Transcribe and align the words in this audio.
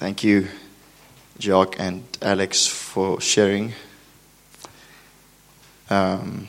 Thank 0.00 0.24
you, 0.24 0.48
Jock 1.38 1.76
and 1.78 2.04
Alex, 2.22 2.66
for 2.66 3.20
sharing. 3.20 3.74
Um, 5.90 6.48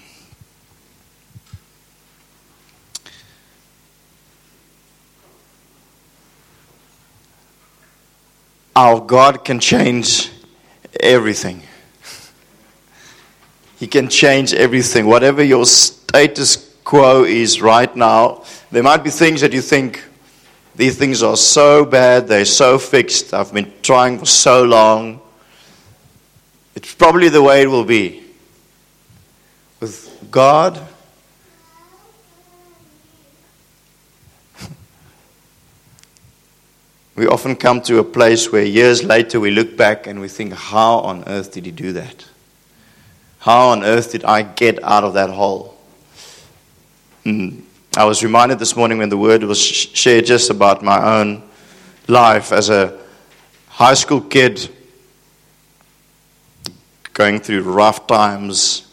our 8.74 9.02
God 9.02 9.44
can 9.44 9.60
change 9.60 10.32
everything. 11.02 11.64
He 13.78 13.88
can 13.88 14.08
change 14.08 14.54
everything. 14.54 15.08
Whatever 15.08 15.44
your 15.44 15.66
status 15.66 16.74
quo 16.86 17.26
is 17.26 17.62
right 17.62 17.94
now, 17.98 18.46
there 18.72 18.82
might 18.82 19.04
be 19.04 19.10
things 19.10 19.42
that 19.42 19.52
you 19.52 19.62
think, 19.62 20.02
these 20.76 20.98
things 20.98 21.22
are 21.22 21.38
so 21.38 21.84
bad, 21.86 22.28
they're 22.28 22.46
so 22.46 22.78
fixed, 22.78 23.34
I've 23.34 23.54
been 23.54 23.72
trying 23.82 24.20
for 24.20 24.26
so 24.26 24.64
long. 24.64 25.20
It's 26.76 26.94
probably 26.96 27.30
the 27.30 27.44
way 27.44 27.64
it 27.64 27.68
will 27.68 27.84
be. 27.84 28.24
With 29.80 30.28
God, 30.32 30.82
we 37.16 37.28
often 37.28 37.56
come 37.56 37.82
to 37.84 38.00
a 38.00 38.04
place 38.04 38.52
where 38.52 38.64
years 38.64 39.04
later 39.04 39.40
we 39.40 39.52
look 39.52 39.76
back 39.76 40.08
and 40.08 40.22
we 40.22 40.28
think, 40.28 40.54
how 40.54 41.00
on 41.00 41.24
earth 41.28 41.52
did 41.52 41.66
he 41.66 41.72
do 41.72 41.94
that? 41.94 42.26
How 43.40 43.70
on 43.70 43.84
earth 43.84 44.12
did 44.12 44.24
I 44.24 44.44
get 44.44 44.84
out 44.84 45.04
of 45.04 45.16
that 45.16 45.32
hole? 45.32 45.76
Mm. 47.26 47.64
I 47.98 48.06
was 48.06 48.24
reminded 48.24 48.58
this 48.58 48.78
morning 48.78 49.00
when 49.00 49.10
the 49.10 49.18
word 49.18 49.44
was 49.44 49.62
shared 49.62 50.26
just 50.26 50.50
about 50.50 50.82
my 50.82 51.20
own 51.20 51.44
life 52.08 52.54
as 52.54 52.70
a 52.70 52.98
high 53.68 53.96
school 53.96 54.22
kid 54.22 54.70
going 57.12 57.42
through 57.42 57.64
rough 57.64 58.08
times. 58.08 58.90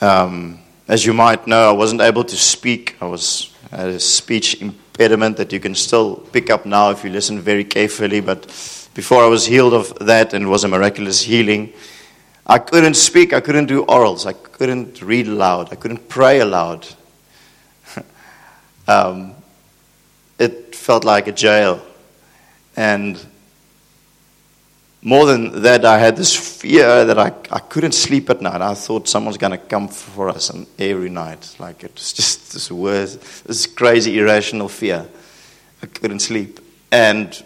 Um, 0.00 0.60
as 0.86 1.04
you 1.04 1.12
might 1.12 1.48
know, 1.48 1.68
I 1.68 1.72
wasn't 1.72 2.00
able 2.00 2.22
to 2.22 2.36
speak. 2.36 2.94
I 3.00 3.06
was 3.06 3.52
had 3.72 3.88
a 3.88 3.98
speech 3.98 4.62
impediment 4.62 5.36
that 5.38 5.52
you 5.52 5.58
can 5.58 5.74
still 5.74 6.18
pick 6.30 6.48
up 6.48 6.64
now 6.64 6.90
if 6.90 7.02
you 7.02 7.10
listen 7.10 7.40
very 7.40 7.64
carefully. 7.64 8.20
But 8.20 8.42
before 8.94 9.24
I 9.24 9.26
was 9.26 9.46
healed 9.46 9.74
of 9.74 9.98
that, 9.98 10.32
and 10.32 10.44
it 10.44 10.48
was 10.48 10.62
a 10.62 10.68
miraculous 10.68 11.22
healing, 11.22 11.72
I 12.46 12.60
couldn't 12.60 12.94
speak. 12.94 13.32
I 13.32 13.40
couldn't 13.40 13.66
do 13.66 13.84
orals. 13.86 14.26
I 14.26 14.32
couldn't 14.32 15.02
read 15.02 15.26
aloud. 15.26 15.72
I 15.72 15.74
couldn't 15.74 16.08
pray 16.08 16.38
aloud. 16.38 16.86
Um, 18.86 19.34
it 20.38 20.74
felt 20.74 21.04
like 21.04 21.26
a 21.26 21.32
jail. 21.32 21.84
And 22.76 23.18
more 25.02 25.24
than 25.26 25.62
that, 25.62 25.84
I 25.84 25.98
had 25.98 26.16
this 26.16 26.34
fear 26.34 27.04
that 27.04 27.18
I, 27.18 27.32
I 27.50 27.60
couldn't 27.60 27.92
sleep 27.92 28.28
at 28.28 28.40
night. 28.40 28.60
I 28.60 28.74
thought 28.74 29.08
someone's 29.08 29.36
going 29.36 29.52
to 29.52 29.58
come 29.58 29.88
for 29.88 30.28
us 30.28 30.50
every 30.78 31.10
night. 31.10 31.54
Like 31.58 31.84
it 31.84 31.94
was 31.94 32.12
just 32.12 32.52
this 32.52 32.70
worst, 32.70 33.44
this 33.44 33.66
crazy, 33.66 34.18
irrational 34.18 34.68
fear. 34.68 35.06
I 35.82 35.86
couldn't 35.86 36.20
sleep. 36.20 36.60
And 36.90 37.40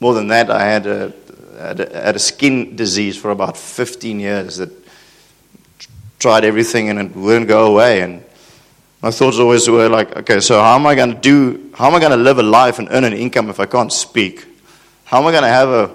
more 0.00 0.14
than 0.14 0.28
that, 0.28 0.50
I 0.50 0.64
had 0.64 0.86
a, 0.86 1.12
had 1.58 1.80
a, 1.80 2.02
had 2.02 2.16
a 2.16 2.18
skin 2.18 2.76
disease 2.76 3.16
for 3.16 3.30
about 3.30 3.56
15 3.56 4.20
years 4.20 4.58
that 4.58 4.70
tried 6.18 6.44
everything 6.44 6.88
and 6.90 6.98
it 6.98 7.16
wouldn't 7.16 7.48
go 7.48 7.66
away. 7.66 8.02
And 8.02 8.24
my 9.06 9.12
thoughts 9.12 9.38
always 9.38 9.68
were 9.70 9.88
like, 9.88 10.16
okay, 10.16 10.40
so 10.40 10.60
how 10.60 10.74
am 10.74 10.84
I 10.84 10.96
going 10.96 11.14
to 11.14 11.20
do, 11.20 11.70
how 11.74 11.86
am 11.86 11.94
I 11.94 12.00
going 12.00 12.10
to 12.10 12.16
live 12.16 12.40
a 12.40 12.42
life 12.42 12.80
and 12.80 12.88
earn 12.90 13.04
an 13.04 13.12
income 13.12 13.48
if 13.48 13.60
I 13.60 13.66
can't 13.66 13.92
speak? 13.92 14.44
How 15.04 15.20
am 15.20 15.28
I 15.28 15.30
going 15.30 15.44
to 15.44 15.48
have 15.48 15.68
a 15.68 15.94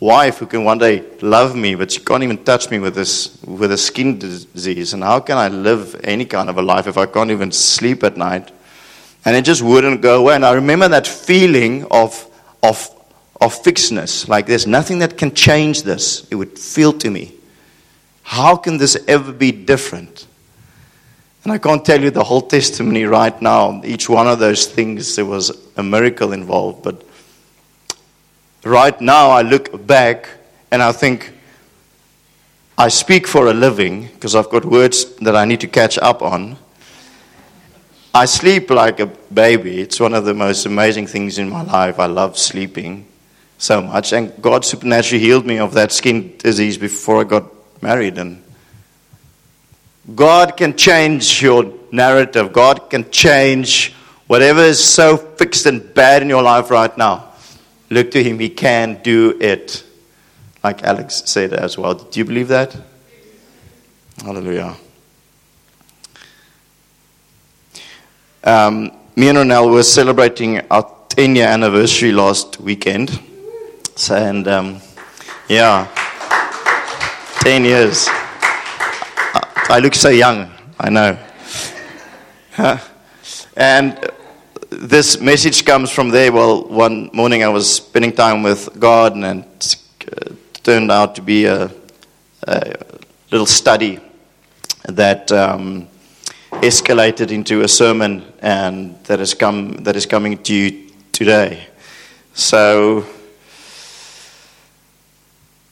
wife 0.00 0.38
who 0.38 0.46
can 0.46 0.64
one 0.64 0.78
day 0.78 1.04
love 1.20 1.54
me, 1.54 1.76
but 1.76 1.92
she 1.92 2.00
can't 2.00 2.24
even 2.24 2.42
touch 2.42 2.68
me 2.68 2.80
with 2.80 2.96
this 2.96 3.40
with 3.44 3.70
a 3.70 3.78
skin 3.78 4.18
disease. 4.18 4.92
And 4.92 5.04
how 5.04 5.20
can 5.20 5.36
I 5.36 5.46
live 5.46 6.00
any 6.02 6.24
kind 6.24 6.50
of 6.50 6.58
a 6.58 6.62
life 6.62 6.88
if 6.88 6.98
I 6.98 7.06
can't 7.06 7.30
even 7.30 7.52
sleep 7.52 8.02
at 8.02 8.16
night? 8.16 8.50
And 9.24 9.36
it 9.36 9.44
just 9.44 9.62
wouldn't 9.62 10.00
go 10.00 10.18
away. 10.18 10.34
And 10.34 10.44
I 10.44 10.54
remember 10.54 10.88
that 10.88 11.06
feeling 11.06 11.84
of 11.92 12.26
of 12.64 12.90
of 13.40 13.54
fixedness, 13.54 14.28
like 14.28 14.46
there's 14.46 14.66
nothing 14.66 14.98
that 14.98 15.16
can 15.16 15.32
change 15.32 15.84
this. 15.84 16.26
It 16.28 16.34
would 16.34 16.58
feel 16.58 16.92
to 16.94 17.08
me. 17.08 17.34
How 18.24 18.56
can 18.56 18.78
this 18.78 18.96
ever 19.06 19.30
be 19.30 19.52
different? 19.52 20.27
And 21.48 21.54
I 21.54 21.56
can't 21.56 21.82
tell 21.82 21.98
you 21.98 22.10
the 22.10 22.24
whole 22.24 22.42
testimony 22.42 23.04
right 23.04 23.40
now. 23.40 23.80
Each 23.82 24.06
one 24.06 24.28
of 24.28 24.38
those 24.38 24.66
things, 24.66 25.16
there 25.16 25.24
was 25.24 25.50
a 25.78 25.82
miracle 25.82 26.34
involved, 26.34 26.82
but 26.82 27.02
right 28.64 29.00
now 29.00 29.30
I 29.30 29.40
look 29.40 29.86
back 29.86 30.28
and 30.70 30.82
I 30.82 30.92
think, 30.92 31.32
I 32.76 32.88
speak 32.88 33.26
for 33.26 33.46
a 33.46 33.54
living 33.54 34.08
because 34.08 34.34
I've 34.34 34.50
got 34.50 34.66
words 34.66 35.06
that 35.22 35.34
I 35.34 35.46
need 35.46 35.60
to 35.60 35.68
catch 35.68 35.96
up 35.96 36.20
on. 36.20 36.58
I 38.12 38.26
sleep 38.26 38.68
like 38.68 39.00
a 39.00 39.06
baby. 39.06 39.80
It's 39.80 39.98
one 39.98 40.12
of 40.12 40.26
the 40.26 40.34
most 40.34 40.66
amazing 40.66 41.06
things 41.06 41.38
in 41.38 41.48
my 41.48 41.62
life. 41.62 41.98
I 41.98 42.08
love 42.08 42.36
sleeping 42.36 43.06
so 43.56 43.80
much. 43.80 44.12
And 44.12 44.34
God 44.42 44.66
supernaturally 44.66 45.24
healed 45.24 45.46
me 45.46 45.56
of 45.56 45.72
that 45.72 45.92
skin 45.92 46.36
disease 46.36 46.76
before 46.76 47.22
I 47.22 47.24
got 47.24 47.82
married. 47.82 48.18
And 48.18 48.42
God 50.14 50.56
can 50.56 50.76
change 50.76 51.42
your 51.42 51.72
narrative, 51.92 52.52
God 52.52 52.90
can 52.90 53.10
change 53.10 53.94
whatever 54.26 54.60
is 54.60 54.82
so 54.82 55.16
fixed 55.16 55.66
and 55.66 55.94
bad 55.94 56.22
in 56.22 56.28
your 56.28 56.42
life 56.42 56.70
right 56.70 56.96
now. 56.96 57.32
Look 57.90 58.10
to 58.12 58.22
Him, 58.22 58.38
He 58.38 58.48
can 58.48 59.00
do 59.02 59.36
it. 59.40 59.84
Like 60.62 60.82
Alex 60.82 61.22
said 61.26 61.52
as 61.52 61.78
well. 61.78 61.94
Do 61.94 62.18
you 62.18 62.24
believe 62.24 62.48
that? 62.48 62.76
Hallelujah. 64.22 64.74
Um, 68.42 68.92
me 69.14 69.28
and 69.28 69.38
Ronel 69.38 69.70
were 69.72 69.82
celebrating 69.82 70.60
our 70.70 70.90
10 71.10 71.36
year 71.36 71.46
anniversary 71.46 72.12
last 72.12 72.60
weekend. 72.60 73.20
So, 73.94 74.14
and 74.16 74.46
um, 74.48 74.80
yeah, 75.48 75.88
10 77.42 77.64
years. 77.64 78.08
I 79.70 79.80
look 79.80 79.94
so 79.94 80.08
young, 80.08 80.50
I 80.80 80.88
know. 80.88 81.18
and 83.54 84.10
this 84.70 85.20
message 85.20 85.66
comes 85.66 85.90
from 85.90 86.08
there. 86.08 86.32
Well, 86.32 86.66
one 86.68 87.10
morning 87.12 87.44
I 87.44 87.48
was 87.48 87.74
spending 87.74 88.12
time 88.12 88.42
with 88.42 88.80
God, 88.80 89.14
and 89.14 89.44
it 89.44 89.76
uh, 90.10 90.32
turned 90.62 90.90
out 90.90 91.16
to 91.16 91.20
be 91.20 91.44
a, 91.44 91.70
a 92.44 92.76
little 93.30 93.44
study 93.44 94.00
that 94.84 95.30
um, 95.32 95.86
escalated 96.52 97.30
into 97.30 97.60
a 97.60 97.68
sermon, 97.68 98.24
and 98.40 98.98
that 99.04 99.18
has 99.18 99.34
come 99.34 99.72
that 99.84 99.96
is 99.96 100.06
coming 100.06 100.42
to 100.44 100.54
you 100.54 100.90
today. 101.12 101.66
So 102.32 103.04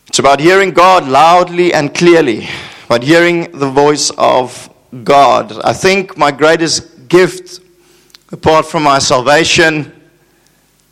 it's 0.06 0.18
about 0.18 0.38
hearing 0.38 0.72
God 0.72 1.08
loudly 1.08 1.72
and 1.72 1.94
clearly, 1.94 2.46
about 2.86 3.02
hearing 3.02 3.50
the 3.50 3.68
voice 3.68 4.10
of 4.16 4.70
God. 5.02 5.60
I 5.64 5.72
think 5.72 6.16
my 6.16 6.30
greatest 6.30 7.08
gift 7.08 7.60
apart 8.30 8.64
from 8.64 8.84
my 8.84 9.00
salvation, 9.00 9.92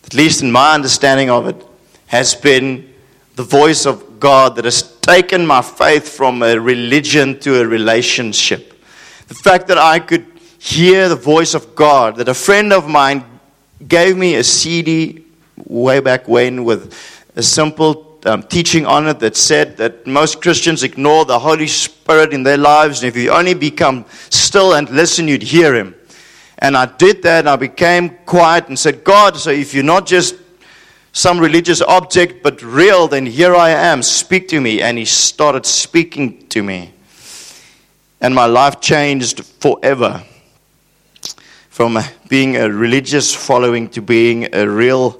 at 0.05 0.13
least 0.13 0.43
in 0.43 0.51
my 0.51 0.75
understanding 0.75 1.31
of 1.31 1.47
it, 1.47 1.65
has 2.07 2.35
been 2.35 2.93
the 3.37 3.45
voice 3.45 3.87
of 3.87 4.19
God 4.19 4.57
that 4.57 4.65
has 4.65 4.97
taken 4.99 5.47
my 5.47 5.63
faith 5.63 6.09
from 6.09 6.43
a 6.43 6.59
religion 6.59 7.39
to 7.41 7.61
a 7.61 7.67
relationship. 7.67 8.75
The 9.29 9.35
fact 9.35 9.69
that 9.69 9.79
I 9.79 10.01
could 10.01 10.27
hear 10.59 11.09
the 11.09 11.17
voice 11.17 11.55
of 11.55 11.77
God, 11.77 12.17
that 12.17 12.29
a 12.29 12.35
friend 12.35 12.73
of 12.73 12.89
mine 12.89 13.25
gave 13.87 14.17
me 14.17 14.35
a 14.35 14.43
CD 14.43 15.25
way 15.65 16.01
back 16.01 16.27
when 16.27 16.65
with 16.65 16.93
a 17.37 17.43
simple 17.43 18.14
um, 18.27 18.43
teaching 18.43 18.87
on 18.87 19.07
it 19.09 19.19
that 19.21 19.37
said 19.37 19.77
that 19.77 20.07
most 20.07 20.41
Christians 20.41 20.83
ignore 20.83 21.25
the 21.25 21.39
Holy 21.39 21.67
Spirit 21.67 22.33
in 22.33 22.43
their 22.43 22.57
lives, 22.57 23.03
and 23.03 23.09
if 23.09 23.17
you 23.17 23.31
only 23.31 23.55
become 23.55 24.05
still 24.31 24.75
and 24.75 24.89
listen, 24.91 25.29
you'd 25.29 25.43
hear 25.43 25.75
Him. 25.75 25.95
And 26.59 26.77
I 26.77 26.87
did 26.87 27.23
that 27.25 27.41
and 27.41 27.49
I 27.49 27.57
became 27.57 28.11
quiet 28.25 28.69
and 28.69 28.79
said, 28.79 29.05
God, 29.05 29.37
so 29.37 29.51
if 29.51 29.75
you're 29.75 29.85
not 29.85 30.07
just 30.07 30.37
some 31.13 31.39
religious 31.39 31.83
object 31.83 32.43
but 32.43 32.63
real, 32.63 33.07
then 33.07 33.27
here 33.27 33.55
I 33.55 33.71
am. 33.71 34.03
Speak 34.03 34.49
to 34.49 34.61
me. 34.61 34.81
And 34.81 34.97
he 34.97 35.05
started 35.05 35.67
speaking 35.67 36.47
to 36.49 36.63
me. 36.63 36.93
And 38.21 38.35
my 38.35 38.47
life 38.47 38.81
changed 38.81 39.45
forever. 39.45 40.25
From 41.69 41.99
being 42.29 42.57
a 42.57 42.71
religious 42.71 43.35
following 43.35 43.89
to 43.91 44.01
being 44.01 44.49
a 44.55 44.67
real 44.67 45.11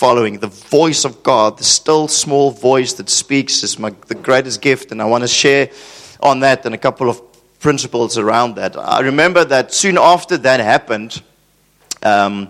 following. 0.00 0.38
The 0.38 0.46
voice 0.46 1.04
of 1.04 1.22
God, 1.22 1.58
the 1.58 1.64
still 1.64 2.08
small 2.08 2.50
voice 2.52 2.94
that 2.94 3.10
speaks, 3.10 3.62
is 3.62 3.78
my, 3.78 3.94
the 4.06 4.14
greatest 4.14 4.62
gift. 4.62 4.92
And 4.92 5.02
I 5.02 5.04
want 5.04 5.24
to 5.24 5.28
share 5.28 5.68
on 6.20 6.40
that 6.40 6.64
and 6.64 6.74
a 6.74 6.78
couple 6.78 7.10
of 7.10 7.20
principles 7.58 8.16
around 8.16 8.56
that. 8.56 8.78
I 8.78 9.00
remember 9.00 9.44
that 9.44 9.74
soon 9.74 9.98
after 9.98 10.38
that 10.38 10.58
happened, 10.60 11.20
um, 12.02 12.48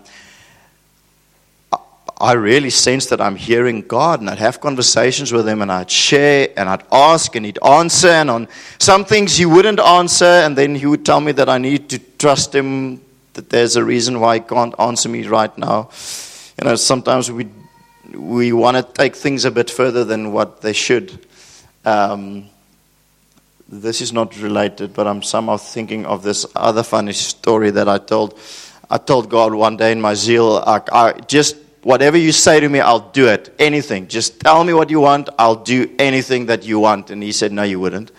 I 2.20 2.34
really 2.34 2.70
sense 2.70 3.06
that 3.06 3.20
I'm 3.20 3.34
hearing 3.34 3.82
God, 3.82 4.20
and 4.20 4.30
I'd 4.30 4.38
have 4.38 4.60
conversations 4.60 5.32
with 5.32 5.48
Him, 5.48 5.60
and 5.60 5.72
I'd 5.72 5.90
share, 5.90 6.50
and 6.56 6.68
I'd 6.68 6.84
ask, 6.92 7.34
and 7.34 7.44
He'd 7.44 7.58
answer. 7.64 8.10
And 8.10 8.30
on 8.30 8.48
some 8.78 9.04
things 9.04 9.36
He 9.36 9.44
wouldn't 9.44 9.80
answer, 9.80 10.24
and 10.44 10.56
then 10.56 10.76
He 10.76 10.86
would 10.86 11.04
tell 11.04 11.20
me 11.20 11.32
that 11.32 11.48
I 11.48 11.58
need 11.58 11.88
to 11.88 11.98
trust 11.98 12.54
Him, 12.54 13.00
that 13.32 13.50
there's 13.50 13.74
a 13.74 13.82
reason 13.82 14.20
why 14.20 14.34
He 14.36 14.40
can't 14.40 14.74
answer 14.78 15.08
me 15.08 15.26
right 15.26 15.58
now. 15.58 15.90
You 16.60 16.68
know, 16.68 16.76
sometimes 16.76 17.32
we 17.32 17.48
we 18.12 18.52
want 18.52 18.76
to 18.76 18.82
take 18.82 19.16
things 19.16 19.46
a 19.46 19.50
bit 19.50 19.70
further 19.70 20.04
than 20.04 20.32
what 20.32 20.60
they 20.60 20.74
should. 20.74 21.26
Um, 21.86 22.50
this 23.66 24.02
is 24.02 24.12
not 24.12 24.38
related, 24.38 24.92
but 24.92 25.06
I'm 25.06 25.22
somehow 25.22 25.56
thinking 25.56 26.04
of 26.04 26.22
this 26.22 26.44
other 26.54 26.82
funny 26.82 27.14
story 27.14 27.70
that 27.70 27.88
I 27.88 27.96
told. 27.96 28.38
I 28.90 28.98
told 28.98 29.30
God 29.30 29.54
one 29.54 29.78
day 29.78 29.92
in 29.92 30.02
my 30.02 30.12
zeal, 30.12 30.62
I, 30.66 30.82
I 30.92 31.12
just 31.20 31.56
whatever 31.82 32.18
you 32.18 32.30
say 32.30 32.60
to 32.60 32.68
me, 32.68 32.80
I'll 32.80 33.08
do 33.10 33.28
it. 33.28 33.54
Anything. 33.58 34.08
Just 34.08 34.40
tell 34.40 34.62
me 34.62 34.74
what 34.74 34.90
you 34.90 35.00
want. 35.00 35.30
I'll 35.38 35.62
do 35.64 35.90
anything 35.98 36.46
that 36.46 36.64
you 36.64 36.78
want. 36.78 37.10
And 37.10 37.22
he 37.22 37.32
said, 37.32 37.52
No, 37.52 37.62
you 37.62 37.80
wouldn't. 37.80 38.10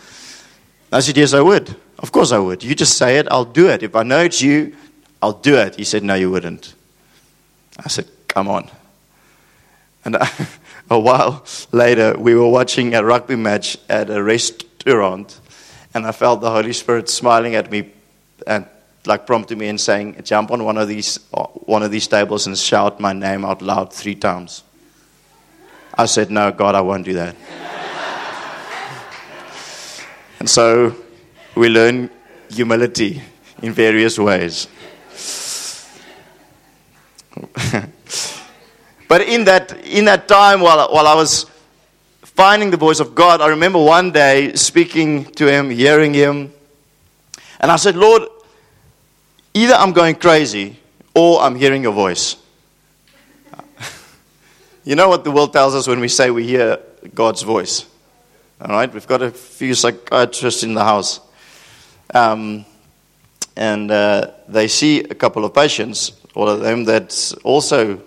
I 0.91 1.01
said, 1.01 1.15
Yes, 1.15 1.33
I 1.33 1.41
would. 1.41 1.75
Of 1.99 2.11
course 2.11 2.31
I 2.31 2.39
would. 2.39 2.63
You 2.63 2.73
just 2.73 2.97
say 2.97 3.19
it, 3.19 3.27
I'll 3.29 3.45
do 3.45 3.69
it. 3.69 3.83
If 3.83 3.95
I 3.95 4.01
know 4.01 4.21
it's 4.21 4.41
you, 4.41 4.75
I'll 5.21 5.33
do 5.33 5.57
it. 5.57 5.75
He 5.75 5.83
said, 5.83 6.03
No, 6.03 6.15
you 6.15 6.31
wouldn't. 6.31 6.73
I 7.77 7.87
said, 7.87 8.07
Come 8.31 8.47
on. 8.47 8.71
And 10.05 10.15
a 10.89 10.97
while 10.97 11.43
later, 11.73 12.15
we 12.17 12.33
were 12.33 12.47
watching 12.47 12.95
a 12.95 13.03
rugby 13.03 13.35
match 13.35 13.77
at 13.89 14.09
a 14.09 14.23
restaurant, 14.23 15.37
and 15.93 16.07
I 16.07 16.13
felt 16.13 16.39
the 16.39 16.49
Holy 16.49 16.71
Spirit 16.71 17.09
smiling 17.09 17.55
at 17.55 17.69
me 17.69 17.91
and 18.47 18.65
like 19.05 19.27
prompting 19.27 19.57
me 19.57 19.67
and 19.67 19.81
saying, 19.81 20.23
"Jump 20.23 20.51
on 20.51 20.63
one 20.63 20.77
of 20.77 20.87
these 20.87 21.19
uh, 21.33 21.43
one 21.43 21.83
of 21.83 21.91
these 21.91 22.07
tables 22.07 22.47
and 22.47 22.57
shout 22.57 23.01
my 23.01 23.11
name 23.11 23.43
out 23.43 23.61
loud 23.61 23.91
three 23.91 24.15
times." 24.15 24.63
I 25.93 26.05
said, 26.05 26.31
"No, 26.31 26.53
God, 26.53 26.73
I 26.73 26.79
won't 26.79 27.03
do 27.03 27.15
that." 27.15 27.35
and 30.39 30.49
so 30.49 30.95
we 31.53 31.67
learn 31.67 32.09
humility 32.49 33.21
in 33.61 33.73
various 33.73 34.17
ways. 34.17 34.69
But 39.11 39.21
in 39.27 39.43
that 39.43 39.65
in 39.85 40.05
that 40.05 40.27
time 40.27 40.61
while 40.61 40.87
while 40.95 41.07
I 41.07 41.15
was 41.15 41.45
finding 42.21 42.71
the 42.71 42.77
voice 42.77 43.01
of 43.01 43.13
God, 43.13 43.41
I 43.41 43.47
remember 43.49 43.79
one 43.79 44.11
day 44.11 44.53
speaking 44.55 45.25
to 45.35 45.51
him, 45.51 45.69
hearing 45.69 46.13
him, 46.13 46.53
and 47.59 47.69
I 47.71 47.75
said, 47.75 47.95
"Lord, 47.95 48.23
Either 49.53 49.73
I'm 49.73 49.91
going 49.91 50.15
crazy 50.15 50.77
or 51.13 51.41
I'm 51.41 51.55
hearing 51.55 51.83
your 51.83 51.91
voice. 51.91 52.37
you 54.85 54.95
know 54.95 55.09
what 55.09 55.25
the 55.25 55.31
world 55.31 55.51
tells 55.51 55.75
us 55.75 55.87
when 55.87 55.99
we 55.99 56.07
say 56.07 56.31
we 56.31 56.47
hear 56.47 56.79
God's 57.13 57.41
voice? 57.41 57.85
All 58.61 58.69
right, 58.69 58.93
we've 58.93 59.07
got 59.07 59.21
a 59.21 59.31
few 59.31 59.73
psychiatrists 59.73 60.63
in 60.63 60.73
the 60.73 60.83
house. 60.85 61.19
Um, 62.13 62.65
and 63.57 63.91
uh, 63.91 64.31
they 64.47 64.69
see 64.69 65.01
a 65.01 65.15
couple 65.15 65.43
of 65.43 65.53
patients, 65.53 66.13
all 66.33 66.47
of 66.47 66.61
them 66.61 66.85
that 66.85 67.33
also 67.43 68.01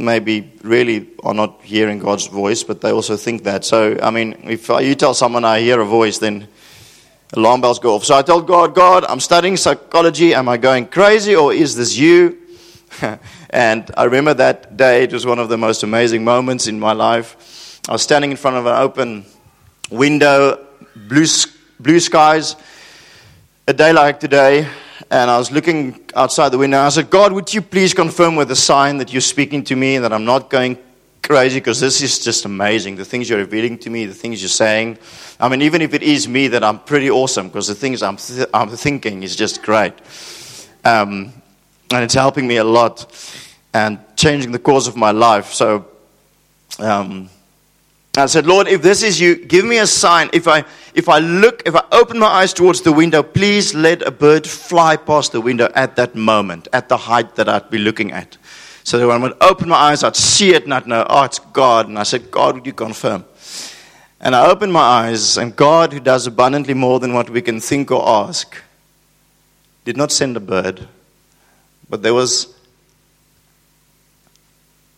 maybe 0.00 0.52
really 0.62 1.08
are 1.22 1.34
not 1.34 1.60
hearing 1.62 1.98
God's 1.98 2.26
voice, 2.26 2.64
but 2.64 2.80
they 2.80 2.90
also 2.90 3.16
think 3.16 3.44
that. 3.44 3.64
So, 3.64 3.98
I 4.02 4.10
mean, 4.10 4.36
if 4.44 4.68
you 4.68 4.94
tell 4.94 5.14
someone 5.14 5.44
I 5.44 5.60
hear 5.60 5.80
a 5.80 5.86
voice, 5.86 6.18
then 6.18 6.48
alarm 7.34 7.60
bells 7.60 7.78
go 7.78 7.94
off. 7.94 8.04
So 8.04 8.16
I 8.16 8.22
told 8.22 8.46
God, 8.46 8.74
God, 8.74 9.04
I'm 9.04 9.20
studying 9.20 9.56
psychology. 9.56 10.34
Am 10.34 10.48
I 10.48 10.56
going 10.56 10.86
crazy 10.86 11.36
or 11.36 11.52
is 11.52 11.76
this 11.76 11.96
you? 11.96 12.38
and 13.50 13.90
I 13.96 14.04
remember 14.04 14.34
that 14.34 14.76
day. 14.76 15.04
It 15.04 15.12
was 15.12 15.24
one 15.26 15.38
of 15.38 15.48
the 15.48 15.58
most 15.58 15.82
amazing 15.82 16.24
moments 16.24 16.66
in 16.66 16.80
my 16.80 16.92
life. 16.92 17.80
I 17.88 17.92
was 17.92 18.02
standing 18.02 18.30
in 18.30 18.36
front 18.36 18.56
of 18.56 18.66
an 18.66 18.76
open 18.76 19.24
window, 19.90 20.66
blue, 20.94 21.26
blue 21.78 22.00
skies, 22.00 22.56
a 23.66 23.72
day 23.72 23.92
like 23.92 24.20
today. 24.20 24.68
And 25.10 25.28
I 25.30 25.38
was 25.38 25.50
looking 25.50 26.00
outside 26.14 26.50
the 26.50 26.58
window. 26.58 26.78
I 26.78 26.88
said, 26.88 27.10
God, 27.10 27.32
would 27.32 27.52
you 27.52 27.62
please 27.62 27.92
confirm 27.92 28.36
with 28.36 28.50
a 28.52 28.56
sign 28.56 28.98
that 28.98 29.12
you're 29.12 29.20
speaking 29.20 29.64
to 29.64 29.74
me 29.74 29.96
and 29.96 30.04
that 30.04 30.12
I'm 30.12 30.24
not 30.24 30.50
going 30.50 30.78
crazy 31.22 31.58
because 31.58 31.80
this 31.80 32.00
is 32.00 32.18
just 32.20 32.44
amazing. 32.44 32.96
The 32.96 33.04
things 33.04 33.28
you're 33.28 33.38
revealing 33.38 33.78
to 33.78 33.90
me, 33.90 34.06
the 34.06 34.14
things 34.14 34.40
you're 34.40 34.48
saying. 34.48 34.98
I 35.38 35.48
mean, 35.48 35.62
even 35.62 35.82
if 35.82 35.94
it 35.94 36.02
is 36.02 36.28
me, 36.28 36.48
that 36.48 36.62
I'm 36.62 36.78
pretty 36.78 37.10
awesome 37.10 37.48
because 37.48 37.66
the 37.66 37.74
things 37.74 38.02
I'm, 38.02 38.16
th- 38.16 38.48
I'm 38.54 38.68
thinking 38.70 39.22
is 39.22 39.34
just 39.34 39.62
great. 39.62 39.94
Um, 40.84 41.32
and 41.92 42.04
it's 42.04 42.14
helping 42.14 42.46
me 42.46 42.56
a 42.56 42.64
lot 42.64 43.06
and 43.74 43.98
changing 44.16 44.52
the 44.52 44.58
course 44.58 44.86
of 44.86 44.96
my 44.96 45.10
life. 45.10 45.52
So 45.52 45.86
um, 46.78 47.28
I 48.16 48.26
said, 48.26 48.46
Lord, 48.46 48.66
if 48.66 48.82
this 48.82 49.02
is 49.02 49.20
you, 49.20 49.36
give 49.36 49.64
me 49.64 49.78
a 49.78 49.86
sign. 49.86 50.30
If 50.32 50.48
I, 50.48 50.64
if 50.94 51.08
I 51.08 51.20
look, 51.20 51.62
if 51.64 51.76
I 51.76 51.84
open 51.92 52.18
my 52.18 52.26
eyes 52.26 52.52
towards 52.52 52.80
the 52.80 52.92
window, 52.92 53.22
please 53.22 53.72
let 53.72 54.02
a 54.02 54.10
bird 54.10 54.46
fly 54.46 54.96
past 54.96 55.30
the 55.32 55.40
window 55.40 55.70
at 55.76 55.94
that 55.96 56.16
moment, 56.16 56.66
at 56.72 56.88
the 56.88 56.96
height 56.96 57.36
that 57.36 57.48
I'd 57.48 57.70
be 57.70 57.78
looking 57.78 58.10
at. 58.10 58.36
So 58.82 58.98
that 58.98 59.06
when 59.06 59.16
I 59.16 59.22
would 59.22 59.36
open 59.40 59.68
my 59.68 59.76
eyes, 59.76 60.02
I'd 60.02 60.16
see 60.16 60.54
it 60.54 60.64
and 60.64 60.74
I'd 60.74 60.88
know, 60.88 61.06
oh, 61.08 61.22
it's 61.22 61.38
God. 61.38 61.88
And 61.88 61.98
I 61.98 62.02
said, 62.02 62.30
God, 62.32 62.56
would 62.56 62.66
you 62.66 62.72
confirm? 62.72 63.24
And 64.20 64.34
I 64.34 64.50
opened 64.50 64.72
my 64.72 64.80
eyes, 64.80 65.38
and 65.38 65.54
God, 65.54 65.92
who 65.92 66.00
does 66.00 66.26
abundantly 66.26 66.74
more 66.74 67.00
than 67.00 67.14
what 67.14 67.30
we 67.30 67.40
can 67.40 67.60
think 67.60 67.90
or 67.90 68.06
ask, 68.06 68.54
did 69.84 69.96
not 69.96 70.12
send 70.12 70.36
a 70.36 70.40
bird, 70.40 70.86
but 71.88 72.02
there 72.02 72.12
was 72.12 72.54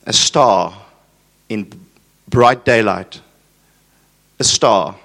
a 0.07 0.13
star 0.13 0.77
in 1.49 1.71
bright 2.33 2.65
daylight. 2.65 3.21
A 4.41 4.45
star 4.45 4.97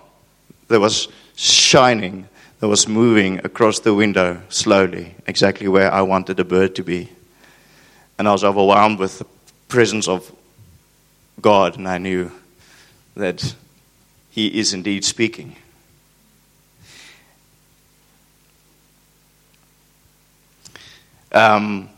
that 0.70 0.80
was 0.80 1.10
shining, 1.36 2.28
that 2.60 2.68
was 2.68 2.88
moving 2.88 3.40
across 3.44 3.80
the 3.80 3.94
window 3.94 4.42
slowly, 4.50 5.14
exactly 5.28 5.68
where 5.68 5.94
I 5.94 6.02
wanted 6.02 6.40
a 6.40 6.46
bird 6.46 6.74
to 6.78 6.84
be. 6.84 7.10
And 8.18 8.28
I 8.28 8.32
was 8.32 8.44
overwhelmed 8.44 8.98
with 8.98 9.20
the 9.20 9.26
presence 9.68 10.08
of 10.08 10.32
God, 11.40 11.78
and 11.78 11.88
I 11.88 12.00
knew 12.00 12.32
that 13.16 13.54
He 14.32 14.60
is 14.60 14.74
indeed 14.74 15.04
speaking. 15.04 15.56
Um, 21.34 21.90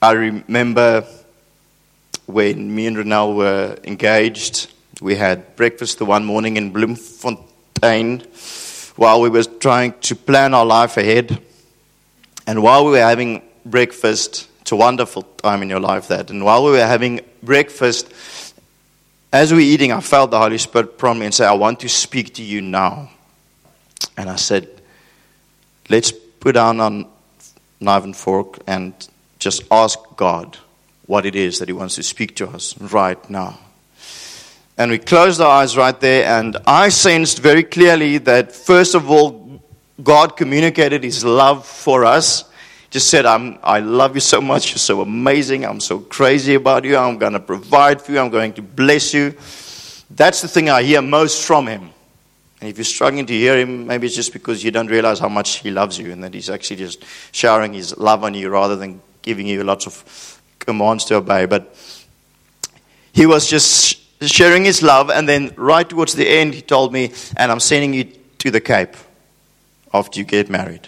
I 0.00 0.12
remember 0.12 1.06
when 2.30 2.74
me 2.74 2.86
and 2.86 2.96
Renelle 2.96 3.34
were 3.34 3.78
engaged, 3.84 4.72
we 5.00 5.16
had 5.16 5.56
breakfast 5.56 5.98
the 5.98 6.04
one 6.04 6.24
morning 6.24 6.56
in 6.56 6.70
Bloemfontein 6.70 8.20
while 8.96 9.20
we 9.20 9.28
were 9.28 9.44
trying 9.44 9.94
to 10.00 10.14
plan 10.14 10.54
our 10.54 10.66
life 10.66 10.96
ahead. 10.96 11.40
And 12.46 12.62
while 12.62 12.84
we 12.84 12.92
were 12.92 12.98
having 12.98 13.42
breakfast, 13.64 14.48
it's 14.60 14.72
a 14.72 14.76
wonderful 14.76 15.22
time 15.22 15.62
in 15.62 15.70
your 15.70 15.80
life, 15.80 16.08
that. 16.08 16.30
And 16.30 16.44
while 16.44 16.64
we 16.64 16.72
were 16.72 16.86
having 16.86 17.20
breakfast, 17.42 18.12
as 19.32 19.52
we 19.52 19.56
were 19.56 19.62
eating, 19.62 19.92
I 19.92 20.00
felt 20.00 20.30
the 20.30 20.38
Holy 20.38 20.58
Spirit 20.58 20.98
prompt 20.98 21.20
me 21.20 21.26
and 21.26 21.34
say, 21.34 21.46
I 21.46 21.52
want 21.52 21.80
to 21.80 21.88
speak 21.88 22.34
to 22.34 22.42
you 22.42 22.60
now. 22.60 23.10
And 24.16 24.28
I 24.28 24.36
said, 24.36 24.68
let's 25.88 26.12
put 26.12 26.52
down 26.52 26.80
our 26.80 27.06
knife 27.80 28.04
and 28.04 28.16
fork 28.16 28.58
and 28.66 28.92
just 29.38 29.62
ask 29.70 29.98
God 30.16 30.58
what 31.10 31.26
it 31.26 31.34
is 31.34 31.58
that 31.58 31.68
He 31.68 31.72
wants 31.72 31.96
to 31.96 32.04
speak 32.04 32.36
to 32.36 32.48
us 32.48 32.80
right 32.80 33.18
now. 33.28 33.58
And 34.78 34.92
we 34.92 34.98
closed 34.98 35.40
our 35.40 35.50
eyes 35.60 35.76
right 35.76 35.98
there, 36.00 36.24
and 36.38 36.56
I 36.66 36.88
sensed 36.88 37.40
very 37.40 37.64
clearly 37.64 38.18
that, 38.18 38.52
first 38.52 38.94
of 38.94 39.10
all, 39.10 39.60
God 40.00 40.36
communicated 40.36 41.02
His 41.02 41.24
love 41.24 41.66
for 41.66 42.04
us 42.04 42.44
just 42.90 43.08
said, 43.08 43.24
I'm, 43.24 43.58
I 43.62 43.78
love 43.78 44.16
you 44.16 44.20
so 44.20 44.40
much. 44.40 44.70
You're 44.70 44.78
so 44.78 45.00
amazing. 45.00 45.64
I'm 45.64 45.80
so 45.80 46.00
crazy 46.00 46.54
about 46.54 46.84
you. 46.84 46.96
I'm 46.96 47.18
going 47.18 47.34
to 47.34 47.40
provide 47.40 48.02
for 48.02 48.10
you. 48.10 48.18
I'm 48.18 48.30
going 48.30 48.52
to 48.54 48.62
bless 48.62 49.14
you. 49.14 49.34
That's 50.10 50.42
the 50.42 50.48
thing 50.48 50.68
I 50.70 50.82
hear 50.82 51.00
most 51.00 51.46
from 51.46 51.68
him. 51.68 51.90
And 52.60 52.68
if 52.68 52.76
you're 52.76 52.84
struggling 52.84 53.26
to 53.26 53.32
hear 53.32 53.58
him, 53.58 53.86
maybe 53.86 54.08
it's 54.08 54.16
just 54.16 54.32
because 54.32 54.64
you 54.64 54.72
don't 54.72 54.88
realize 54.88 55.20
how 55.20 55.28
much 55.28 55.58
he 55.58 55.70
loves 55.70 55.98
you 55.98 56.10
and 56.10 56.22
that 56.24 56.34
he's 56.34 56.50
actually 56.50 56.76
just 56.76 57.04
showering 57.30 57.74
his 57.74 57.96
love 57.96 58.24
on 58.24 58.34
you 58.34 58.50
rather 58.50 58.74
than 58.74 59.00
giving 59.22 59.46
you 59.46 59.62
lots 59.62 59.86
of 59.86 60.39
commands 60.70 61.04
to 61.06 61.16
obey. 61.16 61.46
But 61.46 61.74
he 63.12 63.26
was 63.26 63.50
just 63.50 64.00
sharing 64.22 64.64
his 64.64 64.82
love. 64.82 65.10
And 65.10 65.28
then 65.28 65.52
right 65.56 65.88
towards 65.88 66.14
the 66.14 66.28
end, 66.28 66.54
he 66.54 66.62
told 66.62 66.92
me, 66.92 67.12
and 67.36 67.50
I'm 67.50 67.60
sending 67.60 67.92
you 67.92 68.04
to 68.38 68.50
the 68.50 68.60
Cape 68.60 68.94
after 69.92 70.18
you 70.18 70.24
get 70.24 70.48
married 70.48 70.86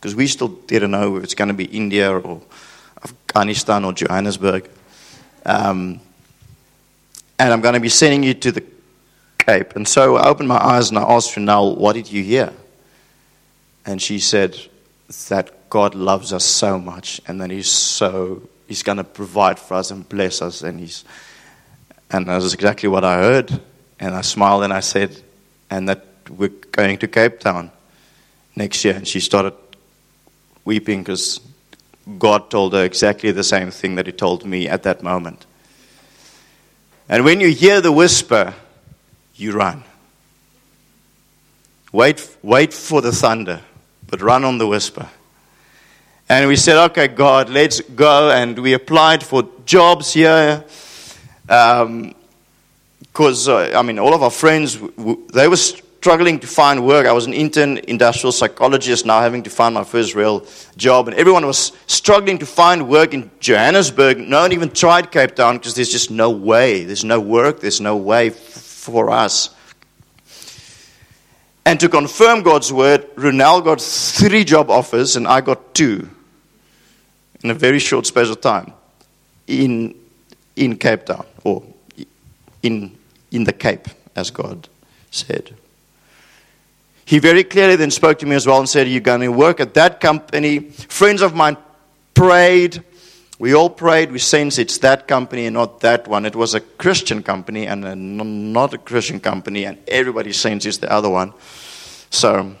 because 0.00 0.16
we 0.16 0.26
still 0.26 0.48
didn't 0.48 0.90
know 0.90 1.16
if 1.16 1.24
it's 1.24 1.34
going 1.34 1.48
to 1.48 1.54
be 1.54 1.64
India 1.64 2.10
or 2.10 2.40
Afghanistan 3.04 3.84
or 3.84 3.92
Johannesburg. 3.92 4.68
Um, 5.44 6.00
and 7.38 7.52
I'm 7.52 7.60
going 7.60 7.74
to 7.74 7.80
be 7.80 7.88
sending 7.88 8.22
you 8.22 8.34
to 8.34 8.52
the 8.52 8.64
Cape. 9.38 9.76
And 9.76 9.86
so 9.86 10.16
I 10.16 10.28
opened 10.28 10.48
my 10.48 10.58
eyes 10.58 10.88
and 10.90 10.98
I 10.98 11.02
asked 11.02 11.34
Renelle, 11.34 11.76
What 11.76 11.94
did 11.94 12.10
you 12.10 12.22
hear? 12.22 12.52
And 13.84 14.00
she 14.00 14.18
said 14.18 14.58
that 15.28 15.68
God 15.68 15.94
loves 15.94 16.32
us 16.32 16.44
so 16.44 16.78
much 16.78 17.20
and 17.26 17.40
that 17.40 17.50
He's 17.50 17.70
so, 17.70 18.48
he's 18.72 18.82
going 18.82 18.96
to 18.96 19.04
provide 19.04 19.58
for 19.58 19.74
us 19.74 19.90
and 19.90 20.08
bless 20.08 20.40
us. 20.40 20.62
And, 20.62 20.80
he's, 20.80 21.04
and 22.10 22.26
that 22.26 22.36
was 22.36 22.54
exactly 22.54 22.88
what 22.88 23.04
I 23.04 23.16
heard. 23.16 23.60
And 24.00 24.14
I 24.14 24.22
smiled 24.22 24.64
and 24.64 24.72
I 24.72 24.80
said, 24.80 25.14
and 25.68 25.90
that 25.90 26.06
we're 26.30 26.48
going 26.48 26.96
to 26.96 27.06
Cape 27.06 27.38
Town 27.38 27.70
next 28.56 28.82
year. 28.82 28.94
And 28.94 29.06
she 29.06 29.20
started 29.20 29.52
weeping 30.64 31.02
because 31.02 31.38
God 32.18 32.48
told 32.48 32.72
her 32.72 32.82
exactly 32.82 33.30
the 33.30 33.44
same 33.44 33.70
thing 33.70 33.96
that 33.96 34.06
He 34.06 34.12
told 34.12 34.46
me 34.46 34.66
at 34.68 34.84
that 34.84 35.02
moment. 35.02 35.44
And 37.10 37.26
when 37.26 37.40
you 37.40 37.48
hear 37.48 37.82
the 37.82 37.92
whisper, 37.92 38.54
you 39.34 39.52
run. 39.52 39.84
Wait, 41.92 42.38
wait 42.40 42.72
for 42.72 43.02
the 43.02 43.12
thunder, 43.12 43.60
but 44.06 44.22
run 44.22 44.44
on 44.44 44.56
the 44.56 44.66
whisper. 44.66 45.10
And 46.32 46.48
we 46.48 46.56
said, 46.56 46.82
okay, 46.86 47.08
God, 47.08 47.50
let's 47.50 47.82
go. 47.82 48.30
And 48.30 48.58
we 48.58 48.72
applied 48.72 49.22
for 49.22 49.46
jobs 49.66 50.14
here. 50.14 50.64
Because, 51.42 52.08
um, 53.48 53.54
uh, 53.54 53.78
I 53.78 53.82
mean, 53.82 53.98
all 53.98 54.14
of 54.14 54.22
our 54.22 54.30
friends, 54.30 54.80
they 55.34 55.46
were 55.46 55.56
struggling 55.56 56.40
to 56.40 56.46
find 56.46 56.86
work. 56.86 57.06
I 57.06 57.12
was 57.12 57.26
an 57.26 57.34
intern 57.34 57.76
industrial 57.76 58.32
psychologist, 58.32 59.04
now 59.04 59.20
having 59.20 59.42
to 59.42 59.50
find 59.50 59.74
my 59.74 59.84
first 59.84 60.14
real 60.14 60.46
job. 60.74 61.06
And 61.08 61.18
everyone 61.18 61.44
was 61.44 61.72
struggling 61.86 62.38
to 62.38 62.46
find 62.46 62.88
work 62.88 63.12
in 63.12 63.30
Johannesburg. 63.38 64.16
No 64.16 64.40
one 64.40 64.52
even 64.52 64.70
tried 64.70 65.12
Cape 65.12 65.34
Town 65.34 65.58
because 65.58 65.74
there's 65.74 65.92
just 65.92 66.10
no 66.10 66.30
way. 66.30 66.84
There's 66.84 67.04
no 67.04 67.20
work, 67.20 67.60
there's 67.60 67.82
no 67.82 67.98
way 67.98 68.28
f- 68.28 68.36
for 68.36 69.10
us. 69.10 69.50
And 71.66 71.78
to 71.80 71.90
confirm 71.90 72.42
God's 72.42 72.72
word, 72.72 73.06
Runel 73.16 73.62
got 73.62 73.82
three 73.82 74.44
job 74.44 74.70
offers 74.70 75.14
and 75.14 75.28
I 75.28 75.42
got 75.42 75.74
two 75.74 76.08
in 77.42 77.50
a 77.50 77.54
very 77.54 77.78
short 77.78 78.06
space 78.06 78.28
of 78.28 78.40
time 78.40 78.72
in, 79.46 79.94
in 80.56 80.76
Cape 80.76 81.06
Town 81.06 81.26
or 81.44 81.62
in, 82.62 82.96
in 83.30 83.44
the 83.44 83.52
Cape, 83.52 83.88
as 84.14 84.30
God 84.30 84.68
said. 85.10 85.54
He 87.04 87.18
very 87.18 87.44
clearly 87.44 87.76
then 87.76 87.90
spoke 87.90 88.18
to 88.20 88.26
me 88.26 88.36
as 88.36 88.46
well 88.46 88.58
and 88.58 88.68
said, 88.68 88.88
You're 88.88 89.00
going 89.00 89.20
to 89.20 89.28
work 89.28 89.60
at 89.60 89.74
that 89.74 90.00
company. 90.00 90.60
Friends 90.60 91.20
of 91.20 91.34
mine 91.34 91.56
prayed. 92.14 92.82
We 93.38 93.54
all 93.54 93.70
prayed. 93.70 94.12
We 94.12 94.20
sensed 94.20 94.60
it's 94.60 94.78
that 94.78 95.08
company 95.08 95.46
and 95.46 95.54
not 95.54 95.80
that 95.80 96.06
one. 96.06 96.24
It 96.26 96.36
was 96.36 96.54
a 96.54 96.60
Christian 96.60 97.24
company 97.24 97.66
and 97.66 97.84
a, 97.84 97.96
not 97.96 98.72
a 98.72 98.78
Christian 98.78 99.18
company, 99.18 99.64
and 99.66 99.78
everybody 99.88 100.32
sensed 100.32 100.64
it's 100.64 100.78
the 100.78 100.90
other 100.90 101.10
one. 101.10 101.32
So 102.10 102.54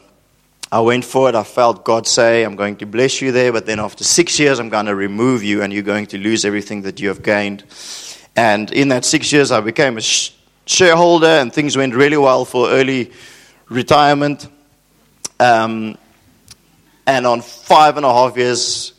I 0.72 0.80
went 0.80 1.04
for 1.04 1.28
it. 1.28 1.34
I 1.34 1.42
felt 1.42 1.84
God 1.84 2.06
say, 2.06 2.44
I'm 2.44 2.56
going 2.56 2.76
to 2.76 2.86
bless 2.86 3.20
you 3.20 3.30
there, 3.30 3.52
but 3.52 3.66
then 3.66 3.78
after 3.78 4.04
six 4.04 4.40
years, 4.40 4.58
I'm 4.58 4.70
going 4.70 4.86
to 4.86 4.94
remove 4.94 5.42
you, 5.42 5.60
and 5.60 5.70
you're 5.70 5.82
going 5.82 6.06
to 6.06 6.18
lose 6.18 6.46
everything 6.46 6.80
that 6.82 6.98
you 6.98 7.08
have 7.08 7.22
gained. 7.22 7.62
And 8.34 8.72
in 8.72 8.88
that 8.88 9.04
six 9.04 9.30
years, 9.30 9.52
I 9.52 9.60
became 9.60 9.98
a 9.98 10.00
shareholder, 10.64 11.26
and 11.26 11.52
things 11.52 11.76
went 11.76 11.94
really 11.94 12.16
well 12.16 12.46
for 12.46 12.70
early 12.70 13.12
retirement. 13.68 14.48
Um, 15.38 15.98
and 17.06 17.26
on 17.26 17.42
five 17.42 17.98
and 17.98 18.06
a 18.06 18.12
half 18.12 18.38
years, 18.38 18.94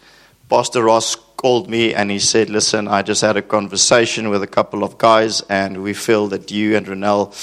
Pastor 0.51 0.83
Ross 0.83 1.15
called 1.15 1.71
me 1.71 1.95
and 1.95 2.11
he 2.11 2.19
said, 2.19 2.51
Listen, 2.51 2.87
I 2.87 3.01
just 3.01 3.21
had 3.21 3.35
a 3.35 3.41
conversation 3.41 4.29
with 4.29 4.43
a 4.43 4.47
couple 4.47 4.83
of 4.83 4.99
guys, 4.99 5.41
and 5.49 5.81
we 5.81 5.95
feel 5.95 6.27
that 6.27 6.51
you 6.51 6.77
and 6.77 6.85
Renelle 6.85 7.33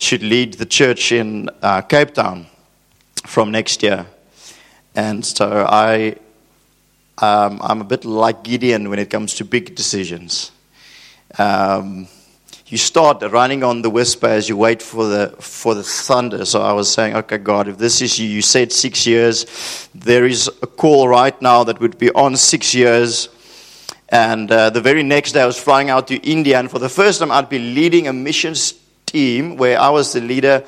should 0.00 0.22
lead 0.22 0.54
the 0.54 0.64
church 0.64 1.12
in 1.12 1.50
uh, 1.60 1.82
Cape 1.82 2.14
Town 2.14 2.46
from 3.26 3.50
next 3.50 3.82
year. 3.82 4.06
And 4.94 5.24
so 5.24 5.66
I, 5.68 6.16
um, 7.18 7.60
I'm 7.62 7.80
a 7.80 7.84
bit 7.84 8.04
like 8.04 8.44
Gideon 8.44 8.90
when 8.90 8.98
it 8.98 9.10
comes 9.10 9.34
to 9.34 9.44
big 9.44 9.74
decisions. 9.74 10.52
Um, 11.38 12.06
you 12.66 12.78
start 12.78 13.22
running 13.22 13.62
on 13.62 13.82
the 13.82 13.90
whisper 13.90 14.26
as 14.26 14.48
you 14.48 14.56
wait 14.56 14.80
for 14.80 15.06
the 15.06 15.34
for 15.38 15.74
the 15.74 15.82
thunder. 15.82 16.44
So 16.44 16.62
I 16.62 16.72
was 16.72 16.92
saying, 16.92 17.14
okay, 17.14 17.38
God, 17.38 17.68
if 17.68 17.76
this 17.76 18.00
is 18.00 18.18
you, 18.18 18.26
you 18.26 18.42
said 18.42 18.72
six 18.72 19.06
years. 19.06 19.88
There 19.94 20.24
is 20.24 20.48
a 20.62 20.66
call 20.66 21.08
right 21.08 21.40
now 21.42 21.64
that 21.64 21.78
would 21.80 21.98
be 21.98 22.10
on 22.12 22.36
six 22.36 22.74
years. 22.74 23.28
And 24.08 24.50
uh, 24.50 24.70
the 24.70 24.80
very 24.80 25.02
next 25.02 25.32
day, 25.32 25.42
I 25.42 25.46
was 25.46 25.58
flying 25.58 25.90
out 25.90 26.08
to 26.08 26.16
India, 26.16 26.58
and 26.58 26.70
for 26.70 26.78
the 26.78 26.88
first 26.88 27.20
time, 27.20 27.30
I'd 27.30 27.48
be 27.48 27.58
leading 27.58 28.06
a 28.06 28.12
missions 28.12 28.74
team 29.06 29.56
where 29.56 29.78
I 29.78 29.90
was 29.90 30.12
the 30.12 30.20
leader, 30.20 30.64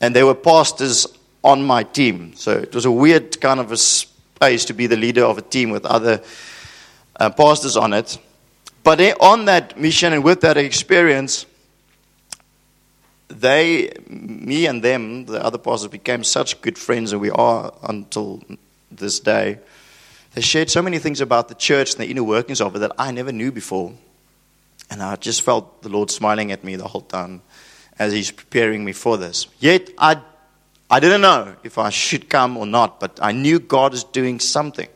and 0.00 0.14
there 0.14 0.26
were 0.26 0.34
pastors 0.34 1.06
on 1.42 1.62
my 1.62 1.82
team. 1.82 2.34
So 2.34 2.52
it 2.52 2.74
was 2.74 2.84
a 2.84 2.90
weird 2.90 3.40
kind 3.40 3.60
of 3.60 3.72
a 3.72 3.76
space 3.76 4.64
to 4.66 4.74
be 4.74 4.86
the 4.86 4.96
leader 4.96 5.24
of 5.24 5.38
a 5.38 5.42
team 5.42 5.70
with 5.70 5.84
other 5.84 6.22
uh, 7.16 7.30
pastors 7.30 7.76
on 7.76 7.92
it. 7.92 8.18
But 8.82 9.00
on 9.20 9.44
that 9.44 9.78
mission 9.78 10.12
and 10.12 10.24
with 10.24 10.40
that 10.40 10.56
experience, 10.56 11.46
they, 13.28 13.92
me 14.08 14.66
and 14.66 14.82
them, 14.82 15.26
the 15.26 15.44
other 15.44 15.58
pastors, 15.58 15.88
became 15.88 16.24
such 16.24 16.60
good 16.62 16.76
friends, 16.76 17.12
and 17.12 17.20
we 17.20 17.30
are 17.30 17.72
until 17.82 18.42
this 18.90 19.20
day. 19.20 19.58
They 20.34 20.40
shared 20.40 20.70
so 20.70 20.82
many 20.82 20.98
things 20.98 21.20
about 21.20 21.48
the 21.48 21.54
church 21.54 21.92
and 21.92 22.00
the 22.00 22.10
inner 22.10 22.24
workings 22.24 22.60
of 22.60 22.74
it 22.76 22.80
that 22.80 22.92
I 22.98 23.10
never 23.10 23.32
knew 23.32 23.52
before. 23.52 23.92
And 24.90 25.02
I 25.02 25.16
just 25.16 25.42
felt 25.42 25.82
the 25.82 25.88
Lord 25.88 26.10
smiling 26.10 26.50
at 26.50 26.64
me 26.64 26.76
the 26.76 26.88
whole 26.88 27.02
time 27.02 27.42
as 27.98 28.12
He's 28.12 28.30
preparing 28.30 28.84
me 28.84 28.92
for 28.92 29.16
this. 29.16 29.46
Yet 29.58 29.90
I, 29.98 30.20
I 30.92 30.98
didn't 30.98 31.20
know 31.20 31.54
if 31.62 31.78
I 31.78 31.90
should 31.90 32.28
come 32.28 32.56
or 32.56 32.66
not, 32.66 32.98
but 32.98 33.20
I 33.22 33.30
knew 33.30 33.60
God 33.60 33.94
is 33.94 34.02
doing 34.02 34.40
something. 34.40 34.88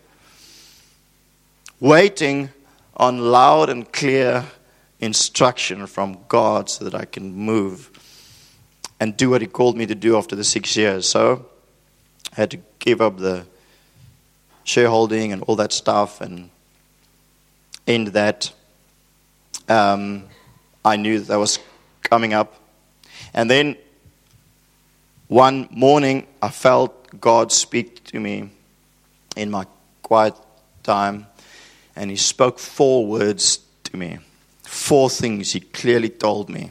Waiting 1.78 2.50
on 2.96 3.30
loud 3.30 3.70
and 3.70 3.90
clear 3.92 4.44
instruction 4.98 5.86
from 5.86 6.18
God 6.26 6.68
so 6.68 6.84
that 6.84 6.96
I 6.96 7.04
can 7.04 7.32
move 7.32 7.90
and 8.98 9.16
do 9.16 9.30
what 9.30 9.40
He 9.40 9.46
called 9.46 9.76
me 9.76 9.86
to 9.86 9.94
do 9.94 10.16
after 10.16 10.34
the 10.34 10.42
six 10.42 10.76
years. 10.76 11.08
So 11.08 11.46
I 12.32 12.40
had 12.40 12.50
to 12.50 12.58
give 12.80 13.00
up 13.00 13.18
the 13.18 13.46
shareholding 14.64 15.32
and 15.32 15.42
all 15.42 15.56
that 15.56 15.72
stuff 15.72 16.20
and 16.20 16.50
end 17.86 18.08
that. 18.08 18.52
Um, 19.68 20.24
I 20.84 20.96
knew 20.96 21.20
that, 21.20 21.28
that 21.28 21.38
was 21.38 21.60
coming 22.02 22.34
up. 22.34 22.56
And 23.32 23.48
then 23.48 23.76
one 25.34 25.66
morning, 25.72 26.28
I 26.40 26.48
felt 26.48 27.20
God 27.20 27.50
speak 27.50 28.04
to 28.04 28.20
me 28.20 28.50
in 29.36 29.50
my 29.50 29.66
quiet 30.00 30.34
time 30.84 31.26
and 31.96 32.08
he 32.08 32.16
spoke 32.16 32.60
four 32.60 33.04
words 33.04 33.58
to 33.82 33.96
me. 33.96 34.18
Four 34.62 35.10
things 35.10 35.52
he 35.52 35.58
clearly 35.58 36.08
told 36.08 36.48
me. 36.48 36.70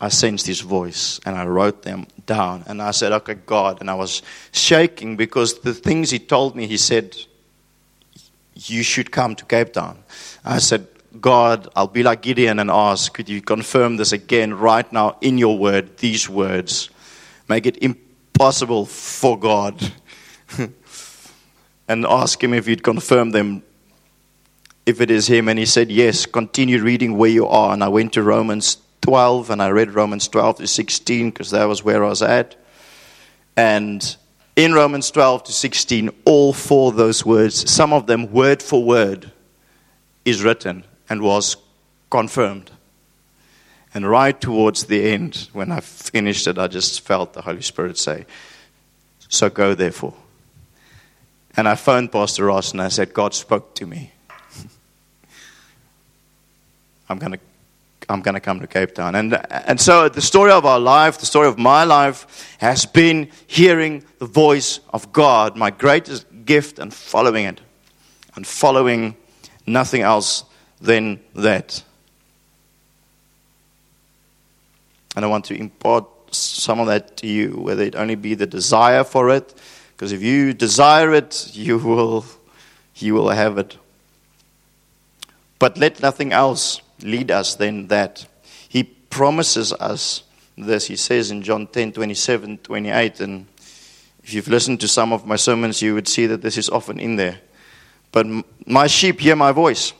I 0.00 0.08
sensed 0.08 0.46
his 0.46 0.62
voice 0.62 1.20
and 1.26 1.36
I 1.36 1.44
wrote 1.44 1.82
them 1.82 2.06
down. 2.24 2.64
And 2.66 2.80
I 2.80 2.92
said, 2.92 3.12
Okay, 3.12 3.34
God. 3.34 3.82
And 3.82 3.90
I 3.90 3.94
was 3.94 4.22
shaking 4.50 5.16
because 5.18 5.60
the 5.60 5.74
things 5.74 6.10
he 6.10 6.18
told 6.18 6.56
me, 6.56 6.66
he 6.66 6.78
said, 6.78 7.14
You 8.54 8.82
should 8.82 9.10
come 9.10 9.36
to 9.36 9.44
Cape 9.44 9.74
Town. 9.74 9.98
I 10.42 10.60
said, 10.60 10.86
God, 11.20 11.68
I'll 11.76 11.86
be 11.86 12.02
like 12.02 12.22
Gideon 12.22 12.58
and 12.58 12.70
ask, 12.70 13.12
Could 13.12 13.28
you 13.28 13.40
confirm 13.40 13.96
this 13.96 14.12
again 14.12 14.54
right 14.54 14.90
now 14.92 15.16
in 15.20 15.38
your 15.38 15.56
word, 15.56 15.96
these 15.98 16.28
words? 16.28 16.90
Make 17.48 17.66
it 17.66 17.78
impossible 17.82 18.86
for 18.86 19.38
God 19.38 19.92
and 21.88 22.06
ask 22.06 22.42
him 22.42 22.52
if 22.54 22.66
he'd 22.66 22.82
confirm 22.82 23.30
them 23.30 23.62
if 24.86 25.00
it 25.00 25.10
is 25.10 25.28
him. 25.28 25.48
And 25.48 25.58
he 25.58 25.66
said, 25.66 25.90
Yes, 25.90 26.26
continue 26.26 26.82
reading 26.82 27.16
where 27.16 27.30
you 27.30 27.46
are. 27.46 27.72
And 27.72 27.84
I 27.84 27.88
went 27.88 28.14
to 28.14 28.22
Romans 28.22 28.78
12 29.02 29.50
and 29.50 29.62
I 29.62 29.70
read 29.70 29.92
Romans 29.92 30.26
12 30.26 30.56
to 30.58 30.66
16 30.66 31.30
because 31.30 31.50
that 31.52 31.64
was 31.64 31.84
where 31.84 32.04
I 32.04 32.08
was 32.08 32.22
at. 32.22 32.56
And 33.56 34.16
in 34.56 34.72
Romans 34.72 35.10
12 35.12 35.44
to 35.44 35.52
16, 35.52 36.10
all 36.24 36.52
four 36.52 36.90
of 36.90 36.96
those 36.96 37.24
words, 37.24 37.70
some 37.70 37.92
of 37.92 38.06
them 38.06 38.32
word 38.32 38.62
for 38.62 38.82
word, 38.82 39.30
is 40.24 40.42
written 40.42 40.84
and 41.08 41.22
was 41.22 41.56
confirmed. 42.10 42.70
And 43.92 44.08
right 44.08 44.40
towards 44.40 44.84
the 44.84 45.10
end, 45.10 45.48
when 45.52 45.70
I 45.70 45.80
finished 45.80 46.46
it, 46.46 46.58
I 46.58 46.66
just 46.66 47.00
felt 47.02 47.32
the 47.32 47.42
Holy 47.42 47.62
Spirit 47.62 47.96
say, 47.96 48.26
So 49.28 49.48
go 49.48 49.74
therefore. 49.74 50.14
And 51.56 51.68
I 51.68 51.76
phoned 51.76 52.10
Pastor 52.10 52.46
Ross 52.46 52.72
and 52.72 52.82
I 52.82 52.88
said, 52.88 53.14
God 53.14 53.34
spoke 53.34 53.76
to 53.76 53.86
me. 53.86 54.10
I'm 57.08 57.18
going 57.18 57.32
to 57.32 57.38
I'm 58.08 58.20
going 58.20 58.34
to 58.34 58.40
come 58.40 58.60
to 58.60 58.66
Cape 58.66 58.94
Town. 58.94 59.14
And, 59.14 59.34
and 59.50 59.80
so 59.80 60.08
the 60.08 60.20
story 60.20 60.50
of 60.50 60.66
our 60.66 60.78
life, 60.78 61.18
the 61.18 61.26
story 61.26 61.48
of 61.48 61.58
my 61.58 61.84
life, 61.84 62.56
has 62.58 62.84
been 62.84 63.30
hearing 63.46 64.04
the 64.18 64.26
voice 64.26 64.80
of 64.92 65.12
God, 65.12 65.56
my 65.56 65.70
greatest 65.70 66.26
gift, 66.44 66.78
and 66.78 66.92
following 66.92 67.46
it. 67.46 67.60
And 68.36 68.46
following 68.46 69.16
nothing 69.66 70.02
else 70.02 70.44
than 70.80 71.20
that. 71.34 71.82
And 75.16 75.24
I 75.24 75.28
want 75.28 75.44
to 75.46 75.54
impart 75.54 76.06
some 76.34 76.80
of 76.80 76.86
that 76.88 77.16
to 77.18 77.26
you, 77.26 77.52
whether 77.52 77.82
it 77.82 77.94
only 77.94 78.16
be 78.16 78.34
the 78.34 78.46
desire 78.46 79.04
for 79.04 79.30
it 79.30 79.54
because 79.96 80.12
if 80.12 80.22
you 80.22 80.52
desire 80.52 81.14
it, 81.14 81.50
you 81.54 81.78
will, 81.78 82.24
you 82.96 83.14
will 83.14 83.30
have 83.30 83.58
it. 83.58 83.78
But 85.58 85.78
let 85.78 86.02
nothing 86.02 86.32
else 86.32 86.82
lead 87.00 87.30
us 87.30 87.54
than 87.54 87.88
that. 87.88 88.26
He 88.68 88.82
promises 88.82 89.72
us 89.72 90.24
this. 90.58 90.86
He 90.86 90.96
says 90.96 91.30
in 91.30 91.42
John 91.42 91.66
10 91.66 91.92
27, 91.92 92.58
28, 92.58 93.20
and 93.20 93.46
if 94.22 94.34
you've 94.34 94.48
listened 94.48 94.80
to 94.80 94.88
some 94.88 95.12
of 95.12 95.26
my 95.26 95.36
sermons, 95.36 95.80
you 95.80 95.94
would 95.94 96.08
see 96.08 96.26
that 96.26 96.42
this 96.42 96.58
is 96.58 96.68
often 96.68 96.98
in 96.98 97.16
there. 97.16 97.38
But 98.12 98.26
my 98.66 98.86
sheep 98.86 99.20
hear 99.20 99.36
my 99.36 99.52
voice, 99.52 99.92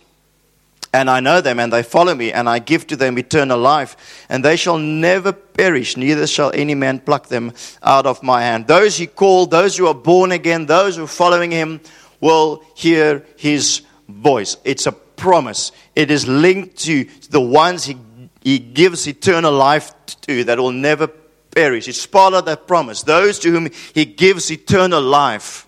and 0.94 1.10
I 1.10 1.18
know 1.18 1.40
them, 1.40 1.58
and 1.58 1.72
they 1.72 1.82
follow 1.82 2.14
me, 2.14 2.32
and 2.32 2.48
I 2.48 2.60
give 2.60 2.86
to 2.86 2.94
them 2.94 3.18
eternal 3.18 3.58
life, 3.58 4.26
and 4.28 4.44
they 4.44 4.54
shall 4.54 4.78
never 4.78 5.32
perish, 5.32 5.96
neither 5.96 6.24
shall 6.28 6.52
any 6.54 6.76
man 6.76 7.00
pluck 7.00 7.26
them 7.26 7.52
out 7.82 8.06
of 8.06 8.22
my 8.22 8.42
hand. 8.42 8.68
Those 8.68 8.96
he 8.96 9.08
called, 9.08 9.50
those 9.50 9.76
who 9.76 9.88
are 9.88 9.94
born 9.94 10.30
again, 10.30 10.66
those 10.66 10.94
who 10.94 11.02
are 11.02 11.08
following 11.08 11.50
him, 11.50 11.80
will 12.20 12.62
hear 12.76 13.26
his 13.36 13.82
voice. 14.08 14.56
It's 14.62 14.86
a 14.86 14.92
promise. 14.92 15.72
It 15.96 16.12
is 16.12 16.28
linked 16.28 16.76
to 16.84 17.08
the 17.28 17.40
ones 17.40 17.84
he, 17.86 17.96
he 18.40 18.60
gives 18.60 19.08
eternal 19.08 19.52
life 19.52 19.92
to 20.28 20.44
that 20.44 20.60
will 20.60 20.70
never 20.70 21.08
perish. 21.08 21.88
It's 21.88 22.06
part 22.06 22.34
of 22.34 22.44
that 22.44 22.68
promise. 22.68 23.02
Those 23.02 23.40
to 23.40 23.50
whom 23.50 23.68
he 23.94 24.04
gives 24.04 24.48
eternal 24.48 25.02
life. 25.02 25.66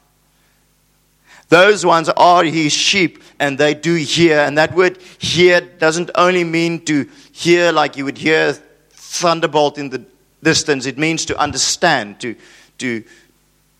Those 1.48 1.84
ones 1.84 2.08
are 2.08 2.44
his 2.44 2.72
sheep 2.72 3.22
and 3.38 3.58
they 3.58 3.74
do 3.74 3.94
hear. 3.94 4.38
And 4.40 4.56
that 4.58 4.74
word 4.74 4.98
hear 5.18 5.60
doesn't 5.60 6.10
only 6.14 6.44
mean 6.44 6.84
to 6.86 7.08
hear 7.32 7.72
like 7.72 7.96
you 7.96 8.04
would 8.04 8.18
hear 8.18 8.52
thunderbolt 8.90 9.78
in 9.78 9.90
the 9.90 10.04
distance. 10.42 10.86
It 10.86 10.98
means 10.98 11.24
to 11.26 11.38
understand, 11.38 12.20
to, 12.20 12.34
to, 12.78 13.04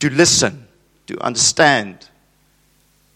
to 0.00 0.10
listen, 0.10 0.66
to 1.06 1.18
understand. 1.22 2.08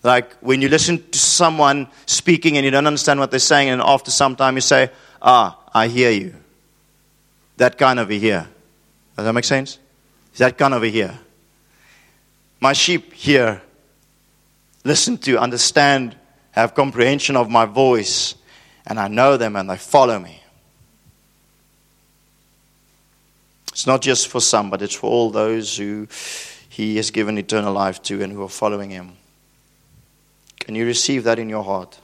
Like 0.02 0.34
when 0.40 0.62
you 0.62 0.68
listen 0.68 1.02
to 1.10 1.18
someone 1.18 1.88
speaking 2.06 2.56
and 2.56 2.64
you 2.64 2.70
don't 2.70 2.86
understand 2.86 3.20
what 3.20 3.30
they're 3.30 3.40
saying, 3.40 3.68
and 3.68 3.82
after 3.82 4.10
some 4.10 4.36
time 4.36 4.56
you 4.56 4.62
say, 4.62 4.90
Ah, 5.22 5.58
I 5.74 5.88
hear 5.88 6.10
you. 6.10 6.34
That 7.58 7.76
kind 7.76 7.98
of 7.98 8.10
a 8.10 8.18
hear. 8.18 8.48
Does 9.16 9.26
that 9.26 9.32
make 9.32 9.44
sense? 9.44 9.78
That 10.38 10.56
kind 10.56 10.72
of 10.72 10.82
a 10.82 10.88
hear. 10.88 11.18
My 12.60 12.72
sheep 12.72 13.12
hear, 13.12 13.60
listen 14.84 15.18
to, 15.18 15.38
understand, 15.38 16.16
have 16.52 16.74
comprehension 16.74 17.36
of 17.36 17.48
my 17.48 17.64
voice, 17.64 18.34
and 18.86 18.98
I 18.98 19.08
know 19.08 19.36
them 19.36 19.56
and 19.56 19.68
they 19.68 19.76
follow 19.76 20.18
me. 20.18 20.42
It's 23.68 23.86
not 23.86 24.02
just 24.02 24.28
for 24.28 24.40
some, 24.40 24.68
but 24.68 24.82
it's 24.82 24.94
for 24.94 25.10
all 25.10 25.30
those 25.30 25.76
who 25.76 26.08
He 26.68 26.96
has 26.96 27.10
given 27.10 27.38
eternal 27.38 27.72
life 27.72 28.02
to 28.04 28.22
and 28.22 28.32
who 28.32 28.42
are 28.42 28.48
following 28.48 28.90
Him. 28.90 29.16
Can 30.58 30.74
you 30.74 30.84
receive 30.84 31.24
that 31.24 31.38
in 31.38 31.48
your 31.48 31.64
heart? 31.64 31.98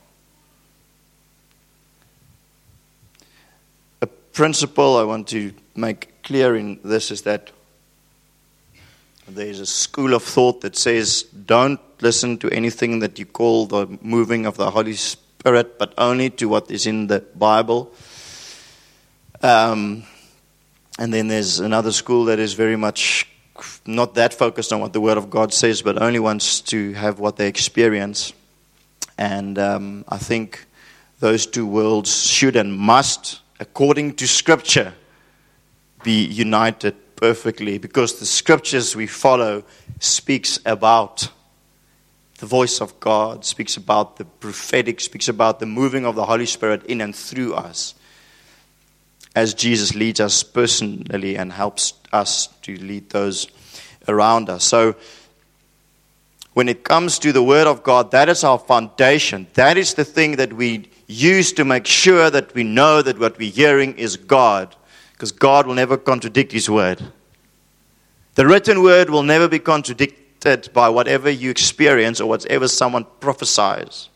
A 4.01 4.07
principle 4.07 4.97
I 4.97 5.03
want 5.05 5.29
to 5.29 5.53
make 5.75 6.23
clear 6.23 6.57
in 6.57 6.81
this 6.83 7.11
is 7.11 7.23
that 7.23 7.51
there's 9.29 9.61
a 9.61 9.67
school 9.67 10.15
of 10.15 10.23
thought 10.23 10.61
that 10.61 10.77
says 10.77 11.23
don't 11.25 11.81
listen 12.01 12.39
to 12.39 12.51
anything 12.51 13.01
that 13.01 13.19
you 13.19 13.27
call 13.27 13.67
the 13.67 13.99
moving 14.01 14.47
of 14.47 14.57
the 14.57 14.71
Holy 14.71 14.95
Spirit, 14.95 15.79
but 15.79 15.93
only 15.99 16.31
to 16.31 16.47
what 16.49 16.71
is 16.71 16.87
in 16.87 17.09
the 17.09 17.21
Bible. 17.35 17.93
Um, 19.43 20.05
and 20.99 21.13
then 21.13 21.29
there's 21.29 21.61
another 21.61 21.93
school 21.93 22.27
that 22.27 22.39
is 22.39 22.55
very 22.55 22.77
much 22.77 23.27
not 23.87 24.15
that 24.15 24.35
focused 24.35 24.73
on 24.73 24.81
what 24.81 24.93
the 24.93 25.01
Word 25.01 25.19
of 25.19 25.31
God 25.31 25.53
says, 25.53 25.83
but 25.83 26.01
only 26.01 26.19
wants 26.19 26.61
to 26.63 26.93
have 26.93 27.19
what 27.19 27.37
they 27.37 27.49
experience. 27.49 28.33
And 29.19 29.59
um, 29.59 30.05
I 30.09 30.19
think 30.19 30.67
those 31.21 31.47
two 31.47 31.67
worlds 31.67 32.27
should 32.27 32.57
and 32.57 32.73
must, 32.75 33.41
according 33.59 34.15
to 34.17 34.29
Scripture, 34.29 34.93
be 36.03 36.25
united 36.25 36.95
perfectly 37.17 37.79
because 37.79 38.19
the 38.19 38.27
Scriptures 38.27 38.95
we 38.95 39.07
follow 39.07 39.65
speaks 39.99 40.59
about 40.65 41.29
the 42.39 42.47
voice 42.47 42.81
of 42.81 43.01
God, 43.01 43.45
speaks 43.45 43.77
about 43.77 44.17
the 44.17 44.25
prophetic, 44.25 45.01
speaks 45.01 45.29
about 45.29 45.59
the 45.59 45.67
moving 45.67 46.05
of 46.05 46.15
the 46.15 46.27
Holy 46.27 46.47
Spirit 46.47 46.85
in 46.85 47.01
and 47.01 47.17
through 47.17 47.55
us 47.55 47.95
as 49.35 49.53
Jesus 49.53 49.95
leads 49.95 50.19
us 50.19 50.43
personally 50.43 51.37
and 51.37 51.53
helps 51.53 51.93
us 52.13 52.49
to 52.63 52.75
lead 52.77 53.11
those 53.11 53.47
around 54.09 54.49
us. 54.49 54.65
So 54.65 54.97
when 56.55 56.71
it 56.71 56.85
comes 56.85 57.19
to 57.19 57.33
the 57.33 57.43
Word 57.43 57.67
of 57.67 57.83
God, 57.83 58.13
that 58.13 58.31
is 58.31 58.43
our 58.43 58.59
foundation. 58.59 59.47
That 59.53 59.77
is 59.77 59.93
the 59.93 60.07
thing 60.07 60.37
that 60.37 60.55
we 60.55 60.89
use 61.07 61.53
to 61.53 61.67
make 61.67 61.87
sure 61.87 62.31
that 62.31 62.55
we 62.55 62.65
know 62.65 63.03
that 63.03 63.19
what 63.19 63.37
we're 63.39 63.53
hearing 63.53 63.99
is 63.99 64.17
God, 64.17 64.75
because 65.17 65.33
God 65.33 65.67
will 65.67 65.75
never 65.75 65.97
contradict 65.97 66.53
His 66.53 66.69
Word. 66.69 67.03
The 68.35 68.47
written 68.47 68.83
Word 68.83 69.09
will 69.09 69.23
never 69.23 69.49
be 69.49 69.59
contradicted 69.59 70.71
by 70.75 70.91
whatever 70.91 71.31
you 71.31 71.51
experience 71.51 72.21
or 72.21 72.29
whatever 72.29 72.69
someone 72.69 73.07
prophesies. 73.21 74.11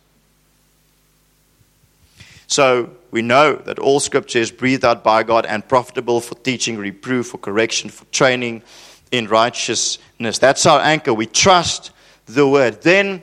So 2.47 2.91
we 3.11 3.23
know 3.23 3.55
that 3.55 3.79
all 3.79 3.99
Scripture 3.99 4.41
is 4.41 4.51
breathed 4.51 4.85
out 4.85 5.03
by 5.03 5.23
God 5.23 5.47
and 5.47 5.67
profitable 5.67 6.21
for 6.21 6.35
teaching, 6.35 6.77
reproof, 6.77 7.29
for 7.29 7.39
correction, 7.39 7.89
for 7.89 8.05
training 8.07 8.63
in 9.11 9.27
righteousness. 9.27 10.39
That's 10.39 10.67
our 10.67 10.81
anchor. 10.81 11.15
We 11.15 11.27
trust 11.27 11.93
the 12.27 12.47
word. 12.47 12.83
Then 12.83 13.23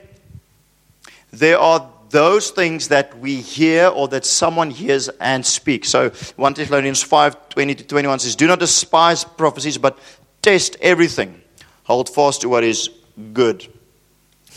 there 1.32 1.58
are 1.58 1.88
those 2.10 2.50
things 2.50 2.88
that 2.88 3.18
we 3.18 3.36
hear 3.36 3.88
or 3.88 4.08
that 4.08 4.24
someone 4.24 4.70
hears 4.70 5.08
and 5.20 5.44
speaks. 5.44 5.88
So 5.88 6.10
1 6.10 6.54
Thessalonians 6.54 7.02
5 7.02 7.48
20 7.48 7.74
to 7.74 7.84
21 7.84 8.18
says, 8.20 8.36
Do 8.36 8.46
not 8.46 8.60
despise 8.60 9.24
prophecies, 9.24 9.78
but 9.78 9.98
test 10.42 10.76
everything. 10.80 11.40
Hold 11.84 12.08
fast 12.08 12.42
to 12.42 12.48
what 12.48 12.64
is 12.64 12.90
good. 13.32 13.66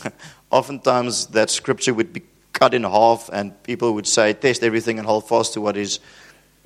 Oftentimes, 0.50 1.28
that 1.28 1.50
scripture 1.50 1.94
would 1.94 2.12
be 2.12 2.22
cut 2.52 2.74
in 2.74 2.84
half, 2.84 3.30
and 3.32 3.60
people 3.62 3.94
would 3.94 4.06
say, 4.06 4.32
Test 4.32 4.62
everything 4.62 4.98
and 4.98 5.06
hold 5.06 5.28
fast 5.28 5.54
to 5.54 5.60
what 5.60 5.76
is 5.76 6.00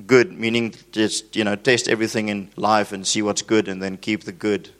good, 0.07 0.33
meaning 0.33 0.75
just, 0.92 1.37
you 1.37 1.44
know, 1.44 1.57
test 1.57 1.88
everything 1.88 2.29
in 2.29 2.51
life 2.57 2.92
and 2.92 3.07
see 3.07 3.22
what's 3.22 3.42
good 3.42 3.68
and 3.68 3.83
then 3.83 3.96
keep 3.96 4.25
the 4.25 4.33
good. 4.33 4.70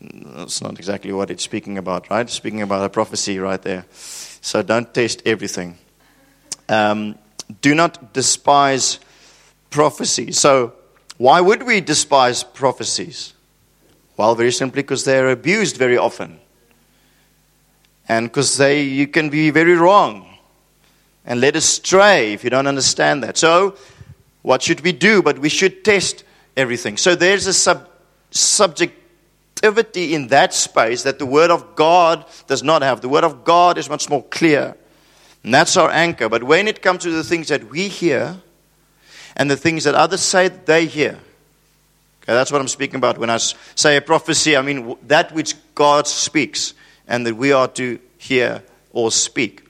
That's 0.00 0.62
not 0.62 0.78
exactly 0.78 1.12
what 1.12 1.30
it's 1.30 1.42
speaking 1.42 1.76
about, 1.76 2.08
right? 2.08 2.28
Speaking 2.30 2.62
about 2.62 2.84
a 2.84 2.88
prophecy 2.88 3.38
right 3.38 3.60
there. 3.60 3.84
So 4.40 4.62
don't 4.62 4.92
test 4.92 5.22
everything. 5.26 5.78
Um, 6.68 7.16
do 7.60 7.74
not 7.74 8.12
despise 8.12 9.00
prophecy. 9.70 10.32
So, 10.32 10.72
why 11.18 11.40
would 11.40 11.64
we 11.64 11.80
despise 11.80 12.42
prophecies? 12.42 13.34
Well, 14.16 14.34
very 14.34 14.52
simply 14.52 14.82
because 14.82 15.04
they're 15.04 15.30
abused 15.30 15.76
very 15.76 15.96
often. 15.96 16.38
And 18.08 18.28
because 18.28 18.56
they 18.56 18.82
you 18.82 19.06
can 19.06 19.30
be 19.30 19.50
very 19.50 19.74
wrong 19.74 20.26
and 21.24 21.40
led 21.40 21.56
astray 21.56 22.32
if 22.32 22.42
you 22.42 22.50
don't 22.50 22.66
understand 22.66 23.22
that. 23.22 23.36
So, 23.36 23.76
what 24.42 24.62
should 24.62 24.80
we 24.80 24.92
do? 24.92 25.22
But 25.22 25.38
we 25.38 25.48
should 25.48 25.84
test 25.84 26.24
everything. 26.56 26.96
So, 26.96 27.14
there's 27.14 27.46
a 27.46 27.52
sub, 27.52 27.88
subject 28.30 28.99
activity 29.62 30.14
in 30.14 30.28
that 30.28 30.54
space 30.54 31.02
that 31.02 31.18
the 31.18 31.26
Word 31.26 31.50
of 31.50 31.76
God 31.76 32.24
does 32.46 32.62
not 32.62 32.82
have. 32.82 33.00
The 33.02 33.08
Word 33.08 33.24
of 33.24 33.44
God 33.44 33.76
is 33.76 33.90
much 33.90 34.08
more 34.08 34.22
clear. 34.24 34.74
And 35.44 35.52
that's 35.52 35.76
our 35.76 35.90
anchor. 35.90 36.28
But 36.28 36.44
when 36.44 36.66
it 36.66 36.80
comes 36.80 37.02
to 37.02 37.10
the 37.10 37.24
things 37.24 37.48
that 37.48 37.64
we 37.70 37.88
hear 37.88 38.36
and 39.36 39.50
the 39.50 39.56
things 39.56 39.84
that 39.84 39.94
others 39.94 40.20
say 40.22 40.48
that 40.48 40.66
they 40.66 40.86
hear, 40.86 41.12
okay, 42.22 42.32
that's 42.32 42.50
what 42.50 42.60
I'm 42.60 42.68
speaking 42.68 42.96
about. 42.96 43.18
When 43.18 43.30
I 43.30 43.36
say 43.36 43.96
a 43.96 44.00
prophecy, 44.00 44.56
I 44.56 44.62
mean 44.62 44.96
that 45.06 45.32
which 45.32 45.54
God 45.74 46.06
speaks 46.06 46.74
and 47.06 47.26
that 47.26 47.36
we 47.36 47.52
are 47.52 47.68
to 47.68 47.98
hear 48.18 48.62
or 48.92 49.10
speak. 49.10 49.66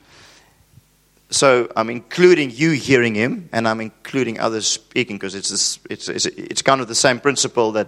So 1.31 1.71
I'm 1.77 1.91
including 1.91 2.51
you 2.51 2.73
hearing 2.73 3.15
him, 3.15 3.49
and 3.53 3.69
I'm 3.69 3.81
including 3.81 4.41
others 4.41 4.67
speaking 4.67 5.17
because 5.17 5.37
it's, 5.37 5.79
it's, 5.89 6.09
it's, 6.09 6.27
it's 6.27 6.63
kind 6.63 6.81
of 6.81 6.89
the 6.89 6.95
same 6.97 7.21
principle 7.21 7.71
that 7.73 7.87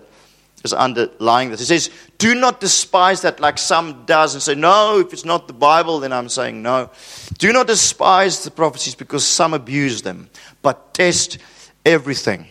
is 0.64 0.72
underlying 0.72 1.50
this. 1.50 1.60
He 1.60 1.66
says, 1.66 1.90
Do 2.18 2.34
not 2.34 2.60
despise 2.60 3.22
that 3.22 3.40
like 3.40 3.58
some 3.58 4.04
does 4.04 4.34
and 4.34 4.42
say, 4.42 4.54
No, 4.54 5.00
if 5.00 5.12
it's 5.12 5.24
not 5.24 5.46
the 5.46 5.52
Bible, 5.52 6.00
then 6.00 6.12
I'm 6.12 6.28
saying 6.28 6.62
no. 6.62 6.90
Do 7.38 7.52
not 7.52 7.66
despise 7.66 8.44
the 8.44 8.50
prophecies 8.50 8.94
because 8.94 9.26
some 9.26 9.54
abuse 9.54 10.02
them, 10.02 10.30
but 10.62 10.94
test 10.94 11.38
everything. 11.84 12.46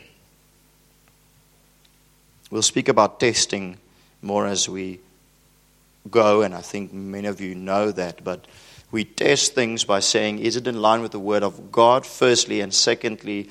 We'll 2.50 2.62
speak 2.62 2.90
about 2.90 3.20
testing 3.20 3.78
more 4.22 4.46
as 4.46 4.68
we 4.68 5.00
go, 6.10 6.42
and 6.42 6.54
I 6.54 6.62
think 6.62 6.92
many 6.94 7.28
of 7.28 7.40
you 7.40 7.56
know 7.56 7.92
that, 7.92 8.24
but 8.24 8.46
we 8.92 9.06
test 9.06 9.56
things 9.56 9.86
by 9.86 10.02
saying, 10.02 10.40
Is 10.40 10.58
it 10.58 10.68
in 10.68 10.82
line 10.82 11.02
with 11.02 11.12
the 11.12 11.20
Word 11.20 11.44
of 11.44 11.72
God, 11.72 12.06
firstly, 12.06 12.60
and 12.60 12.74
secondly, 12.74 13.50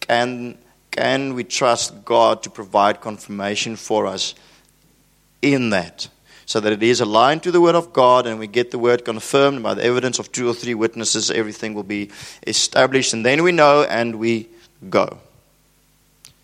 can 0.00 0.58
can 0.92 1.34
we 1.34 1.42
trust 1.42 2.04
God 2.04 2.44
to 2.44 2.50
provide 2.50 3.00
confirmation 3.00 3.74
for 3.74 4.06
us 4.06 4.34
in 5.42 5.70
that? 5.70 6.08
so 6.44 6.60
that 6.60 6.72
it 6.72 6.82
is 6.82 7.00
aligned 7.00 7.42
to 7.42 7.50
the 7.50 7.60
Word 7.60 7.74
of 7.74 7.92
God 7.92 8.26
and 8.26 8.38
we 8.38 8.46
get 8.46 8.70
the 8.70 8.78
Word 8.78 9.06
confirmed 9.06 9.62
by 9.62 9.72
the 9.72 9.84
evidence 9.84 10.18
of 10.18 10.30
two 10.32 10.48
or 10.48 10.52
three 10.52 10.74
witnesses, 10.74 11.30
everything 11.30 11.72
will 11.72 11.82
be 11.82 12.10
established. 12.46 13.14
And 13.14 13.24
then 13.24 13.42
we 13.42 13.52
know 13.52 13.84
and 13.84 14.16
we 14.16 14.48
go. 14.90 15.18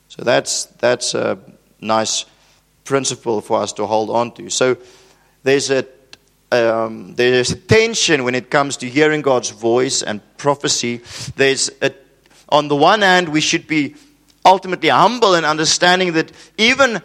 So 0.08 0.22
that's, 0.22 0.64
that's 0.80 1.14
a 1.14 1.38
nice 1.80 2.24
principle 2.84 3.42
for 3.42 3.60
us 3.60 3.72
to 3.74 3.84
hold 3.84 4.08
on 4.08 4.32
to. 4.36 4.48
So 4.48 4.78
there's 5.42 5.70
a 5.70 5.86
um, 6.50 7.14
there's 7.14 7.50
a 7.50 7.56
tension 7.56 8.24
when 8.24 8.34
it 8.34 8.48
comes 8.48 8.78
to 8.78 8.88
hearing 8.88 9.20
God's 9.20 9.50
voice 9.50 10.02
and 10.02 10.22
prophecy. 10.38 11.02
There's 11.36 11.70
a, 11.82 11.92
on 12.48 12.68
the 12.68 12.76
one 12.76 13.02
hand, 13.02 13.28
we 13.28 13.42
should 13.42 13.66
be 13.66 13.96
ultimately 14.48 14.88
humble 14.88 15.34
and 15.34 15.44
understanding 15.44 16.14
that 16.14 16.32
even, 16.56 17.02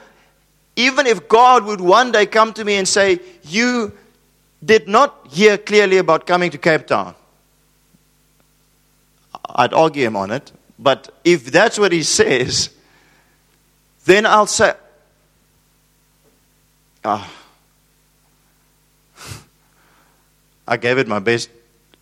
even 0.76 1.06
if 1.06 1.28
God 1.28 1.66
would 1.66 1.82
one 1.82 2.12
day 2.12 2.26
come 2.26 2.54
to 2.54 2.64
me 2.64 2.76
and 2.76 2.88
say, 2.88 3.20
You 3.44 3.92
did 4.64 4.88
not 4.88 5.28
hear 5.30 5.58
clearly 5.58 5.98
about 5.98 6.26
coming 6.26 6.50
to 6.52 6.58
Cape 6.58 6.88
Town, 6.88 7.16
I'd 9.46 9.74
argue 9.74 10.06
him 10.06 10.16
on 10.16 10.32
it. 10.32 10.52
But 10.80 11.14
if 11.24 11.52
that's 11.52 11.78
what 11.78 11.92
he 11.92 12.04
says, 12.04 12.70
then 14.06 14.26
I'll 14.26 14.48
say, 14.48 14.74
ah, 17.06 17.32
I 20.68 20.78
gave 20.78 20.98
it 20.98 21.08
my 21.08 21.20
best 21.20 21.50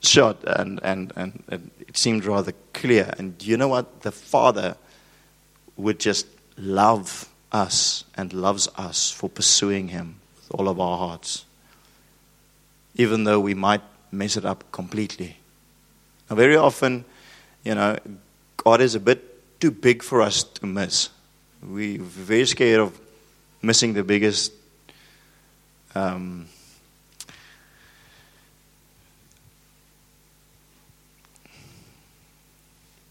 shot, 0.01 0.38
and, 0.45 0.80
and, 0.84 1.12
and, 1.15 1.43
and 1.47 1.71
it 1.80 1.97
seemed 1.97 2.25
rather 2.25 2.54
clear. 2.73 3.13
And 3.17 3.36
you 3.43 3.58
know 3.58 3.67
what? 3.67 4.01
The 4.01 4.12
Father 4.12 4.77
would 5.82 6.00
just 6.00 6.28
love 6.58 7.30
us 7.52 8.04
and 8.15 8.34
loves 8.34 8.67
us 8.76 9.12
for 9.12 9.30
pursuing 9.30 9.89
Him 9.89 10.15
with 10.36 10.60
all 10.60 10.70
of 10.70 10.80
our 10.80 10.98
hearts, 10.98 11.46
even 12.96 13.24
though 13.24 13.39
we 13.39 13.54
might 13.54 13.82
mess 14.12 14.38
it 14.38 14.46
up 14.46 14.72
completely. 14.72 15.38
Now, 16.30 16.36
very 16.36 16.56
often, 16.56 17.06
you 17.63 17.76
know, 17.76 17.98
God 18.58 18.82
is 18.82 18.96
a 18.96 19.00
bit 19.00 19.60
too 19.60 19.72
big 19.72 20.04
for 20.04 20.22
us 20.22 20.44
to 20.44 20.65
miss. 20.65 21.10
We're 21.62 22.02
very 22.02 22.46
scared 22.46 22.80
of 22.80 23.00
missing 23.62 23.94
the 23.94 24.04
biggest. 24.04 24.52
Um, 25.94 26.48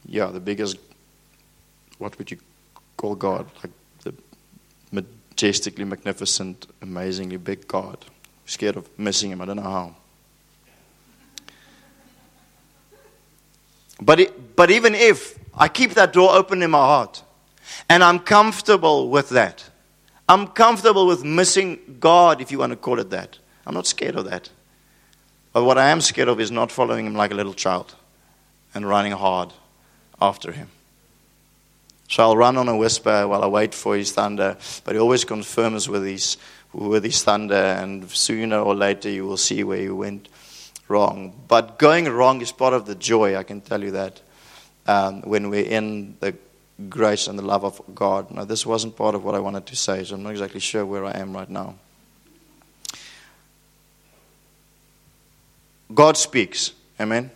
yeah, 0.06 0.26
the 0.26 0.40
biggest, 0.40 0.78
what 1.98 2.18
would 2.18 2.30
you 2.30 2.38
call 3.00 3.14
God? 3.14 3.46
Like 3.62 3.72
the 4.02 4.14
majestically 4.92 5.84
magnificent, 5.84 6.66
amazingly 6.82 7.38
big 7.38 7.66
God. 7.66 7.96
I'm 8.02 8.48
scared 8.48 8.76
of 8.76 8.86
missing 8.98 9.30
him. 9.30 9.40
I 9.40 9.46
don't 9.46 9.56
know 9.56 9.62
how. 9.62 9.96
But, 14.02 14.20
it, 14.20 14.56
but 14.56 14.70
even 14.70 14.94
if 14.94 15.38
I 15.54 15.68
keep 15.68 15.92
that 15.94 16.12
door 16.12 16.34
open 16.34 16.62
in 16.62 16.70
my 16.70 16.78
heart 16.78 17.22
and 17.88 18.04
I'm 18.04 18.18
comfortable 18.18 19.08
with 19.08 19.30
that, 19.30 19.64
I'm 20.28 20.46
comfortable 20.46 21.06
with 21.06 21.24
missing 21.24 21.96
God, 22.00 22.40
if 22.40 22.52
you 22.52 22.58
want 22.58 22.72
to 22.72 22.76
call 22.76 22.98
it 22.98 23.10
that. 23.10 23.38
I'm 23.66 23.74
not 23.74 23.86
scared 23.86 24.16
of 24.16 24.26
that. 24.26 24.50
But 25.52 25.64
what 25.64 25.78
I 25.78 25.88
am 25.88 26.00
scared 26.02 26.28
of 26.28 26.38
is 26.38 26.50
not 26.50 26.70
following 26.70 27.06
him 27.06 27.14
like 27.14 27.30
a 27.30 27.34
little 27.34 27.54
child 27.54 27.94
and 28.74 28.86
running 28.86 29.12
hard 29.12 29.52
after 30.20 30.52
him. 30.52 30.68
So 32.10 32.24
I'll 32.24 32.36
run 32.36 32.56
on 32.56 32.68
a 32.68 32.76
whisper 32.76 33.28
while 33.28 33.44
I 33.44 33.46
wait 33.46 33.72
for 33.72 33.96
his 33.96 34.10
thunder, 34.10 34.56
but 34.82 34.94
he 34.94 35.00
always 35.00 35.24
confirms 35.24 35.88
with 35.88 36.04
his, 36.04 36.38
with 36.72 37.04
his 37.04 37.22
thunder, 37.22 37.54
and 37.54 38.10
sooner 38.10 38.58
or 38.58 38.74
later 38.74 39.08
you 39.08 39.24
will 39.24 39.36
see 39.36 39.62
where 39.62 39.80
you 39.80 39.94
went 39.94 40.28
wrong. 40.88 41.32
But 41.46 41.78
going 41.78 42.08
wrong 42.08 42.40
is 42.40 42.50
part 42.50 42.74
of 42.74 42.84
the 42.86 42.96
joy, 42.96 43.36
I 43.36 43.44
can 43.44 43.60
tell 43.60 43.80
you 43.80 43.92
that, 43.92 44.20
um, 44.88 45.22
when 45.22 45.50
we're 45.50 45.64
in 45.64 46.16
the 46.18 46.34
grace 46.88 47.28
and 47.28 47.38
the 47.38 47.44
love 47.44 47.64
of 47.64 47.80
God. 47.94 48.28
Now, 48.32 48.44
this 48.44 48.66
wasn't 48.66 48.96
part 48.96 49.14
of 49.14 49.22
what 49.22 49.36
I 49.36 49.38
wanted 49.38 49.66
to 49.66 49.76
say, 49.76 50.02
so 50.02 50.16
I'm 50.16 50.24
not 50.24 50.30
exactly 50.30 50.58
sure 50.58 50.84
where 50.84 51.04
I 51.04 51.12
am 51.12 51.32
right 51.32 51.48
now. 51.48 51.76
God 55.94 56.16
speaks. 56.16 56.72
Amen. 56.98 57.30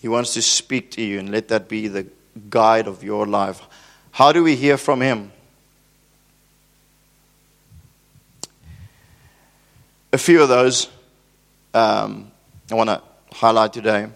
He 0.00 0.06
wants 0.06 0.34
to 0.34 0.42
speak 0.42 0.92
to 0.92 1.02
you, 1.02 1.18
and 1.18 1.30
let 1.30 1.48
that 1.48 1.68
be 1.68 1.88
the 1.88 2.06
guide 2.50 2.86
of 2.86 3.02
your 3.02 3.26
life. 3.26 3.60
How 4.12 4.32
do 4.32 4.42
we 4.42 4.56
hear 4.56 4.76
from 4.76 5.00
Him? 5.00 5.32
A 10.12 10.18
few 10.18 10.42
of 10.42 10.48
those 10.48 10.88
um, 11.74 12.30
I 12.70 12.76
want 12.76 12.88
to 12.88 13.02
highlight 13.32 13.72
today. 13.72 14.06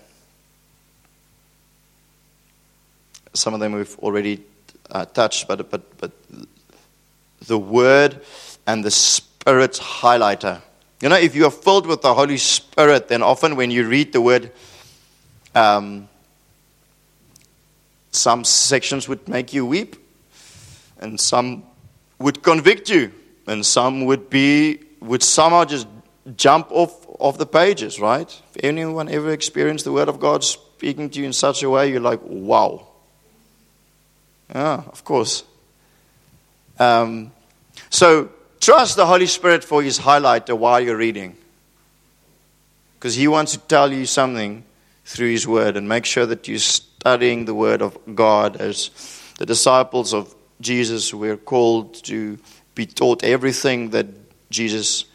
Some 3.35 3.53
of 3.53 3.61
them 3.61 3.73
we've 3.73 3.99
already 3.99 4.43
uh, 4.91 5.05
touched, 5.07 5.49
but, 5.49 5.69
but, 5.69 5.99
but 5.99 6.13
the 7.47 7.59
Word 7.59 8.21
and 8.67 8.85
the 8.85 8.93
Spirit's 8.93 9.81
highlighter. 9.81 10.63
You 11.01 11.09
know, 11.09 11.17
if 11.17 11.35
you 11.35 11.47
are 11.47 11.51
filled 11.51 11.87
with 11.87 12.03
the 12.03 12.15
Holy 12.15 12.39
Spirit, 12.39 13.09
then 13.09 13.23
often 13.23 13.57
when 13.57 13.71
you 13.73 13.89
read 13.89 14.13
the 14.13 14.21
Word, 14.21 14.53
um, 15.55 16.09
some 18.19 18.45
sections 18.45 19.09
would 19.09 19.29
make 19.29 19.53
you 19.53 19.65
weep, 19.65 19.97
and 21.01 21.19
some 21.21 21.63
would 22.19 22.43
convict 22.43 22.91
you, 22.91 23.13
and 23.47 23.65
some 23.65 24.05
would 24.07 24.29
be 24.29 24.81
would 25.01 25.23
somehow 25.23 25.65
just 25.65 25.87
jump 26.37 26.67
off 26.71 27.07
of 27.21 27.39
the 27.39 27.47
pages, 27.47 28.01
right? 28.01 28.29
If 28.55 28.65
anyone 28.65 29.09
ever 29.09 29.33
experienced 29.33 29.85
the 29.85 29.93
Word 29.93 30.09
of 30.09 30.21
God 30.21 30.45
speaking 30.45 31.09
to 31.11 31.21
you 31.21 31.27
in 31.27 31.33
such 31.33 31.63
a 31.63 31.71
way, 31.71 31.91
you're 31.91 32.01
like, 32.01 32.21
wow. 32.23 32.87
Yeah, 34.55 34.83
of 34.87 35.05
course. 35.05 35.45
Um, 36.79 37.33
so 37.91 38.31
trust 38.61 38.97
the 38.97 39.07
Holy 39.07 39.27
Spirit 39.27 39.65
for 39.65 39.83
His 39.83 39.99
highlighter 39.99 40.57
while 40.57 40.81
you're 40.81 40.97
reading, 40.97 41.37
because 42.95 43.15
He 43.15 43.29
wants 43.29 43.53
to 43.53 43.59
tell 43.59 43.93
you 43.93 44.07
something 44.07 44.65
through 45.09 45.31
His 45.31 45.49
Word, 45.49 45.79
and 45.79 45.89
make 45.89 46.05
sure 46.05 46.27
that 46.27 46.47
you're 46.47 46.59
studying 46.59 47.47
the 47.47 47.55
Word 47.55 47.81
of 47.81 47.97
God 48.15 48.57
as 48.57 48.91
the 49.39 49.47
disciples 49.47 50.13
of 50.13 50.35
Jesus 50.61 51.15
were 51.15 51.39
called 51.39 51.95
to 52.05 52.39
be 52.75 52.85
taught 52.85 53.25
everything 53.25 53.91
that 53.91 54.07
Jesus 54.51 55.07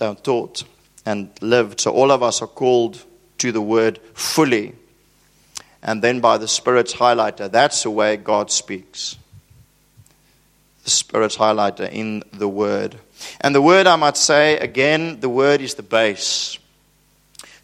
uh, 0.00 0.14
taught 0.14 0.64
and 1.04 1.28
lived. 1.42 1.80
So 1.80 1.92
all 1.92 2.10
of 2.10 2.22
us 2.22 2.40
are 2.40 2.48
called 2.48 3.04
to 3.38 3.52
the 3.52 3.60
Word 3.60 4.00
fully. 4.14 4.74
And 5.82 6.02
then 6.02 6.20
by 6.20 6.38
the 6.38 6.48
Spirit's 6.48 6.94
highlighter, 6.94 7.50
that's 7.50 7.82
the 7.82 7.90
way 7.90 8.16
God 8.16 8.50
speaks. 8.50 9.18
The 10.84 10.90
Spirit's 10.90 11.36
highlighter 11.36 11.90
in 11.92 12.22
the 12.32 12.48
Word. 12.48 12.96
And 13.42 13.54
the 13.54 13.62
Word, 13.62 13.86
I 13.86 13.96
might 13.96 14.16
say, 14.16 14.56
again, 14.56 15.20
the 15.20 15.28
Word 15.28 15.60
is 15.60 15.74
the 15.74 15.82
base. 15.82 16.58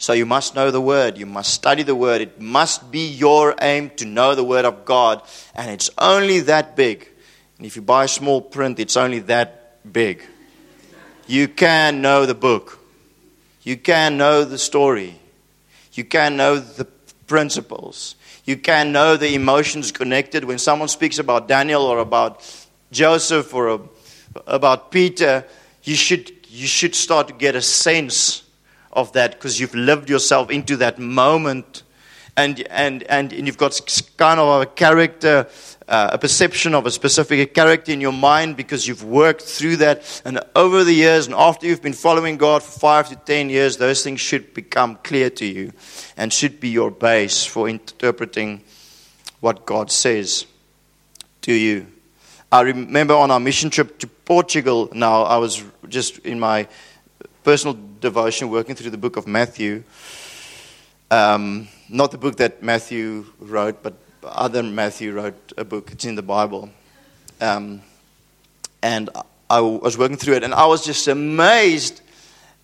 So 0.05 0.12
you 0.12 0.27
must 0.27 0.55
know 0.55 0.71
the 0.71 0.83
Word. 0.83 1.17
You 1.17 1.25
must 1.25 1.55
study 1.55 1.83
the 1.83 1.95
Word. 1.95 2.21
It 2.21 2.38
must 2.38 2.90
be 2.90 3.09
your 3.09 3.55
aim 3.62 3.88
to 3.97 4.05
know 4.05 4.35
the 4.35 4.45
Word 4.45 4.67
of 4.67 4.85
God. 4.85 5.23
And 5.55 5.71
it's 5.71 5.88
only 5.97 6.40
that 6.40 6.77
big. 6.77 7.09
And 7.57 7.67
if 7.67 7.75
you 7.75 7.81
buy 7.81 8.05
small 8.05 8.43
print, 8.43 8.79
it's 8.79 8.99
only 8.99 9.21
that 9.21 9.79
big. 9.90 10.23
You 11.27 11.49
can 11.49 12.03
know 12.03 12.27
the 12.27 12.35
book. 12.35 12.81
You 13.62 13.79
can 13.79 14.19
know 14.19 14.45
the 14.45 14.59
story. 14.59 15.19
You 15.95 16.05
can 16.05 16.37
know 16.37 16.59
the 16.59 16.85
principles. 17.27 18.14
You 18.45 18.59
can 18.59 18.93
know 18.93 19.17
the 19.17 19.35
emotions 19.35 19.90
connected. 19.90 20.45
When 20.45 20.59
someone 20.59 20.88
speaks 20.88 21.19
about 21.19 21.49
Daniel 21.49 21.81
or 21.81 22.01
about 22.01 22.43
Joseph 22.93 23.55
or 23.55 23.81
about 24.47 24.90
Peter, 24.90 25.47
you 25.83 25.95
should, 25.95 26.31
you 26.51 26.67
should 26.67 26.95
start 26.95 27.29
to 27.29 27.33
get 27.33 27.57
a 27.57 27.62
sense 27.62 28.43
of 28.94 29.12
that 29.12 29.33
because 29.33 29.61
you've 29.61 29.74
lived 29.74 30.09
yourself 30.09 30.50
into 30.50 30.76
that 30.76 30.98
moment 30.98 31.83
and, 32.37 32.61
and, 32.70 33.02
and, 33.04 33.33
and 33.33 33.46
you've 33.46 33.59
got 33.59 33.80
kind 34.16 34.40
of 34.40 34.62
a 34.62 34.66
character, 34.66 35.46
uh, 35.87 36.11
a 36.12 36.18
perception 36.18 36.74
of 36.74 36.85
a 36.85 36.90
specific 36.90 37.54
character 37.54 37.92
in 37.92 38.00
your 38.00 38.12
mind 38.12 38.57
because 38.57 38.88
you've 38.88 39.04
worked 39.04 39.42
through 39.42 39.76
that. 39.76 40.22
And 40.24 40.40
over 40.57 40.83
the 40.83 40.92
years, 40.92 41.26
and 41.26 41.35
after 41.35 41.66
you've 41.66 41.83
been 41.83 41.92
following 41.92 42.37
God 42.37 42.62
for 42.62 42.80
five 42.80 43.09
to 43.11 43.16
ten 43.16 43.50
years, 43.50 43.76
those 43.76 44.02
things 44.02 44.20
should 44.20 44.52
become 44.52 44.96
clear 45.04 45.30
to 45.30 45.44
you 45.44 45.72
and 46.16 46.33
should 46.33 46.59
be 46.59 46.70
your 46.70 46.90
base 46.90 47.44
for 47.44 47.68
interpreting 47.68 48.62
what 49.40 49.64
God 49.64 49.92
says 49.92 50.46
to 51.42 51.52
you. 51.52 51.87
I 52.50 52.62
remember 52.62 53.14
on 53.14 53.30
our 53.30 53.40
mission 53.40 53.70
trip 53.70 53.98
to 53.98 54.07
Portugal 54.07 54.88
now, 54.92 55.22
I 55.22 55.37
was 55.37 55.62
just 55.88 56.18
in 56.20 56.40
my 56.40 56.66
personal 57.44 57.74
devotion 58.05 58.51
working 58.51 58.75
through 58.75 58.90
the 58.90 58.99
book 58.99 59.17
of 59.17 59.27
Matthew. 59.27 59.83
Um, 61.11 61.69
not 61.88 62.11
the 62.11 62.19
book 62.19 62.37
that 62.37 62.62
Matthew 62.62 63.25
wrote, 63.40 63.83
but 63.83 63.95
other 64.23 64.62
Matthew 64.62 65.12
wrote 65.12 65.53
a 65.57 65.64
book. 65.64 65.90
It's 65.90 66.05
in 66.05 66.14
the 66.14 66.23
Bible. 66.23 66.71
Um, 67.40 67.81
and 68.83 69.09
I 69.49 69.61
was 69.61 69.97
working 69.97 70.19
through 70.19 70.35
it, 70.35 70.45
and 70.45 70.53
I 70.53 70.67
was 70.67 70.85
just 70.85 71.09
amazed 71.09 72.03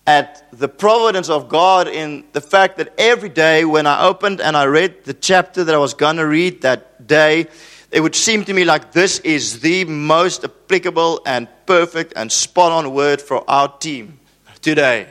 at 0.05 0.47
the 0.51 0.67
providence 0.67 1.29
of 1.29 1.49
God 1.49 1.87
in 1.87 2.23
the 2.33 2.41
fact 2.41 2.77
that 2.77 2.93
every 2.97 3.29
day 3.29 3.65
when 3.65 3.87
I 3.87 4.05
opened 4.05 4.41
and 4.41 4.55
I 4.55 4.65
read 4.65 5.05
the 5.05 5.13
chapter 5.13 5.63
that 5.63 5.73
I 5.73 5.77
was 5.77 5.93
going 5.95 6.17
to 6.17 6.27
read 6.27 6.61
that 6.61 7.07
day, 7.07 7.47
it 7.91 7.99
would 7.99 8.15
seem 8.15 8.45
to 8.45 8.53
me 8.53 8.63
like 8.63 8.91
this 8.91 9.19
is 9.19 9.61
the 9.61 9.85
most 9.85 10.43
applicable 10.43 11.21
and 11.25 11.47
perfect 11.65 12.13
and 12.15 12.31
spot 12.31 12.71
on 12.71 12.93
word 12.93 13.21
for 13.21 13.43
our 13.49 13.69
team 13.79 14.19
today. 14.61 15.07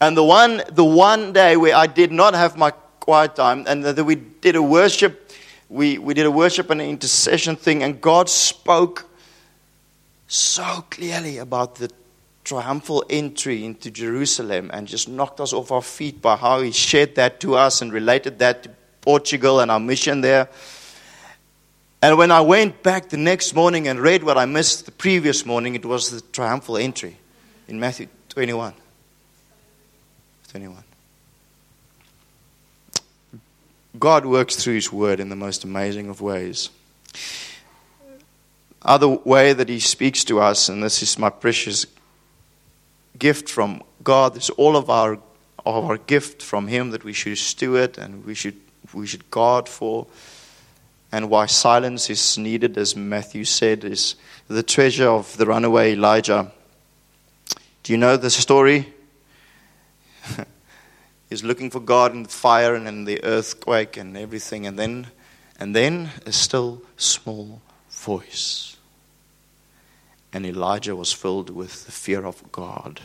And 0.00 0.16
the 0.16 0.24
one, 0.24 0.62
the 0.70 0.84
one 0.84 1.32
day 1.32 1.56
where 1.56 1.74
I 1.74 1.86
did 1.86 2.12
not 2.12 2.34
have 2.34 2.56
my 2.56 2.70
quiet 3.00 3.36
time, 3.36 3.64
and 3.66 3.84
that 3.84 4.02
we 4.04 4.16
did 4.16 4.56
a 4.56 4.62
worship, 4.62 5.32
we, 5.68 5.98
we 5.98 6.12
did 6.12 6.26
a 6.26 6.30
worship 6.30 6.70
and 6.70 6.80
an 6.80 6.88
intercession 6.88 7.56
thing, 7.56 7.82
and 7.82 8.00
God 8.00 8.28
spoke 8.28 9.08
so 10.28 10.84
clearly 10.90 11.38
about 11.38 11.76
the 11.76 11.90
triumphal 12.44 13.04
entry 13.10 13.64
into 13.64 13.90
Jerusalem 13.90 14.70
and 14.72 14.86
just 14.86 15.08
knocked 15.08 15.40
us 15.40 15.52
off 15.52 15.72
our 15.72 15.82
feet 15.82 16.22
by 16.22 16.36
how 16.36 16.60
he 16.60 16.70
shared 16.72 17.16
that 17.16 17.40
to 17.40 17.56
us 17.56 17.82
and 17.82 17.92
related 17.92 18.38
that 18.38 18.62
to 18.64 18.70
Portugal 19.00 19.60
and 19.60 19.70
our 19.70 19.80
mission 19.80 20.20
there. 20.20 20.48
And 22.02 22.18
when 22.18 22.30
I 22.30 22.40
went 22.40 22.82
back 22.82 23.08
the 23.08 23.16
next 23.16 23.54
morning 23.54 23.88
and 23.88 23.98
read 23.98 24.22
what 24.22 24.36
I 24.38 24.44
missed 24.44 24.86
the 24.86 24.92
previous 24.92 25.44
morning, 25.44 25.74
it 25.74 25.84
was 25.84 26.10
the 26.10 26.20
triumphal 26.20 26.76
entry 26.76 27.16
in 27.66 27.80
Matthew 27.80 28.06
21. 28.28 28.74
21. 30.56 30.84
God 33.98 34.24
works 34.24 34.56
through 34.56 34.76
His 34.76 34.90
Word 34.90 35.20
in 35.20 35.28
the 35.28 35.36
most 35.36 35.64
amazing 35.64 36.08
of 36.08 36.22
ways. 36.22 36.70
Other 38.80 39.06
way 39.08 39.52
that 39.52 39.68
He 39.68 39.80
speaks 39.80 40.24
to 40.24 40.40
us, 40.40 40.70
and 40.70 40.82
this 40.82 41.02
is 41.02 41.18
my 41.18 41.28
precious 41.28 41.84
gift 43.18 43.50
from 43.50 43.82
God, 44.02 44.34
is 44.38 44.48
all 44.48 44.78
of 44.78 44.88
our, 44.88 45.18
our 45.66 45.98
gift 45.98 46.42
from 46.42 46.68
Him 46.68 46.88
that 46.92 47.04
we 47.04 47.12
should 47.12 47.36
steward 47.36 47.98
and 47.98 48.24
we 48.24 48.32
should, 48.32 48.56
we 48.94 49.06
should 49.06 49.30
guard 49.30 49.68
for. 49.68 50.06
And 51.12 51.28
why 51.28 51.44
silence 51.46 52.08
is 52.08 52.38
needed, 52.38 52.78
as 52.78 52.96
Matthew 52.96 53.44
said, 53.44 53.84
is 53.84 54.14
the 54.48 54.62
treasure 54.62 55.10
of 55.10 55.36
the 55.36 55.44
runaway 55.44 55.92
Elijah. 55.92 56.50
Do 57.82 57.92
you 57.92 57.98
know 57.98 58.16
the 58.16 58.30
story? 58.30 58.94
Looking 61.44 61.70
for 61.70 61.80
God 61.80 62.12
in 62.12 62.22
the 62.24 62.28
fire 62.28 62.74
and 62.74 62.86
in 62.86 63.04
the 63.04 63.22
earthquake 63.24 63.96
and 63.96 64.16
everything, 64.16 64.66
and 64.66 64.78
then, 64.78 65.08
and 65.58 65.74
then 65.74 66.10
a 66.24 66.32
still 66.32 66.82
small 66.96 67.60
voice. 67.90 68.76
And 70.32 70.44
Elijah 70.44 70.94
was 70.94 71.12
filled 71.12 71.50
with 71.50 71.86
the 71.86 71.92
fear 71.92 72.26
of 72.26 72.52
God 72.52 73.00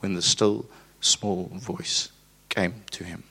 when 0.00 0.14
the 0.14 0.22
still 0.22 0.66
small 1.00 1.50
voice 1.54 2.10
came 2.48 2.82
to 2.90 3.04
him. 3.04 3.24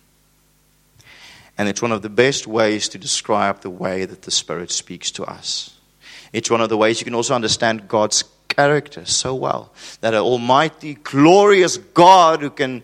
And 1.58 1.70
it's 1.70 1.82
one 1.82 1.92
of 1.92 2.02
the 2.02 2.10
best 2.10 2.48
ways 2.48 2.90
to 2.90 2.98
describe 2.98 3.62
the 3.62 3.70
way 3.70 4.06
that 4.06 4.24
the 4.24 4.32
Spirit 4.32 4.72
speaks 4.72 5.12
to 5.12 5.24
us. 5.24 5.74
It's 6.34 6.50
one 6.50 6.62
of 6.62 6.70
the 6.70 6.78
ways 6.78 7.00
you 7.00 7.06
can 7.06 7.16
also 7.16 7.34
understand 7.34 7.88
God's 7.88 8.24
character 8.50 9.06
so 9.06 9.36
well. 9.36 9.72
That 10.02 10.14
an 10.14 10.20
almighty, 10.20 10.96
glorious 10.96 11.78
God 11.78 12.42
who 12.42 12.50
can 12.50 12.84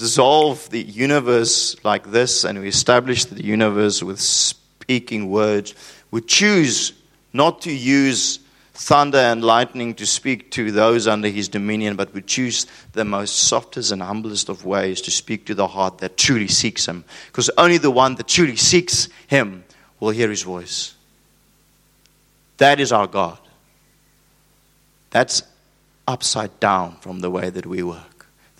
dissolve 0.00 0.68
the 0.70 0.80
universe 0.80 1.76
like 1.84 2.10
this 2.10 2.44
and 2.44 2.58
we 2.58 2.68
establish 2.68 3.26
the 3.26 3.44
universe 3.44 4.02
with 4.02 4.18
speaking 4.18 5.30
words 5.30 5.74
would 6.10 6.26
choose 6.26 6.94
not 7.34 7.60
to 7.60 7.70
use 7.70 8.40
thunder 8.72 9.18
and 9.18 9.44
lightning 9.44 9.92
to 9.94 10.06
speak 10.06 10.50
to 10.52 10.72
those 10.72 11.06
under 11.06 11.28
his 11.28 11.50
dominion, 11.50 11.96
but 11.96 12.14
would 12.14 12.26
choose 12.26 12.66
the 12.94 13.04
most 13.04 13.36
softest 13.36 13.92
and 13.92 14.00
humblest 14.00 14.48
of 14.48 14.64
ways 14.64 15.02
to 15.02 15.10
speak 15.10 15.44
to 15.44 15.54
the 15.54 15.66
heart 15.66 15.98
that 15.98 16.16
truly 16.16 16.48
seeks 16.48 16.86
him. 16.86 17.04
Because 17.26 17.50
only 17.58 17.76
the 17.76 17.90
one 17.90 18.14
that 18.14 18.26
truly 18.26 18.56
seeks 18.56 19.10
him 19.26 19.64
will 20.00 20.10
hear 20.10 20.30
his 20.30 20.42
voice. 20.42 20.94
That 22.56 22.80
is 22.80 22.90
our 22.90 23.06
God. 23.06 23.38
That's 25.10 25.42
upside 26.08 26.58
down 26.58 26.96
from 27.02 27.20
the 27.20 27.30
way 27.30 27.50
that 27.50 27.66
we 27.66 27.82
work. 27.82 28.09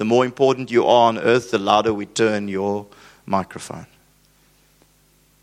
The 0.01 0.07
more 0.07 0.25
important 0.25 0.71
you 0.71 0.87
are 0.87 1.09
on 1.09 1.19
earth, 1.19 1.51
the 1.51 1.59
louder 1.59 1.93
we 1.93 2.07
turn 2.07 2.49
your 2.49 2.87
microphone. 3.27 3.87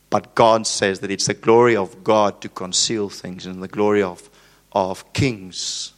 But 0.09 0.33
God 0.33 0.65
says 0.65 1.01
that 1.01 1.11
it's 1.11 1.27
the 1.27 1.35
glory 1.35 1.75
of 1.75 2.03
God 2.03 2.41
to 2.41 2.49
conceal 2.49 3.07
things 3.07 3.45
and 3.45 3.61
the 3.61 3.67
glory 3.67 4.01
of 4.01 4.31
of 4.71 5.13
kings, 5.13 5.93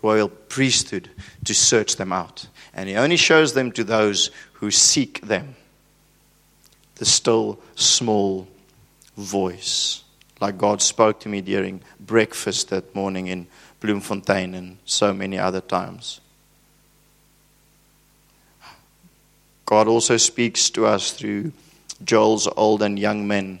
royal 0.00 0.28
priesthood, 0.28 1.10
to 1.44 1.52
search 1.52 1.96
them 1.96 2.12
out. 2.12 2.46
And 2.72 2.88
he 2.88 2.94
only 2.94 3.16
shows 3.16 3.54
them 3.54 3.72
to 3.72 3.82
those 3.82 4.30
who 4.52 4.70
seek 4.70 5.22
them. 5.22 5.56
The 6.94 7.04
still 7.04 7.58
small 7.74 8.46
voice, 9.16 10.04
like 10.40 10.56
God 10.56 10.82
spoke 10.82 11.18
to 11.22 11.28
me 11.28 11.40
during 11.40 11.80
breakfast 11.98 12.68
that 12.68 12.94
morning 12.94 13.26
in 13.26 13.48
Bloemfontein 13.80 14.54
and 14.54 14.78
so 14.84 15.12
many 15.12 15.36
other 15.36 15.60
times. 15.60 16.20
God 19.68 19.86
also 19.86 20.16
speaks 20.16 20.70
to 20.70 20.86
us 20.86 21.12
through 21.12 21.52
Joel's 22.02 22.48
old 22.56 22.80
and 22.80 22.98
young 22.98 23.28
men 23.28 23.60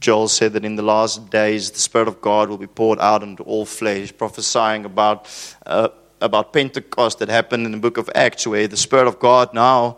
Joel 0.00 0.28
said 0.28 0.52
that 0.52 0.64
in 0.64 0.76
the 0.76 0.82
last 0.82 1.30
days 1.30 1.70
the 1.70 1.80
Spirit 1.80 2.08
of 2.08 2.20
God 2.20 2.48
will 2.48 2.58
be 2.58 2.66
poured 2.66 2.98
out 3.00 3.22
into 3.22 3.42
all 3.44 3.64
flesh, 3.64 4.16
prophesying 4.16 4.84
about, 4.84 5.26
uh, 5.64 5.88
about 6.20 6.52
Pentecost 6.52 7.18
that 7.20 7.28
happened 7.28 7.66
in 7.66 7.72
the 7.72 7.78
book 7.78 7.96
of 7.96 8.10
Acts, 8.14 8.46
where 8.46 8.68
the 8.68 8.76
Spirit 8.76 9.06
of 9.06 9.18
God 9.18 9.54
now, 9.54 9.96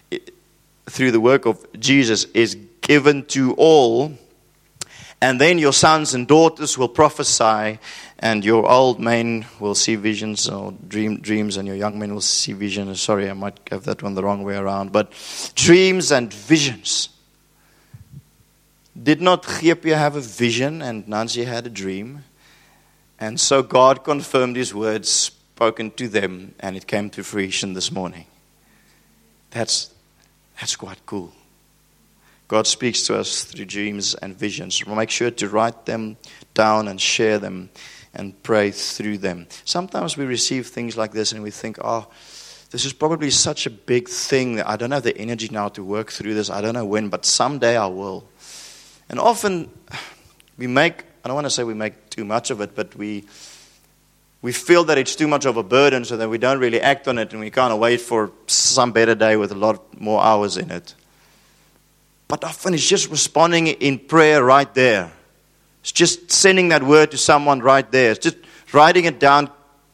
through 0.86 1.10
the 1.10 1.20
work 1.20 1.46
of 1.46 1.66
Jesus, 1.78 2.24
is 2.26 2.56
given 2.80 3.24
to 3.26 3.54
all. 3.54 4.16
And 5.20 5.40
then 5.40 5.58
your 5.58 5.72
sons 5.72 6.14
and 6.14 6.28
daughters 6.28 6.78
will 6.78 6.88
prophesy, 6.88 7.80
and 8.20 8.44
your 8.44 8.70
old 8.70 9.00
men 9.00 9.46
will 9.58 9.74
see 9.74 9.96
visions 9.96 10.48
or 10.48 10.72
dream, 10.86 11.20
dreams, 11.20 11.56
and 11.56 11.66
your 11.66 11.76
young 11.76 11.98
men 11.98 12.14
will 12.14 12.20
see 12.20 12.52
visions. 12.52 13.00
Sorry, 13.00 13.28
I 13.28 13.32
might 13.32 13.58
have 13.70 13.84
that 13.84 14.02
one 14.02 14.14
the 14.14 14.22
wrong 14.22 14.44
way 14.44 14.56
around, 14.56 14.92
but 14.92 15.10
dreams 15.56 16.12
and 16.12 16.32
visions. 16.32 17.08
Did 19.00 19.20
not 19.20 19.42
Gepe 19.42 19.94
have 19.94 20.16
a 20.16 20.20
vision 20.20 20.82
and 20.82 21.06
Nancy 21.08 21.44
had 21.44 21.66
a 21.66 21.70
dream? 21.70 22.24
And 23.18 23.40
so 23.40 23.62
God 23.62 24.04
confirmed 24.04 24.56
his 24.56 24.72
words 24.72 25.10
spoken 25.58 25.90
to 25.92 26.06
them, 26.06 26.54
and 26.60 26.76
it 26.76 26.86
came 26.86 27.10
to 27.10 27.24
fruition 27.24 27.72
this 27.72 27.90
morning. 27.90 28.26
That's, 29.50 29.92
that's 30.60 30.76
quite 30.76 31.04
cool. 31.04 31.32
God 32.48 32.66
speaks 32.66 33.02
to 33.04 33.18
us 33.18 33.44
through 33.44 33.66
dreams 33.66 34.14
and 34.14 34.34
visions. 34.34 34.84
Make 34.86 35.10
sure 35.10 35.30
to 35.30 35.48
write 35.48 35.84
them 35.84 36.16
down 36.54 36.88
and 36.88 36.98
share 36.98 37.38
them 37.38 37.68
and 38.14 38.42
pray 38.42 38.70
through 38.70 39.18
them. 39.18 39.46
Sometimes 39.64 40.16
we 40.16 40.24
receive 40.24 40.66
things 40.66 40.96
like 40.96 41.12
this 41.12 41.32
and 41.32 41.42
we 41.42 41.50
think, 41.50 41.78
oh, 41.84 42.08
this 42.70 42.84
is 42.84 42.92
probably 42.92 43.30
such 43.30 43.66
a 43.66 43.70
big 43.70 44.08
thing 44.08 44.56
that 44.56 44.68
I 44.68 44.76
don't 44.76 44.90
have 44.90 45.02
the 45.02 45.16
energy 45.16 45.48
now 45.50 45.68
to 45.68 45.84
work 45.84 46.10
through 46.10 46.34
this. 46.34 46.48
I 46.48 46.60
don't 46.62 46.74
know 46.74 46.86
when, 46.86 47.10
but 47.10 47.26
someday 47.26 47.76
I 47.76 47.86
will. 47.86 48.26
And 49.10 49.20
often 49.20 49.70
we 50.56 50.66
make, 50.66 51.04
I 51.24 51.28
don't 51.28 51.34
want 51.34 51.46
to 51.46 51.50
say 51.50 51.64
we 51.64 51.74
make 51.74 52.08
too 52.10 52.24
much 52.24 52.50
of 52.50 52.60
it, 52.62 52.74
but 52.74 52.94
we, 52.96 53.24
we 54.40 54.52
feel 54.52 54.84
that 54.84 54.98
it's 54.98 55.16
too 55.16 55.28
much 55.28 55.44
of 55.44 55.56
a 55.56 55.62
burden 55.62 56.04
so 56.04 56.16
that 56.16 56.28
we 56.28 56.38
don't 56.38 56.58
really 56.58 56.80
act 56.80 57.08
on 57.08 57.18
it 57.18 57.32
and 57.32 57.40
we 57.40 57.50
kind 57.50 57.72
of 57.72 57.78
wait 57.78 58.00
for 58.00 58.32
some 58.46 58.92
better 58.92 59.14
day 59.14 59.36
with 59.36 59.52
a 59.52 59.54
lot 59.54 60.00
more 60.00 60.22
hours 60.22 60.56
in 60.56 60.70
it. 60.70 60.94
But 62.28 62.44
often 62.44 62.74
it's 62.74 62.86
just 62.86 63.10
responding 63.10 63.68
in 63.68 63.98
prayer 63.98 64.44
right 64.44 64.72
there. 64.74 65.10
It's 65.80 65.92
just 65.92 66.30
sending 66.30 66.68
that 66.68 66.82
word 66.82 67.10
to 67.12 67.18
someone 67.18 67.60
right 67.60 67.90
there. 67.90 68.12
It's 68.12 68.20
just 68.20 68.36
writing 68.72 69.06
it 69.06 69.18
down 69.18 69.50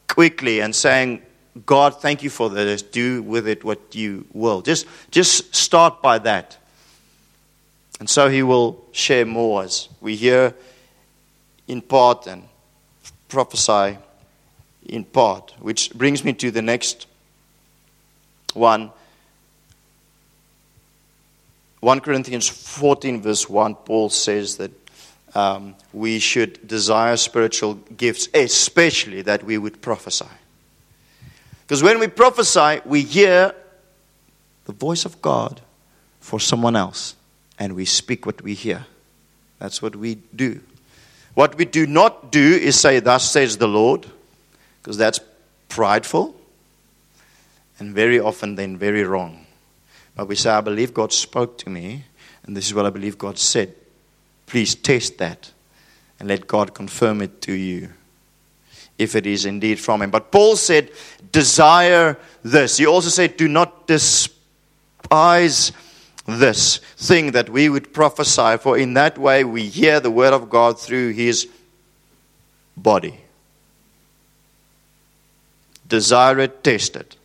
quickly 0.07 0.59
and 0.59 0.75
saying, 0.75 1.21
God, 1.65 2.01
thank 2.01 2.21
you 2.21 2.29
for 2.29 2.49
this. 2.49 2.81
Do 2.81 3.23
with 3.23 3.47
it 3.47 3.63
what 3.63 3.95
you 3.95 4.25
will. 4.33 4.61
Just, 4.61 4.85
just 5.09 5.55
start 5.55 6.01
by 6.01 6.19
that. 6.19 6.57
And 7.99 8.09
so 8.09 8.27
he 8.27 8.43
will 8.43 8.83
share 8.91 9.25
more 9.25 9.63
as 9.63 9.87
we 10.01 10.17
hear 10.17 10.53
in 11.67 11.81
part 11.81 12.27
and 12.27 12.43
prophesy 13.29 13.97
in 14.85 15.05
part, 15.05 15.53
which 15.59 15.93
brings 15.93 16.23
me 16.23 16.33
to 16.33 16.51
the 16.51 16.61
next 16.61 17.07
one. 18.53 18.91
1 21.85 21.99
Corinthians 21.99 22.49
14, 22.49 23.21
verse 23.21 23.47
1, 23.47 23.75
Paul 23.75 24.09
says 24.09 24.57
that 24.57 24.71
um, 25.35 25.75
we 25.93 26.17
should 26.17 26.67
desire 26.67 27.15
spiritual 27.15 27.75
gifts, 27.95 28.27
especially 28.33 29.21
that 29.21 29.43
we 29.43 29.59
would 29.59 29.83
prophesy. 29.83 30.25
Because 31.61 31.83
when 31.83 31.99
we 31.99 32.07
prophesy, 32.07 32.81
we 32.85 33.03
hear 33.03 33.53
the 34.65 34.71
voice 34.71 35.05
of 35.05 35.21
God 35.21 35.61
for 36.21 36.39
someone 36.39 36.75
else 36.75 37.13
and 37.59 37.75
we 37.75 37.85
speak 37.85 38.25
what 38.25 38.41
we 38.41 38.55
hear. 38.55 38.87
That's 39.59 39.79
what 39.79 39.95
we 39.95 40.15
do. 40.35 40.61
What 41.35 41.55
we 41.55 41.65
do 41.65 41.85
not 41.85 42.31
do 42.31 42.39
is 42.39 42.79
say, 42.79 42.99
Thus 42.99 43.29
says 43.29 43.57
the 43.57 43.67
Lord, 43.67 44.07
because 44.81 44.97
that's 44.97 45.19
prideful 45.69 46.35
and 47.77 47.93
very 47.93 48.19
often 48.19 48.55
then 48.55 48.75
very 48.75 49.03
wrong. 49.03 49.44
But 50.15 50.27
we 50.27 50.35
say, 50.35 50.49
I 50.49 50.61
believe 50.61 50.93
God 50.93 51.11
spoke 51.11 51.57
to 51.59 51.69
me, 51.69 52.05
and 52.45 52.55
this 52.55 52.67
is 52.67 52.73
what 52.73 52.85
I 52.85 52.89
believe 52.89 53.17
God 53.17 53.37
said. 53.37 53.73
Please 54.45 54.75
test 54.75 55.17
that 55.17 55.51
and 56.19 56.29
let 56.29 56.47
God 56.47 56.73
confirm 56.73 57.21
it 57.21 57.41
to 57.41 57.53
you 57.53 57.89
if 58.97 59.15
it 59.15 59.25
is 59.25 59.45
indeed 59.45 59.79
from 59.79 60.01
Him. 60.01 60.11
But 60.11 60.31
Paul 60.31 60.55
said, 60.55 60.91
Desire 61.31 62.17
this. 62.43 62.77
He 62.77 62.85
also 62.85 63.09
said, 63.09 63.35
Do 63.35 63.47
not 63.47 63.87
despise 63.87 65.73
this 66.25 66.77
thing 66.97 67.31
that 67.33 67.49
we 67.49 67.67
would 67.67 67.93
prophesy, 67.93 68.57
for 68.57 68.77
in 68.77 68.93
that 68.93 69.17
way 69.17 69.43
we 69.43 69.67
hear 69.67 69.99
the 69.99 70.11
word 70.11 70.33
of 70.33 70.49
God 70.49 70.79
through 70.79 71.11
His 71.11 71.47
body. 72.77 73.19
Desire 75.87 76.39
it, 76.39 76.63
test 76.63 76.95
it. 76.95 77.15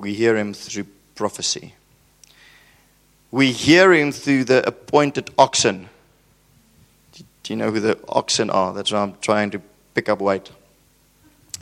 We 0.00 0.14
hear 0.14 0.34
him 0.34 0.54
through 0.54 0.86
prophecy. 1.14 1.74
We 3.30 3.52
hear 3.52 3.92
him 3.92 4.12
through 4.12 4.44
the 4.44 4.66
appointed 4.66 5.30
oxen. 5.36 5.90
Do 7.12 7.52
you 7.52 7.56
know 7.56 7.70
who 7.70 7.80
the 7.80 7.98
oxen 8.08 8.48
are? 8.48 8.72
That's 8.72 8.92
why 8.92 9.00
I'm 9.00 9.16
trying 9.20 9.50
to 9.50 9.60
pick 9.92 10.08
up 10.08 10.22
weight. 10.22 10.50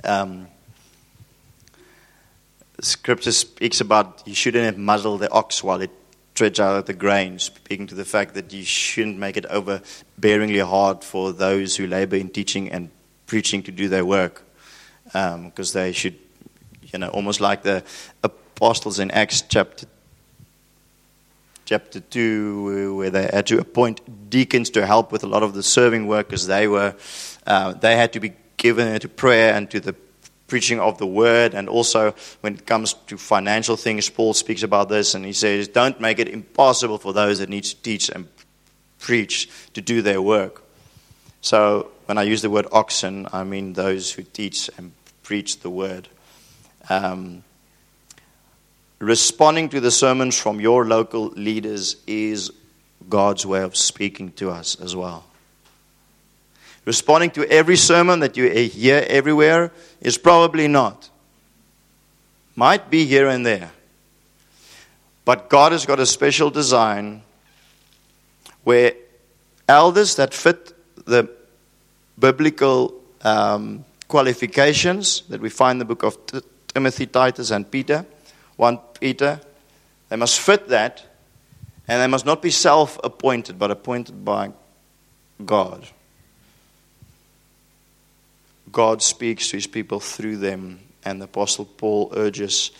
Um, 0.05 0.47
scripture 2.81 3.33
speaks 3.33 3.81
about 3.81 4.23
you 4.25 4.37
shouldn't 4.37 4.79
muzzle 4.79 5.19
the 5.19 5.29
ox 5.33 5.65
while 5.65 5.81
it 5.81 5.91
treads 6.37 6.61
out 6.61 6.87
the 6.87 6.95
grain, 6.95 7.41
speaking 7.41 7.89
to 7.89 7.97
the 7.97 8.05
fact 8.05 8.35
that 8.35 8.53
you 8.53 8.63
shouldn't 8.63 9.19
make 9.19 9.37
it 9.37 9.47
overbearingly 9.47 10.65
hard 10.65 11.03
for 11.03 11.33
those 11.33 11.75
who 11.75 11.89
labor 11.89 12.15
in 12.15 12.29
teaching 12.29 12.71
and 12.71 12.91
preaching 13.27 13.65
to 13.65 13.73
do 13.73 13.89
their 13.89 14.05
work, 14.05 14.45
because 15.07 15.75
um, 15.75 15.81
they 15.81 15.91
should 15.91 16.17
you 16.93 16.99
know, 16.99 17.09
almost 17.09 17.41
like 17.41 17.63
the 17.63 17.85
apostles 18.23 18.99
in 18.99 19.11
Acts 19.11 19.43
chapter 19.43 19.87
chapter 21.65 22.01
2 22.01 22.97
where 22.97 23.11
they 23.11 23.29
had 23.31 23.47
to 23.47 23.61
appoint 23.61 24.31
deacons 24.31 24.71
to 24.71 24.87
help 24.87 25.13
with 25.13 25.23
a 25.23 25.27
lot 25.27 25.43
of 25.43 25.53
the 25.53 25.63
serving 25.63 26.07
work 26.07 26.27
because 26.27 26.47
they 26.47 26.67
were 26.67 26.95
uh, 27.47 27.75
they 27.75 27.95
had 27.95 28.11
to 28.15 28.21
be 28.21 28.33
given 28.57 28.99
to 28.99 29.07
prayer 29.07 29.53
and 29.53 29.71
to 29.71 29.79
the 29.79 29.95
preaching 30.47 30.81
of 30.81 30.97
the 30.97 31.07
word. 31.07 31.53
And 31.53 31.69
also 31.69 32.15
when 32.41 32.55
it 32.55 32.65
comes 32.65 32.95
to 33.09 33.19
financial 33.19 33.77
things 33.77 34.09
paul 34.09 34.33
speaks 34.33 34.63
about 34.63 34.89
this 34.89 35.15
and 35.15 35.27
he 35.27 35.35
says 35.35 35.69
don't 35.69 36.01
make 36.01 36.19
it 36.19 36.29
impossible 36.29 36.97
for 36.97 37.13
those 37.13 37.41
that 37.41 37.51
need 37.51 37.65
to 37.65 37.77
teach 37.77 38.09
and 38.09 38.29
preach 38.99 39.51
to 39.75 39.83
do 39.83 40.01
their 40.01 40.23
work. 40.23 40.63
So 41.43 41.91
when 42.07 42.17
i 42.17 42.23
use 42.23 42.41
the 42.41 42.49
word 42.49 42.67
oxen 42.73 43.29
i 43.31 43.45
mean 43.45 43.75
those 43.75 44.11
who 44.11 44.23
teach 44.23 44.71
and 44.79 44.93
preach 45.23 45.61
the 45.61 45.69
word 45.69 46.09
um, 46.89 47.43
responding 48.99 49.69
to 49.71 49.81
the 49.81 49.91
sermons 49.91 50.39
from 50.39 50.61
your 50.61 50.87
local 50.87 51.27
leaders 51.29 51.97
is 52.07 52.51
God's 53.09 53.47
way 53.47 53.63
of 53.63 53.77
speaking 53.77 54.33
to 54.33 54.51
us 54.51 54.81
as 54.81 54.97
well. 54.97 55.25
Responding 56.85 57.31
to 57.33 57.45
every 57.51 57.77
sermon 57.77 58.21
that 58.21 58.37
you 58.37 58.49
hear 58.51 59.05
everywhere 59.07 59.73
is 60.01 60.17
probably 60.17 60.69
not. 60.69 61.11
Might 62.57 62.91
be 62.91 63.05
here 63.05 63.29
and 63.29 63.45
there. 63.45 63.71
But 65.25 65.51
God 65.51 65.73
has 65.73 65.85
got 65.85 66.01
a 66.01 66.07
special 66.07 66.51
design 66.51 67.23
where 68.65 68.95
elders 69.69 70.17
that 70.17 70.33
fit 70.33 70.73
the 71.05 71.29
biblical 72.19 72.95
um, 73.23 73.85
qualifications 74.09 75.23
that 75.29 75.41
we 75.41 75.51
find 75.51 75.73
in 75.73 75.79
the 75.79 75.85
book 75.85 76.03
of 76.03 76.17
Timothy, 76.75 77.07
Titus, 77.07 77.51
and 77.51 77.71
Peter, 77.71 78.05
1 78.57 78.79
Peter, 79.01 79.41
they 80.09 80.17
must 80.17 80.41
fit 80.41 80.69
that, 80.69 81.05
and 81.87 82.01
they 82.03 82.07
must 82.07 82.27
not 82.27 82.43
be 82.43 82.51
self 82.51 82.99
appointed, 83.03 83.59
but 83.59 83.71
appointed 83.71 84.25
by 84.25 84.53
God. 85.45 85.87
God 88.71 89.03
speaks 89.03 89.49
to 89.51 89.57
his 89.57 89.67
people 89.67 90.01
through 90.01 90.37
them, 90.39 90.81
and 91.05 91.21
the 91.21 91.25
Apostle 91.25 91.65
Paul 91.65 92.13
urges 92.15 92.71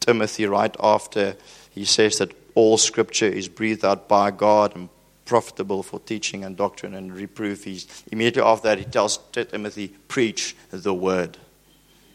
Timothy 0.00 0.46
right 0.46 0.74
after 0.80 1.36
he 1.70 1.84
says 1.84 2.18
that 2.18 2.32
all 2.54 2.78
scripture 2.78 3.26
is 3.26 3.48
breathed 3.48 3.84
out 3.84 4.08
by 4.08 4.30
God 4.30 4.74
and 4.74 4.88
profitable 5.24 5.82
for 5.82 6.00
teaching 6.00 6.42
and 6.42 6.56
doctrine 6.56 6.94
and 6.94 7.14
reproof. 7.14 7.64
He's, 7.64 7.86
immediately 8.10 8.42
after 8.42 8.68
that, 8.68 8.78
he 8.78 8.84
tells 8.84 9.18
Timothy, 9.32 9.88
Preach 10.08 10.56
the 10.70 10.94
word. 10.94 11.36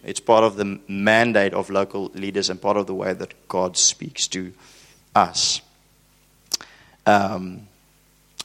It's 0.03 0.19
part 0.19 0.43
of 0.43 0.57
the 0.57 0.79
mandate 0.87 1.53
of 1.53 1.69
local 1.69 2.11
leaders 2.13 2.49
and 2.49 2.61
part 2.61 2.77
of 2.77 2.87
the 2.87 2.93
way 2.93 3.13
that 3.13 3.47
God 3.47 3.77
speaks 3.77 4.27
to 4.29 4.53
us. 5.15 5.61
Um, 7.05 7.67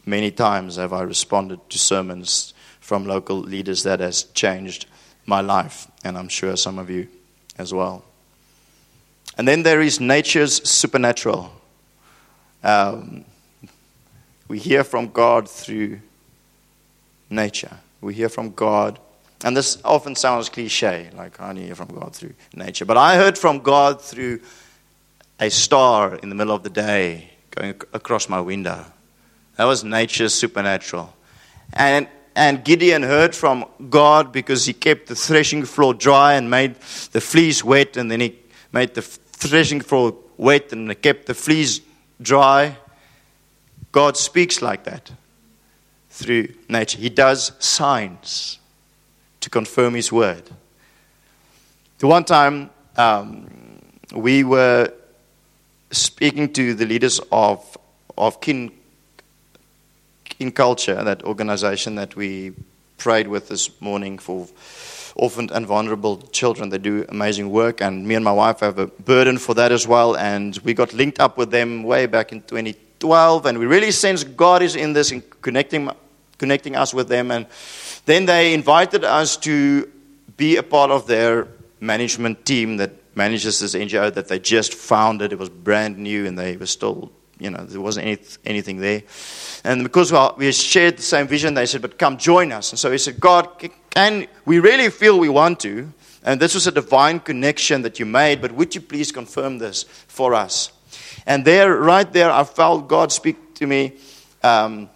many 0.07 0.31
times 0.31 0.77
have 0.77 0.93
I 0.93 1.03
responded 1.03 1.69
to 1.71 1.79
sermons 1.79 2.55
from 2.81 3.07
local 3.07 3.39
leaders 3.39 3.83
that 3.83 4.01
has 4.01 4.25
changed 4.25 4.87
my 5.27 5.41
life, 5.41 5.91
and 6.05 6.17
I'm 6.17 6.29
sure 6.29 6.57
some 6.57 6.79
of 6.79 6.89
you 6.91 7.09
as 7.59 7.75
well. 7.75 8.05
And 9.37 9.47
then 9.47 9.63
there 9.63 9.81
is 9.81 10.01
nature's 10.01 10.69
supernatural. 10.69 11.53
Um, 12.63 13.25
we 14.49 14.59
hear 14.59 14.85
from 14.85 15.09
God 15.09 15.49
through 15.49 16.01
nature. 17.31 17.77
We 18.01 18.15
hear 18.15 18.29
from 18.29 18.53
God 18.53 18.99
and 19.45 19.57
this 19.57 19.79
often 19.85 20.17
sounds 20.17 20.49
cliche, 20.49 21.11
like 21.17 21.41
I 21.41 21.55
hear 21.55 21.75
from 21.75 21.89
God 21.89 22.15
through 22.15 22.35
nature. 22.55 22.85
But 22.85 22.97
I 22.97 23.17
heard 23.17 23.39
from 23.39 23.61
God 23.61 24.03
through 24.03 24.41
a 25.39 25.49
star 25.49 26.17
in 26.17 26.29
the 26.29 26.35
middle 26.35 26.55
of 26.55 26.65
the 26.65 26.71
day 26.71 27.31
going 27.51 27.81
across 27.93 28.29
my 28.29 28.41
window. 28.41 28.85
That 29.57 29.65
was 29.65 29.85
nature's 29.85 30.35
supernatural. 30.35 31.15
And, 31.73 32.09
and 32.35 32.65
Gideon 32.65 33.05
heard 33.05 33.35
from 33.35 33.65
God 33.89 34.33
because 34.33 34.67
he 34.67 34.73
kept 34.73 35.07
the 35.07 35.15
threshing 35.15 35.65
floor 35.65 35.95
dry 35.95 36.35
and 36.35 36.51
made 36.51 36.75
the 37.13 37.21
fleece 37.21 37.63
wet, 37.63 37.97
and 37.97 38.11
then 38.11 38.21
he 38.21 38.39
made 38.73 38.95
the 38.95 39.03
threshing 39.03 39.81
floor 39.81 40.17
wet 40.37 40.73
and 40.73 41.01
kept 41.01 41.27
the 41.27 41.35
fleece 41.35 41.81
dry. 42.21 42.77
God 43.93 44.17
speaks 44.17 44.61
like 44.63 44.85
that 44.85 45.13
through 46.11 46.49
nature. 46.69 46.99
He 46.99 47.09
does 47.09 47.53
signs 47.61 48.59
to 49.49 49.51
confirm 49.51 49.95
his 49.95 50.13
word. 50.13 50.43
The 52.01 52.07
one 52.07 52.25
time 52.25 52.69
um, 52.99 53.49
we 54.15 54.45
were 54.45 54.93
speaking 55.91 56.53
to 56.53 56.75
the 56.75 56.85
leaders 56.85 57.19
of, 57.33 57.79
of 58.19 58.43
kin, 58.43 58.71
kin 60.25 60.53
Culture, 60.53 61.03
that 61.03 61.23
organization 61.25 61.95
that 61.95 62.15
we 62.15 62.53
prayed 62.99 63.27
with 63.27 63.49
this 63.49 63.81
morning 63.81 64.19
for 64.19 64.49
orphaned 65.15 65.51
and 65.51 65.67
vulnerable 65.67 66.19
children. 66.31 66.69
They 66.69 66.77
do 66.77 67.07
amazing 67.09 67.49
work, 67.49 67.81
and 67.81 68.07
me 68.07 68.17
and 68.17 68.25
my 68.25 68.33
wife 68.33 68.61
have 68.61 68.79
a 68.79 68.87
burden 68.87 69.39
for 69.39 69.55
that 69.55 69.73
as 69.73 69.89
well. 69.89 70.15
And 70.15 70.59
we 70.59 70.75
got 70.75 70.93
linked 70.93 71.21
up 71.21 71.39
with 71.39 71.51
them 71.51 71.85
way 71.85 72.05
back 72.05 72.33
in 72.33 72.43
2012, 72.43 73.47
and 73.47 73.59
we 73.59 73.65
really 73.65 73.93
sense 73.93 74.25
God 74.25 74.63
is 74.63 74.77
in 74.77 74.93
this, 74.93 75.11
in 75.11 75.23
connecting, 75.41 75.91
connecting 76.37 76.77
us 76.77 76.93
with 76.93 77.09
them. 77.09 77.31
And 77.31 77.47
then 78.09 78.27
they 78.27 78.55
invited 78.55 79.05
us 79.05 79.37
to 79.37 79.91
be 80.37 80.57
a 80.57 80.63
part 80.63 80.91
of 80.91 81.07
their 81.07 81.49
management 81.81 82.47
team 82.47 82.79
that 82.79 82.93
manages 83.15 83.61
this 83.61 83.75
NGO 83.75 84.13
that 84.15 84.29
they 84.29 84.39
just 84.39 84.73
founded. 84.73 85.33
It 85.33 85.39
was 85.39 85.51
brand 85.51 85.99
new 85.99 86.25
and 86.25 86.39
they 86.39 86.57
were 86.57 86.67
still, 86.67 87.13
you 87.39 87.51
know, 87.51 87.65
there 87.65 87.81
wasn't 87.81 88.07
any, 88.07 88.19
anything 88.47 88.79
there. 88.79 89.03
And 89.65 89.83
because 89.83 90.11
well, 90.11 90.35
we 90.39 90.51
shared 90.53 90.97
the 90.97 91.03
same 91.03 91.27
vision, 91.27 91.53
they 91.53 91.67
said, 91.67 91.83
but 91.83 91.99
come 91.99 92.17
join 92.17 92.51
us. 92.51 92.73
And 92.73 92.79
so 92.79 92.91
he 92.91 92.99
said, 92.99 93.21
God, 93.21 93.49
can 93.91 94.27
we 94.47 94.59
really 94.59 94.89
feel 94.89 95.19
we 95.19 95.29
want 95.29 95.61
to? 95.61 95.93
And 96.23 96.41
this 96.41 96.55
was 96.55 96.67
a 96.67 96.73
divine 96.73 97.21
connection 97.21 97.83
that 97.83 97.99
you 97.99 98.07
made, 98.07 98.41
but 98.41 98.53
would 98.53 98.75
you 98.75 98.81
please 98.81 99.13
confirm 99.13 99.59
this 99.59 99.83
for 99.83 100.35
us? 100.35 100.73
And 101.27 101.45
there, 101.45 101.77
right 101.77 102.11
there, 102.11 102.31
I 102.31 102.45
felt 102.45 102.89
God 102.89 103.13
speak 103.13 103.55
to 103.57 103.67
me. 103.67 103.93
Um, 104.43 104.89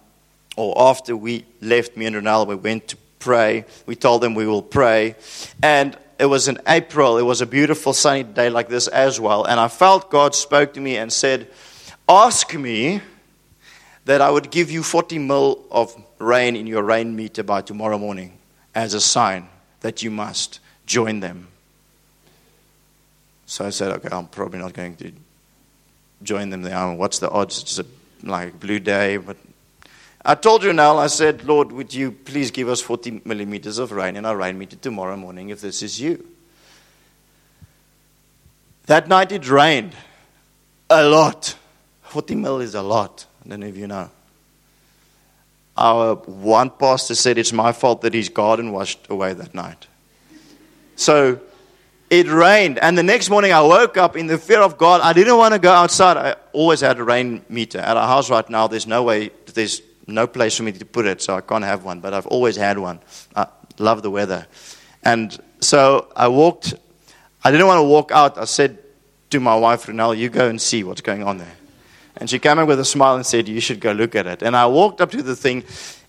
or 0.55 0.89
after 0.89 1.17
we 1.17 1.45
left, 1.61 1.97
me 1.97 2.05
and 2.05 2.15
Renelle, 2.15 2.47
we 2.47 2.55
went 2.55 2.87
to 2.89 2.97
pray. 3.23 3.65
We 3.85 3.95
told 3.95 4.21
them 4.21 4.35
we 4.35 4.45
will 4.45 4.61
pray. 4.61 5.15
And 5.61 5.97
it 6.19 6.25
was 6.25 6.47
in 6.47 6.59
April. 6.67 7.17
It 7.17 7.23
was 7.23 7.41
a 7.41 7.45
beautiful 7.45 7.93
sunny 7.93 8.23
day 8.23 8.49
like 8.49 8.67
this 8.67 8.87
as 8.87 9.19
well. 9.19 9.45
And 9.45 9.59
I 9.59 9.69
felt 9.69 10.11
God 10.11 10.35
spoke 10.35 10.73
to 10.73 10.81
me 10.81 10.97
and 10.97 11.11
said, 11.11 11.47
Ask 12.07 12.53
me 12.53 13.01
that 14.05 14.19
I 14.19 14.29
would 14.29 14.51
give 14.51 14.69
you 14.69 14.83
40 14.83 15.19
mil 15.19 15.63
of 15.71 15.95
rain 16.19 16.55
in 16.55 16.67
your 16.67 16.83
rain 16.83 17.15
meter 17.15 17.43
by 17.43 17.61
tomorrow 17.61 17.97
morning 17.97 18.37
as 18.75 18.93
a 18.93 18.99
sign 18.99 19.47
that 19.79 20.03
you 20.03 20.11
must 20.11 20.59
join 20.85 21.21
them. 21.21 21.47
So 23.45 23.65
I 23.65 23.69
said, 23.69 23.91
okay, 23.93 24.09
I'm 24.11 24.27
probably 24.27 24.59
not 24.59 24.73
going 24.73 24.95
to 24.97 25.11
join 26.23 26.49
them 26.49 26.61
there. 26.61 26.91
What's 26.91 27.19
the 27.19 27.29
odds? 27.29 27.61
It's 27.61 27.79
a, 27.79 27.85
like 28.23 28.59
blue 28.59 28.79
day, 28.79 29.17
but 29.17 29.37
I 30.25 30.35
told 30.35 30.61
Renelle, 30.61 30.99
I 30.99 31.07
said, 31.07 31.43
Lord, 31.43 31.71
would 31.73 31.93
you 31.93 32.11
please 32.11 32.49
give 32.49 32.69
us 32.69 32.79
40 32.79 33.23
millimeters 33.25 33.77
of 33.77 33.91
rain 33.91 34.15
in 34.15 34.25
our 34.25 34.37
rain 34.37 34.57
meter 34.57 34.77
tomorrow 34.77 35.17
morning 35.17 35.49
if 35.49 35.59
this 35.59 35.83
is 35.83 35.99
you? 35.99 36.25
That 38.85 39.07
night 39.07 39.31
it 39.33 39.49
rained 39.49 39.95
a 40.89 41.03
lot. 41.03 41.55
40 42.03 42.35
mil 42.35 42.61
is 42.61 42.75
a 42.75 42.81
lot. 42.81 43.25
I 43.45 43.49
don't 43.49 43.59
know 43.61 43.67
if 43.67 43.75
you 43.75 43.87
know. 43.87 44.09
Our 45.75 46.15
one 46.15 46.69
pastor 46.69 47.15
said 47.15 47.37
it's 47.37 47.51
my 47.51 47.71
fault 47.71 48.01
that 48.01 48.13
his 48.13 48.29
garden 48.29 48.71
washed 48.71 49.09
away 49.09 49.33
that 49.33 49.53
night. 49.53 49.87
So 50.95 51.39
it 52.09 52.27
rained. 52.27 52.77
And 52.79 52.97
the 52.97 53.03
next 53.03 53.29
morning 53.29 53.51
I 53.51 53.61
woke 53.61 53.97
up 53.97 54.15
in 54.15 54.27
the 54.27 54.37
fear 54.37 54.59
of 54.59 54.77
God. 54.77 55.01
I 55.01 55.13
didn't 55.13 55.37
want 55.37 55.53
to 55.53 55.59
go 55.59 55.71
outside. 55.71 56.15
I 56.15 56.35
always 56.53 56.81
had 56.81 56.99
a 56.99 57.03
rain 57.03 57.43
meter. 57.49 57.79
At 57.79 57.97
our 57.97 58.07
house 58.07 58.29
right 58.29 58.47
now, 58.49 58.67
there's 58.67 58.85
no 58.87 59.03
way, 59.03 59.31
there's 59.53 59.81
no 60.07 60.27
place 60.27 60.57
for 60.57 60.63
me 60.63 60.71
to 60.71 60.85
put 60.85 61.05
it, 61.05 61.21
so 61.21 61.35
I 61.35 61.41
can't 61.41 61.63
have 61.63 61.83
one. 61.83 61.99
But 61.99 62.13
I've 62.13 62.27
always 62.27 62.55
had 62.55 62.77
one. 62.77 62.99
I 63.35 63.47
love 63.79 64.01
the 64.01 64.11
weather. 64.11 64.47
And 65.03 65.37
so 65.59 66.07
I 66.15 66.27
walked, 66.27 66.73
I 67.43 67.51
didn't 67.51 67.67
want 67.67 67.79
to 67.79 67.87
walk 67.87 68.11
out. 68.11 68.37
I 68.37 68.45
said 68.45 68.79
to 69.31 69.39
my 69.39 69.55
wife, 69.55 69.85
Renelle, 69.85 70.17
you 70.17 70.29
go 70.29 70.47
and 70.47 70.61
see 70.61 70.83
what's 70.83 71.01
going 71.01 71.23
on 71.23 71.37
there. 71.37 71.55
And 72.17 72.29
she 72.29 72.39
came 72.39 72.59
in 72.59 72.67
with 72.67 72.79
a 72.79 72.85
smile 72.85 73.15
and 73.15 73.25
said, 73.25 73.47
You 73.47 73.59
should 73.59 73.79
go 73.79 73.91
look 73.91 74.15
at 74.15 74.27
it. 74.27 74.43
And 74.43 74.55
I 74.55 74.67
walked 74.67 75.01
up 75.01 75.11
to 75.11 75.23
the 75.23 75.35
thing, 75.35 75.63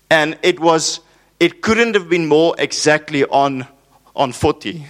and 0.09 0.37
it 0.43 0.59
was, 0.59 0.99
it 1.39 1.61
couldn't 1.61 1.95
have 1.95 2.09
been 2.09 2.27
more 2.27 2.55
exactly 2.57 3.25
on, 3.25 3.67
on 4.15 4.31
40 4.31 4.85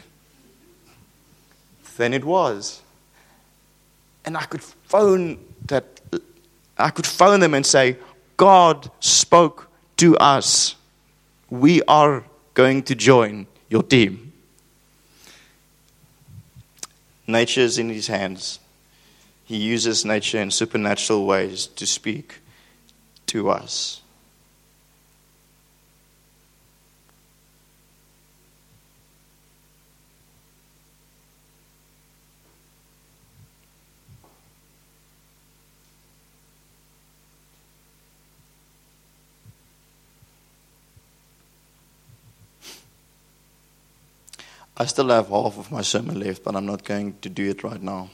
than 1.98 2.14
it 2.14 2.26
was. 2.26 2.82
And 4.26 4.36
I 4.36 4.44
could 4.44 4.62
phone 4.62 5.40
that, 5.68 6.02
I 6.78 6.90
could 6.90 7.08
phone 7.08 7.40
them 7.40 7.54
and 7.54 7.66
say, 7.66 7.98
God 8.38 8.92
spoke 9.00 9.70
to 9.98 10.18
us. 10.18 10.76
We 11.50 11.82
are 11.84 12.26
going 12.54 12.84
to 12.84 12.96
join 12.96 13.48
your 13.70 13.84
team. 13.84 14.34
Nature 17.28 17.62
is 17.62 17.78
in 17.78 17.90
his 17.90 18.08
hands. 18.08 18.60
He 19.46 19.58
uses 19.58 20.06
nature 20.06 20.40
in 20.40 20.52
supernatural 20.52 21.26
ways 21.26 21.68
to 21.68 21.86
speak 21.86 22.40
to 23.28 23.50
us. 23.50 24.02
I 44.78 44.86
still 44.86 45.08
have 45.08 45.30
half 45.30 45.58
of 45.58 45.72
my 45.72 45.82
sermon 45.82 46.20
left, 46.20 46.44
but 46.44 46.54
I'm 46.54 46.66
not 46.66 46.84
going 46.84 47.16
to 47.22 47.30
do 47.30 47.50
it 47.50 47.64
right 47.64 47.82
now. 47.82 48.10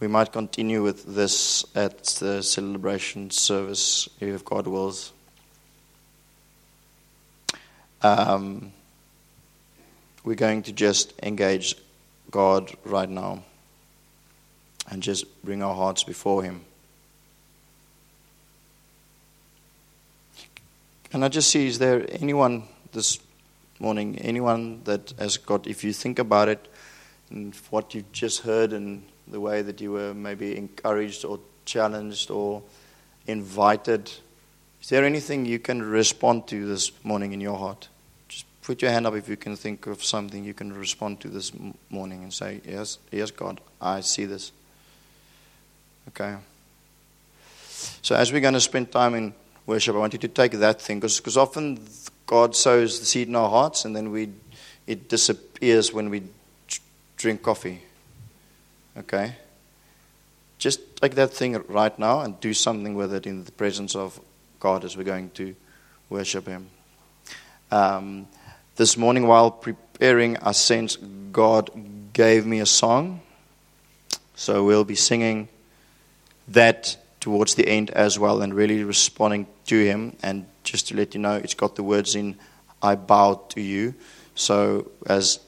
We 0.00 0.08
might 0.08 0.32
continue 0.32 0.82
with 0.82 1.14
this 1.14 1.64
at 1.76 2.04
the 2.04 2.42
celebration 2.42 3.30
service 3.30 4.08
if 4.18 4.44
God 4.44 4.66
wills. 4.66 5.12
Um, 8.02 8.72
we're 10.24 10.34
going 10.34 10.64
to 10.64 10.72
just 10.72 11.14
engage 11.22 11.76
God 12.32 12.76
right 12.84 13.08
now 13.08 13.44
and 14.90 15.02
just 15.02 15.24
bring 15.44 15.62
our 15.62 15.74
hearts 15.74 16.02
before 16.02 16.42
Him. 16.42 16.64
And 21.12 21.24
I 21.24 21.28
just 21.28 21.48
see, 21.48 21.68
is 21.68 21.78
there 21.78 22.04
anyone 22.10 22.64
this 22.92 23.20
morning, 23.80 24.18
anyone 24.18 24.82
that 24.84 25.12
has 25.18 25.36
got, 25.36 25.66
if 25.66 25.84
you 25.84 25.92
think 25.92 26.18
about 26.18 26.48
it, 26.48 26.68
and 27.30 27.54
what 27.70 27.94
you've 27.94 28.10
just 28.12 28.42
heard 28.42 28.72
and 28.72 29.02
the 29.28 29.40
way 29.40 29.62
that 29.62 29.80
you 29.80 29.92
were 29.92 30.14
maybe 30.14 30.56
encouraged 30.56 31.24
or 31.24 31.40
challenged 31.64 32.30
or 32.30 32.62
invited, 33.26 34.10
is 34.80 34.88
there 34.88 35.04
anything 35.04 35.44
you 35.44 35.58
can 35.58 35.82
respond 35.82 36.46
to 36.48 36.66
this 36.66 36.92
morning 37.04 37.32
in 37.32 37.40
your 37.40 37.58
heart? 37.58 37.88
Just 38.28 38.46
put 38.62 38.82
your 38.82 38.90
hand 38.90 39.06
up 39.06 39.14
if 39.14 39.28
you 39.28 39.36
can 39.36 39.56
think 39.56 39.86
of 39.86 40.04
something 40.04 40.44
you 40.44 40.54
can 40.54 40.72
respond 40.72 41.20
to 41.20 41.28
this 41.28 41.52
morning 41.90 42.22
and 42.22 42.32
say, 42.32 42.60
Yes, 42.64 42.98
yes, 43.10 43.30
God, 43.30 43.60
I 43.80 44.00
see 44.00 44.26
this. 44.26 44.52
Okay. 46.08 46.36
So, 48.02 48.14
as 48.14 48.32
we're 48.32 48.40
going 48.40 48.54
to 48.54 48.60
spend 48.60 48.92
time 48.92 49.14
in 49.14 49.34
worship, 49.66 49.94
I 49.94 49.98
want 49.98 50.12
you 50.12 50.18
to 50.20 50.28
take 50.28 50.52
that 50.52 50.80
thing 50.80 51.00
because 51.00 51.36
often 51.36 51.80
God 52.26 52.56
sows 52.56 53.00
the 53.00 53.06
seed 53.06 53.28
in 53.28 53.36
our 53.36 53.48
hearts, 53.48 53.84
and 53.84 53.94
then 53.94 54.10
we, 54.10 54.30
it 54.86 55.08
disappears 55.08 55.92
when 55.92 56.10
we 56.10 56.22
drink 57.16 57.42
coffee. 57.42 57.82
Okay? 58.96 59.34
Just 60.58 60.96
take 60.96 61.14
that 61.16 61.32
thing 61.32 61.62
right 61.68 61.96
now 61.98 62.20
and 62.20 62.40
do 62.40 62.54
something 62.54 62.94
with 62.94 63.12
it 63.12 63.26
in 63.26 63.44
the 63.44 63.52
presence 63.52 63.94
of 63.94 64.18
God 64.58 64.84
as 64.84 64.96
we're 64.96 65.04
going 65.04 65.30
to 65.30 65.54
worship 66.08 66.46
Him. 66.46 66.68
Um, 67.70 68.26
this 68.76 68.96
morning, 68.96 69.26
while 69.26 69.50
preparing, 69.50 70.36
I 70.38 70.52
sense 70.52 70.96
God 71.32 71.70
gave 72.12 72.46
me 72.46 72.60
a 72.60 72.66
song. 72.66 73.20
So 74.34 74.64
we'll 74.64 74.84
be 74.84 74.94
singing 74.94 75.48
that 76.48 76.96
towards 77.26 77.56
the 77.56 77.66
end 77.66 77.90
as 77.90 78.20
well 78.20 78.40
and 78.40 78.54
really 78.54 78.84
responding 78.84 79.48
to 79.64 79.84
Him 79.84 80.16
and 80.22 80.46
just 80.62 80.86
to 80.86 80.96
let 80.96 81.12
you 81.12 81.20
know, 81.20 81.34
it's 81.34 81.54
got 81.54 81.74
the 81.74 81.82
words 81.82 82.14
in, 82.14 82.36
I 82.80 82.94
bow 82.94 83.42
to 83.48 83.60
you. 83.60 83.94
So, 84.36 84.92
as 85.08 85.40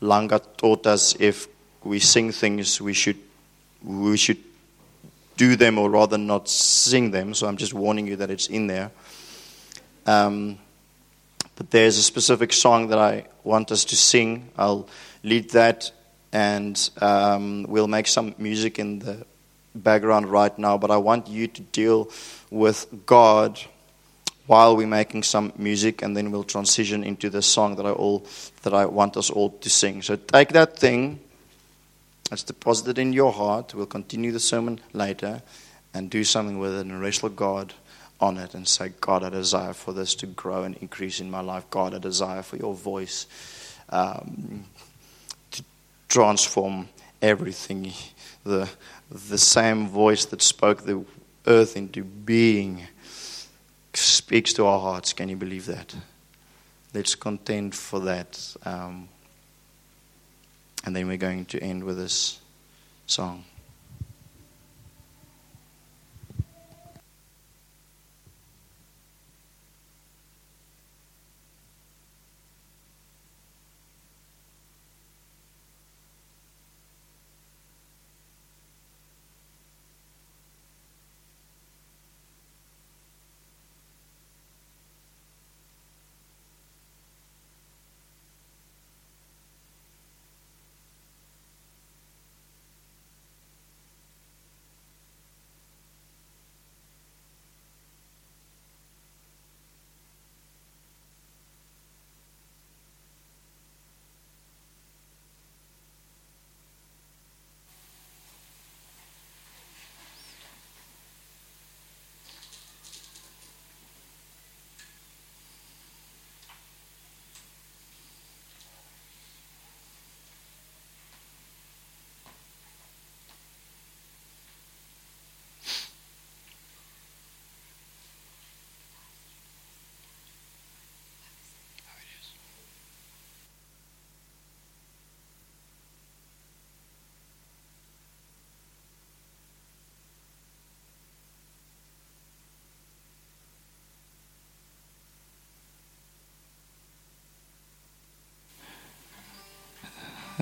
Langa 0.00 0.40
taught 0.56 0.86
us, 0.86 1.16
if 1.18 1.48
we 1.82 1.98
sing 1.98 2.30
things, 2.30 2.80
we 2.80 2.92
should, 2.92 3.16
we 3.82 4.16
should 4.16 4.38
do 5.36 5.56
them 5.56 5.76
or 5.76 5.90
rather 5.90 6.18
not 6.18 6.48
sing 6.48 7.10
them. 7.10 7.34
So, 7.34 7.48
I'm 7.48 7.56
just 7.56 7.74
warning 7.74 8.06
you 8.06 8.14
that 8.14 8.30
it's 8.30 8.46
in 8.46 8.68
there. 8.68 8.92
Um, 10.06 10.60
but 11.56 11.68
there's 11.72 11.98
a 11.98 12.02
specific 12.04 12.52
song 12.52 12.90
that 12.90 12.98
I 13.00 13.26
want 13.42 13.72
us 13.72 13.84
to 13.86 13.96
sing. 13.96 14.50
I'll 14.56 14.88
lead 15.24 15.50
that, 15.50 15.90
and 16.32 16.78
um, 17.00 17.64
we'll 17.64 17.88
make 17.88 18.06
some 18.06 18.36
music 18.38 18.78
in 18.78 19.00
the 19.00 19.26
background 19.74 20.26
right 20.26 20.56
now. 20.58 20.78
But 20.78 20.90
I 20.90 20.96
want 20.96 21.28
you 21.28 21.46
to 21.48 21.60
deal 21.62 22.10
with 22.50 22.86
God 23.06 23.60
while 24.46 24.76
we're 24.76 24.86
making 24.86 25.22
some 25.22 25.52
music, 25.56 26.02
and 26.02 26.16
then 26.16 26.30
we'll 26.30 26.44
transition 26.44 27.02
into 27.02 27.30
the 27.30 27.42
song 27.42 27.76
that 27.76 27.86
I 27.86 27.90
all 27.90 28.26
that 28.62 28.74
I 28.74 28.86
want 28.86 29.16
us 29.16 29.30
all 29.30 29.50
to 29.50 29.70
sing. 29.70 30.02
So 30.02 30.16
take 30.16 30.50
that 30.50 30.78
thing 30.78 31.20
that's 32.28 32.42
deposited 32.42 32.98
in 32.98 33.12
your 33.12 33.32
heart. 33.32 33.74
We'll 33.74 33.86
continue 33.86 34.32
the 34.32 34.40
sermon 34.40 34.80
later, 34.92 35.42
and 35.94 36.10
do 36.10 36.24
something 36.24 36.58
with 36.58 36.74
it 36.74 36.80
and 36.80 37.00
wrestle 37.00 37.30
God 37.30 37.72
on 38.20 38.36
it 38.38 38.54
and 38.54 38.66
say, 38.66 38.92
God, 39.00 39.22
I 39.22 39.30
desire 39.30 39.72
for 39.72 39.92
this 39.92 40.14
to 40.16 40.26
grow 40.26 40.64
and 40.64 40.76
increase 40.76 41.20
in 41.20 41.30
my 41.30 41.40
life. 41.40 41.64
God, 41.70 41.94
I 41.94 41.98
desire 41.98 42.42
for 42.42 42.56
your 42.56 42.74
voice 42.74 43.26
um, 43.90 44.64
to 45.52 45.64
transform 46.08 46.88
everything. 47.24 47.92
The 48.44 48.68
the 49.10 49.38
same 49.38 49.88
voice 49.88 50.24
that 50.26 50.42
spoke 50.42 50.84
the 50.84 51.04
earth 51.46 51.76
into 51.76 52.04
being 52.04 52.82
speaks 53.92 54.52
to 54.54 54.66
our 54.66 54.80
hearts. 54.80 55.12
Can 55.12 55.28
you 55.28 55.36
believe 55.36 55.66
that? 55.66 55.94
Let's 56.92 57.14
contend 57.14 57.74
for 57.74 58.00
that. 58.00 58.56
Um, 58.64 59.08
and 60.84 60.94
then 60.94 61.08
we're 61.08 61.16
going 61.16 61.46
to 61.46 61.62
end 61.62 61.84
with 61.84 61.96
this 61.96 62.40
song. 63.06 63.44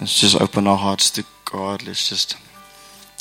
Let's 0.03 0.19
just 0.19 0.41
open 0.41 0.67
our 0.67 0.77
hearts 0.77 1.13
to 1.13 1.25
God. 1.45 1.85
Let's 1.87 2.09
just. 2.09 2.35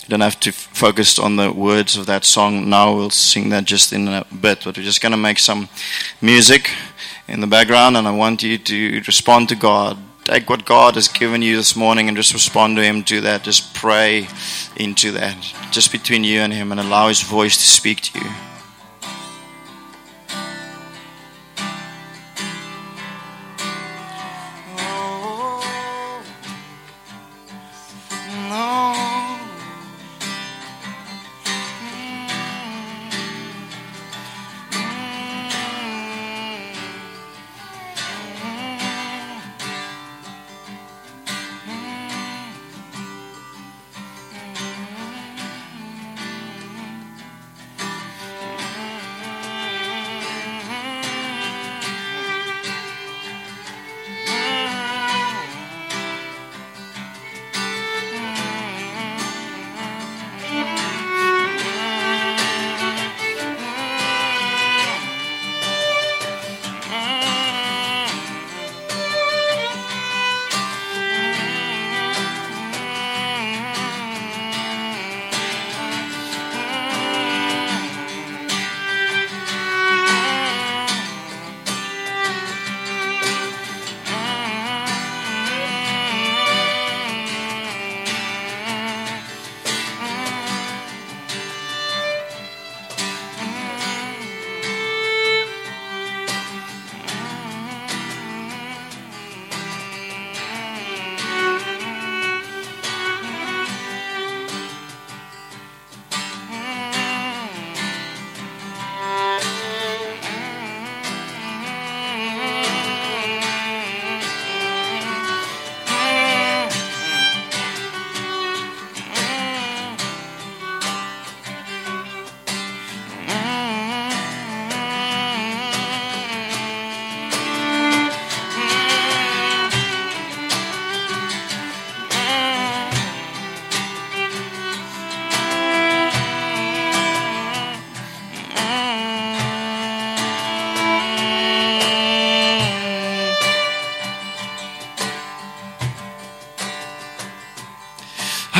You 0.01 0.09
don't 0.09 0.21
have 0.21 0.39
to 0.39 0.51
focus 0.51 1.19
on 1.19 1.36
the 1.36 1.51
words 1.51 1.95
of 1.95 2.07
that 2.07 2.25
song 2.25 2.71
now. 2.71 2.95
We'll 2.95 3.11
sing 3.11 3.49
that 3.49 3.65
just 3.65 3.93
in 3.93 4.07
a 4.07 4.25
bit. 4.41 4.63
But 4.63 4.77
we're 4.77 4.84
just 4.84 4.99
going 4.99 5.11
to 5.11 5.17
make 5.17 5.38
some 5.38 5.69
music 6.23 6.71
in 7.27 7.39
the 7.39 7.45
background, 7.45 7.97
and 7.97 8.07
I 8.07 8.11
want 8.15 8.41
you 8.41 8.57
to 8.57 9.01
respond 9.05 9.49
to 9.49 9.55
God. 9.55 9.95
Take 10.23 10.49
what 10.49 10.65
God 10.65 10.95
has 10.95 11.07
given 11.07 11.43
you 11.43 11.55
this 11.55 11.75
morning 11.75 12.07
and 12.07 12.17
just 12.17 12.34
respond 12.34 12.77
to 12.77 12.84
Him 12.84 13.03
to 13.03 13.21
that. 13.21 13.43
Just 13.43 13.75
pray 13.75 14.27
into 14.75 15.11
that, 15.11 15.38
just 15.69 15.91
between 15.91 16.23
you 16.23 16.39
and 16.39 16.51
Him, 16.51 16.71
and 16.71 16.82
allow 16.82 17.09
His 17.09 17.21
voice 17.21 17.57
to 17.57 17.67
speak 17.67 18.01
to 18.01 18.19
you. 18.19 18.32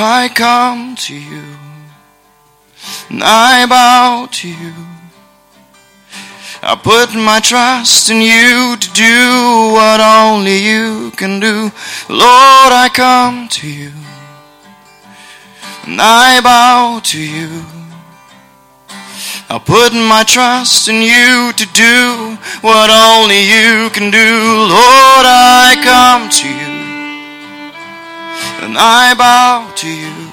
I 0.02 0.30
come 0.30 0.96
to 0.96 1.16
you 1.16 1.44
and 3.10 3.22
I 3.24 3.68
bow 3.68 4.28
to 4.32 4.48
you. 4.48 4.74
I 6.64 6.76
put 6.76 7.16
my 7.16 7.40
trust 7.40 8.10
in 8.10 8.22
you 8.22 8.78
to 8.78 8.94
do 8.94 9.74
what 9.74 10.00
only 10.02 10.58
you 10.58 11.12
can 11.12 11.40
do. 11.40 11.72
Lord, 12.10 12.72
I 12.74 12.90
come 12.92 13.48
to 13.50 13.68
you 13.68 13.92
and 15.86 16.02
I 16.02 16.42
bow 16.42 17.00
to 17.04 17.20
you. 17.20 17.64
I 19.50 19.60
put 19.60 19.94
my 19.94 20.24
trust 20.26 20.88
in 20.88 21.02
you 21.02 21.52
to 21.54 21.66
do 21.74 22.38
what 22.62 22.90
only 22.90 23.42
you 23.44 23.90
can 23.92 24.10
do. 24.10 24.30
Lord, 24.66 25.26
I 25.28 25.76
come 25.84 26.30
to 26.30 26.48
you 26.48 26.71
and 28.62 28.78
I 28.78 29.14
bow 29.18 29.74
to 29.76 29.90
you. 29.90 30.30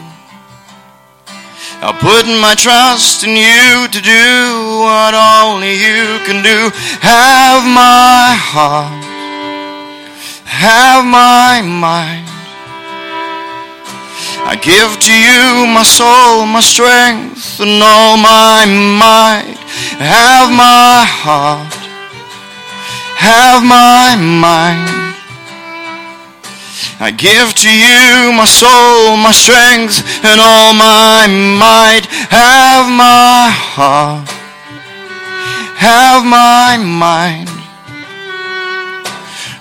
I 1.81 1.93
put 1.93 2.26
my 2.26 2.55
trust 2.55 3.24
in 3.24 3.37
you 3.37 3.89
to 3.89 4.01
do 4.03 4.83
what 4.85 5.14
only 5.14 5.72
you 5.79 6.18
can 6.26 6.43
do. 6.43 6.70
Have 7.01 7.64
my 7.64 8.35
heart, 8.37 9.05
have 10.45 11.05
my 11.05 11.62
mind. 11.62 12.26
I 14.45 14.57
give 14.57 14.99
to 14.99 15.12
you 15.12 15.66
my 15.72 15.85
soul, 15.85 16.47
my 16.47 16.61
strength, 16.61 17.61
and 17.61 17.83
all 17.83 18.16
my 18.16 18.64
might. 18.66 19.57
Have 20.01 20.51
my 20.51 21.05
heart, 21.05 21.72
have 23.16 23.62
my 23.62 24.16
mind. 24.16 25.18
I 27.01 27.11
give 27.11 27.55
to 27.55 27.70
you 27.70 28.33
my 28.33 28.45
soul, 28.45 29.16
my 29.16 29.33
strength, 29.33 30.03
and 30.24 30.41
all 30.41 30.74
my 30.74 31.26
might. 31.31 32.07
Have 32.31 32.91
my 32.91 33.49
heart, 33.51 34.29
have 35.79 36.26
my 36.26 36.76
mind. 36.76 37.49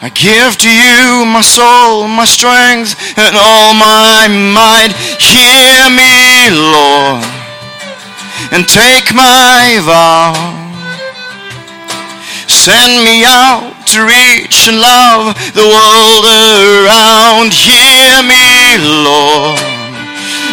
I 0.02 0.10
give 0.10 0.58
to 0.58 0.70
you 0.70 1.26
my 1.26 1.42
soul, 1.42 2.08
my 2.08 2.26
strength, 2.26 2.98
and 3.18 3.36
all 3.36 3.74
my 3.74 4.28
might. 4.30 4.94
Hear 5.22 5.90
me, 5.94 6.50
Lord, 6.54 7.26
and 8.52 8.68
take 8.68 9.14
my 9.14 9.78
vow. 9.86 10.34
Send 12.48 13.06
me 13.06 13.24
out 13.26 13.77
reach 14.00 14.68
and 14.68 14.80
love 14.80 15.36
the 15.54 15.66
world 15.66 16.26
around. 16.26 17.54
Hear 17.54 18.22
me, 18.22 18.78
Lord, 19.06 19.60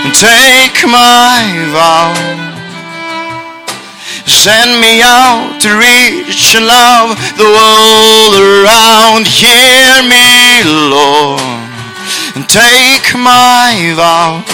and 0.05 0.15
take 0.15 0.85
my 0.87 1.43
vow. 1.73 2.15
Send 4.27 4.81
me 4.81 5.01
out 5.03 5.61
to 5.61 5.77
reach 5.77 6.55
and 6.55 6.67
love 6.67 7.17
the 7.37 7.49
world 7.49 8.35
around. 8.37 9.27
Hear 9.27 10.03
me, 10.05 10.65
Lord, 10.91 11.41
and 12.37 12.49
take 12.49 13.15
my 13.17 13.93
vow. 13.97 14.45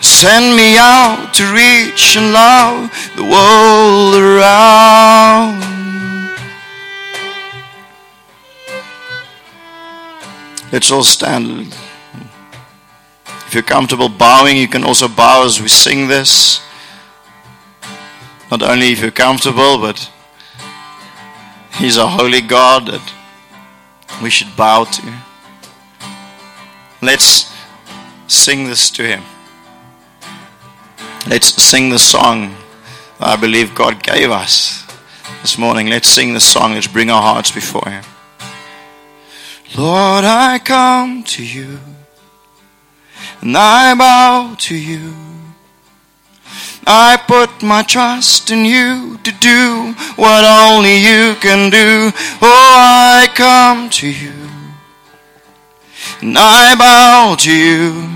Send 0.00 0.56
me 0.56 0.76
out 0.78 1.34
to 1.34 1.44
reach 1.52 2.16
and 2.16 2.32
love 2.32 2.90
the 3.16 3.24
world 3.24 4.14
around. 4.14 5.75
Let's 10.76 10.92
all 10.92 11.04
stand. 11.04 11.74
If 13.46 13.54
you're 13.54 13.62
comfortable 13.62 14.10
bowing, 14.10 14.58
you 14.58 14.68
can 14.68 14.84
also 14.84 15.08
bow 15.08 15.46
as 15.46 15.58
we 15.58 15.68
sing 15.68 16.06
this. 16.06 16.60
Not 18.50 18.62
only 18.62 18.92
if 18.92 19.00
you're 19.00 19.10
comfortable, 19.10 19.78
but 19.78 20.12
He's 21.76 21.96
a 21.96 22.06
holy 22.06 22.42
God 22.42 22.88
that 22.88 23.14
we 24.22 24.28
should 24.28 24.54
bow 24.54 24.84
to. 24.84 25.14
Let's 27.00 27.50
sing 28.28 28.66
this 28.66 28.90
to 28.90 29.02
Him. 29.02 29.22
Let's 31.26 31.54
sing 31.54 31.88
the 31.88 31.98
song 31.98 32.54
I 33.18 33.36
believe 33.36 33.74
God 33.74 34.02
gave 34.02 34.30
us 34.30 34.84
this 35.40 35.56
morning. 35.56 35.86
Let's 35.86 36.08
sing 36.08 36.34
the 36.34 36.40
song. 36.40 36.74
Let's 36.74 36.86
bring 36.86 37.08
our 37.08 37.22
hearts 37.22 37.50
before 37.50 37.88
Him. 37.88 38.04
Lord, 39.74 40.24
I 40.24 40.60
come 40.62 41.24
to 41.24 41.44
you 41.44 41.78
and 43.40 43.56
I 43.56 43.94
bow 43.94 44.54
to 44.58 44.74
you. 44.74 45.14
I 46.86 47.16
put 47.26 47.62
my 47.62 47.82
trust 47.82 48.50
in 48.50 48.64
you 48.64 49.18
to 49.24 49.32
do 49.32 49.92
what 50.14 50.44
only 50.44 50.98
you 50.98 51.34
can 51.40 51.70
do. 51.70 52.12
Oh, 52.40 53.22
I 53.22 53.28
come 53.34 53.90
to 53.90 54.08
you 54.08 54.32
and 56.22 56.36
I 56.38 56.74
bow 56.76 57.34
to 57.40 57.52
you. 57.52 58.12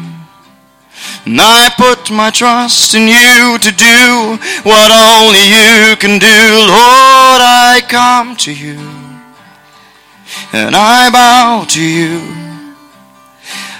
And 1.26 1.38
I 1.40 1.68
put 1.76 2.10
my 2.10 2.30
trust 2.30 2.94
in 2.94 3.06
you 3.06 3.58
to 3.58 3.72
do 3.72 4.38
what 4.62 4.90
only 4.90 5.44
you 5.46 5.96
can 5.96 6.18
do. 6.18 6.26
Lord, 6.26 7.42
I 7.42 7.82
come 7.86 8.36
to 8.36 8.54
you 8.54 8.99
and 10.52 10.74
I 10.74 11.10
bow 11.10 11.64
to 11.68 11.82
you. 11.82 12.20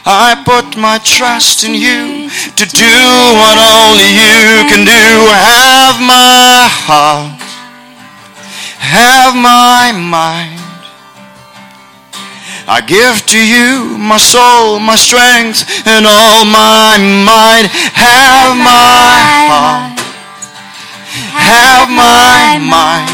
I 0.07 0.42
put 0.44 0.76
my 0.76 0.98
trust 0.98 1.62
in 1.64 1.74
you 1.74 2.30
to 2.57 2.64
do 2.64 2.96
what 3.36 3.57
only 3.61 4.09
you 4.16 4.64
can 4.66 4.84
do. 4.88 5.07
Have 5.28 6.01
my 6.01 6.66
heart, 6.66 7.40
have 8.80 9.34
my 9.36 9.92
mind. 9.92 10.59
I 12.66 12.80
give 12.80 13.26
to 13.26 13.38
you 13.38 13.98
my 13.98 14.16
soul, 14.16 14.78
my 14.78 14.96
strength, 14.96 15.66
and 15.86 16.07
all 16.07 16.44
my 16.44 16.96
might. 17.26 17.66
Have 17.66 18.57
my 18.57 19.18
heart, 19.51 19.98
have 21.34 21.90
my 21.90 22.59
mind. 22.62 23.09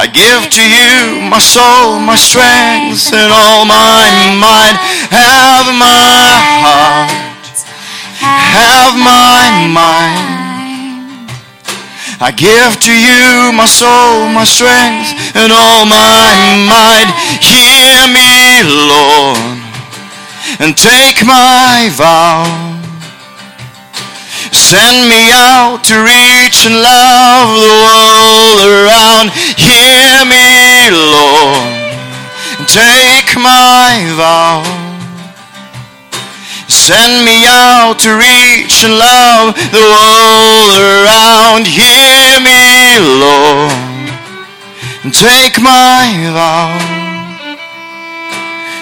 I 0.00 0.06
give 0.06 0.48
to 0.48 0.64
you 0.64 1.20
my 1.28 1.38
soul, 1.38 2.00
my 2.00 2.16
strength, 2.16 3.12
and 3.12 3.30
all 3.30 3.66
my 3.66 4.08
might. 4.40 4.72
Have 5.12 5.68
my 5.76 6.40
heart, 6.64 7.12
have 8.16 8.96
my 8.96 9.68
mind. 9.68 11.28
I 12.18 12.32
give 12.32 12.80
to 12.80 12.94
you 12.96 13.52
my 13.52 13.66
soul, 13.66 14.32
my 14.32 14.44
strength, 14.44 15.36
and 15.36 15.52
all 15.52 15.84
my 15.84 16.32
might. 16.64 17.12
Hear 17.44 18.08
me, 18.08 18.64
Lord, 18.64 19.60
and 20.64 20.72
take 20.78 21.26
my 21.26 21.90
vow. 21.92 22.69
Send 24.52 25.08
me 25.08 25.30
out 25.30 25.84
to 25.84 25.94
reach 26.02 26.66
and 26.66 26.74
love 26.82 27.48
the 27.54 27.76
world 27.86 28.58
around. 28.66 29.30
Hear 29.56 30.24
me, 30.26 30.90
Lord, 30.90 31.90
take 32.66 33.36
my 33.38 34.06
vow. 34.16 34.62
Send 36.68 37.24
me 37.24 37.46
out 37.46 37.98
to 38.00 38.16
reach 38.16 38.82
and 38.84 38.98
love 38.98 39.54
the 39.70 39.86
world 39.94 40.78
around. 40.78 41.66
Hear 41.66 42.40
me, 42.40 42.98
Lord, 42.98 43.70
take 45.12 45.60
my 45.60 46.30
vow. 46.32 46.99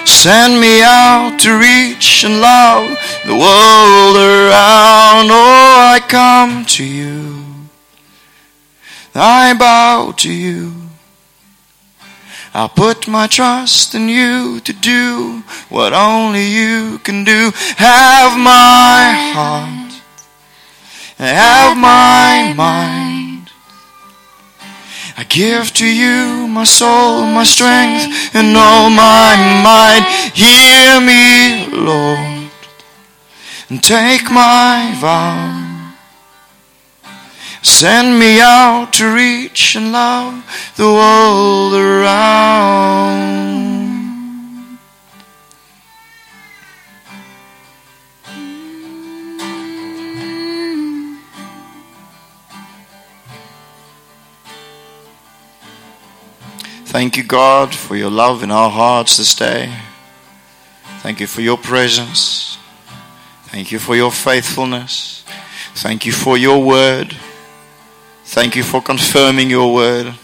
Send 0.09 0.59
me 0.59 0.83
out 0.83 1.37
to 1.41 1.59
reach 1.59 2.25
and 2.25 2.41
love 2.41 2.89
the 3.27 3.35
world 3.35 4.17
around. 4.17 5.29
Oh, 5.31 5.93
I 5.95 6.01
come 6.09 6.65
to 6.65 6.85
you. 6.85 7.45
I 9.15 9.53
bow 9.53 10.13
to 10.17 10.33
you. 10.33 10.73
I'll 12.55 12.71
put 12.71 13.07
my 13.07 13.27
trust 13.27 13.95
in 13.95 14.09
you 14.09 14.61
to 14.61 14.73
do 14.73 15.43
what 15.69 15.93
only 15.93 16.47
you 16.47 16.99
can 17.05 17.23
do. 17.23 17.53
Have 17.77 18.39
my 18.39 19.33
heart, 19.35 19.93
have 21.19 21.77
my 21.77 22.55
mind. 22.57 23.28
I 25.19 25.25
give 25.25 25.73
to 25.73 25.85
you 25.85 26.47
my 26.47 26.63
soul, 26.63 27.27
my 27.27 27.43
strength, 27.43 28.37
and 28.37 28.57
all 28.57 28.89
my 28.89 29.35
might. 29.67 30.07
Hear 30.33 31.01
me, 31.01 31.67
Lord, 31.77 32.53
and 33.69 33.83
take 33.83 34.31
my 34.31 34.95
vow. 35.01 35.65
Send 37.63 38.21
me 38.21 38.39
out 38.41 38.93
to 38.93 39.13
reach 39.13 39.75
and 39.75 39.91
love 39.91 40.45
the 40.77 40.85
world 40.85 41.75
around. 41.75 43.68
Thank 56.89 57.19
you, 57.19 57.23
God, 57.23 57.75
for 57.75 57.97
your 57.97 58.09
love 58.09 58.43
in 58.43 58.51
our 58.51 58.71
hearts 58.71 59.19
this 59.19 59.35
day. 59.35 59.77
Thank 61.01 61.21
you 61.21 61.27
for 61.27 61.43
your 61.43 61.59
presence. 61.59 62.57
Thank 63.49 63.71
you 63.71 63.79
for 63.79 63.95
your 63.95 64.11
faithfulness. 64.11 65.23
Thank 65.75 66.07
you 66.07 66.13
for 66.13 66.39
your 66.39 66.65
word. 66.65 67.15
Thank 68.25 68.57
you 68.57 68.63
for 68.63 68.81
confirming 68.81 69.51
your 69.51 69.75
word. 69.75 70.15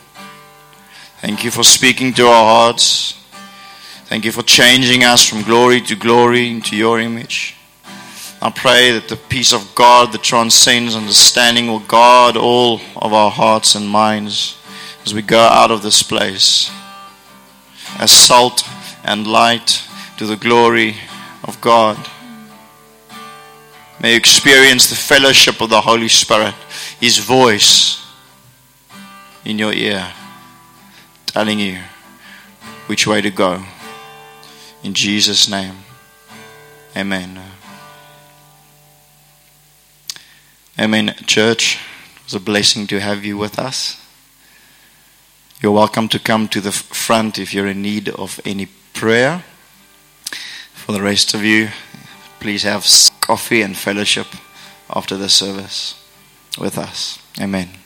Thank 1.21 1.45
you 1.45 1.51
for 1.51 1.65
speaking 1.65 2.15
to 2.15 2.27
our 2.29 2.45
hearts. 2.45 3.23
Thank 4.07 4.25
you 4.25 4.33
for 4.33 4.43
changing 4.43 5.05
us 5.05 5.23
from 5.23 5.43
glory 5.43 5.83
to 5.83 5.95
glory 5.95 6.51
into 6.51 6.77
your 6.77 6.99
image. 6.99 7.57
I 8.41 8.49
pray 8.49 8.91
that 8.93 9.09
the 9.09 9.17
peace 9.17 9.53
of 9.53 9.75
God 9.75 10.13
that 10.13 10.23
transcends 10.23 10.97
understanding 10.97 11.67
will 11.67 11.81
guard 11.81 12.39
all 12.39 12.81
of 12.97 13.13
our 13.13 13.31
hearts 13.31 13.75
and 13.75 13.87
minds 13.87 14.57
as 15.05 15.15
we 15.15 15.23
go 15.23 15.39
out 15.39 15.71
of 15.71 15.83
this 15.83 16.03
place 16.03 16.71
as 17.99 18.11
salt 18.11 18.67
and 19.05 19.27
light 19.27 19.83
to 20.19 20.27
the 20.27 20.37
glory 20.37 20.97
of 21.43 21.61
God. 21.61 21.99
May 24.01 24.13
you 24.13 24.17
experience 24.17 24.89
the 24.89 24.97
fellowship 24.97 25.61
of 25.61 25.71
the 25.71 25.81
Holy 25.81 26.09
Spirit, 26.09 26.55
His 27.01 27.19
voice 27.19 28.05
in 29.45 29.59
your 29.59 29.73
ear, 29.73 30.13
telling 31.27 31.59
you 31.59 31.79
which 32.87 33.07
way 33.07 33.21
to 33.21 33.31
go. 33.31 33.63
In 34.83 34.95
Jesus' 34.95 35.49
name, 35.49 35.77
Amen. 36.97 37.41
Amen, 40.79 41.15
church. 41.27 41.79
It 42.17 42.25
was 42.25 42.35
a 42.35 42.41
blessing 42.41 42.87
to 42.89 43.01
have 43.01 43.25
you 43.25 43.37
with 43.37 43.59
us. 43.59 44.04
You're 45.65 45.73
welcome 45.73 46.09
to 46.09 46.19
come 46.19 46.47
to 46.49 46.61
the 46.61 46.73
front 46.73 47.39
if 47.39 47.55
you're 47.55 47.67
in 47.67 47.81
need 47.81 48.11
of 48.11 48.39
any 48.45 48.67
prayer. 48.93 49.45
For 50.75 50.93
the 50.93 51.01
rest 51.01 51.33
of 51.33 51.43
you, 51.43 51.71
please 52.39 52.65
have 52.65 52.85
coffee 53.23 53.63
and 53.63 53.75
fellowship 53.75 54.27
after 54.91 55.17
the 55.17 55.31
service 55.31 55.95
with 56.59 56.77
us. 56.77 57.19
Amen. 57.41 57.84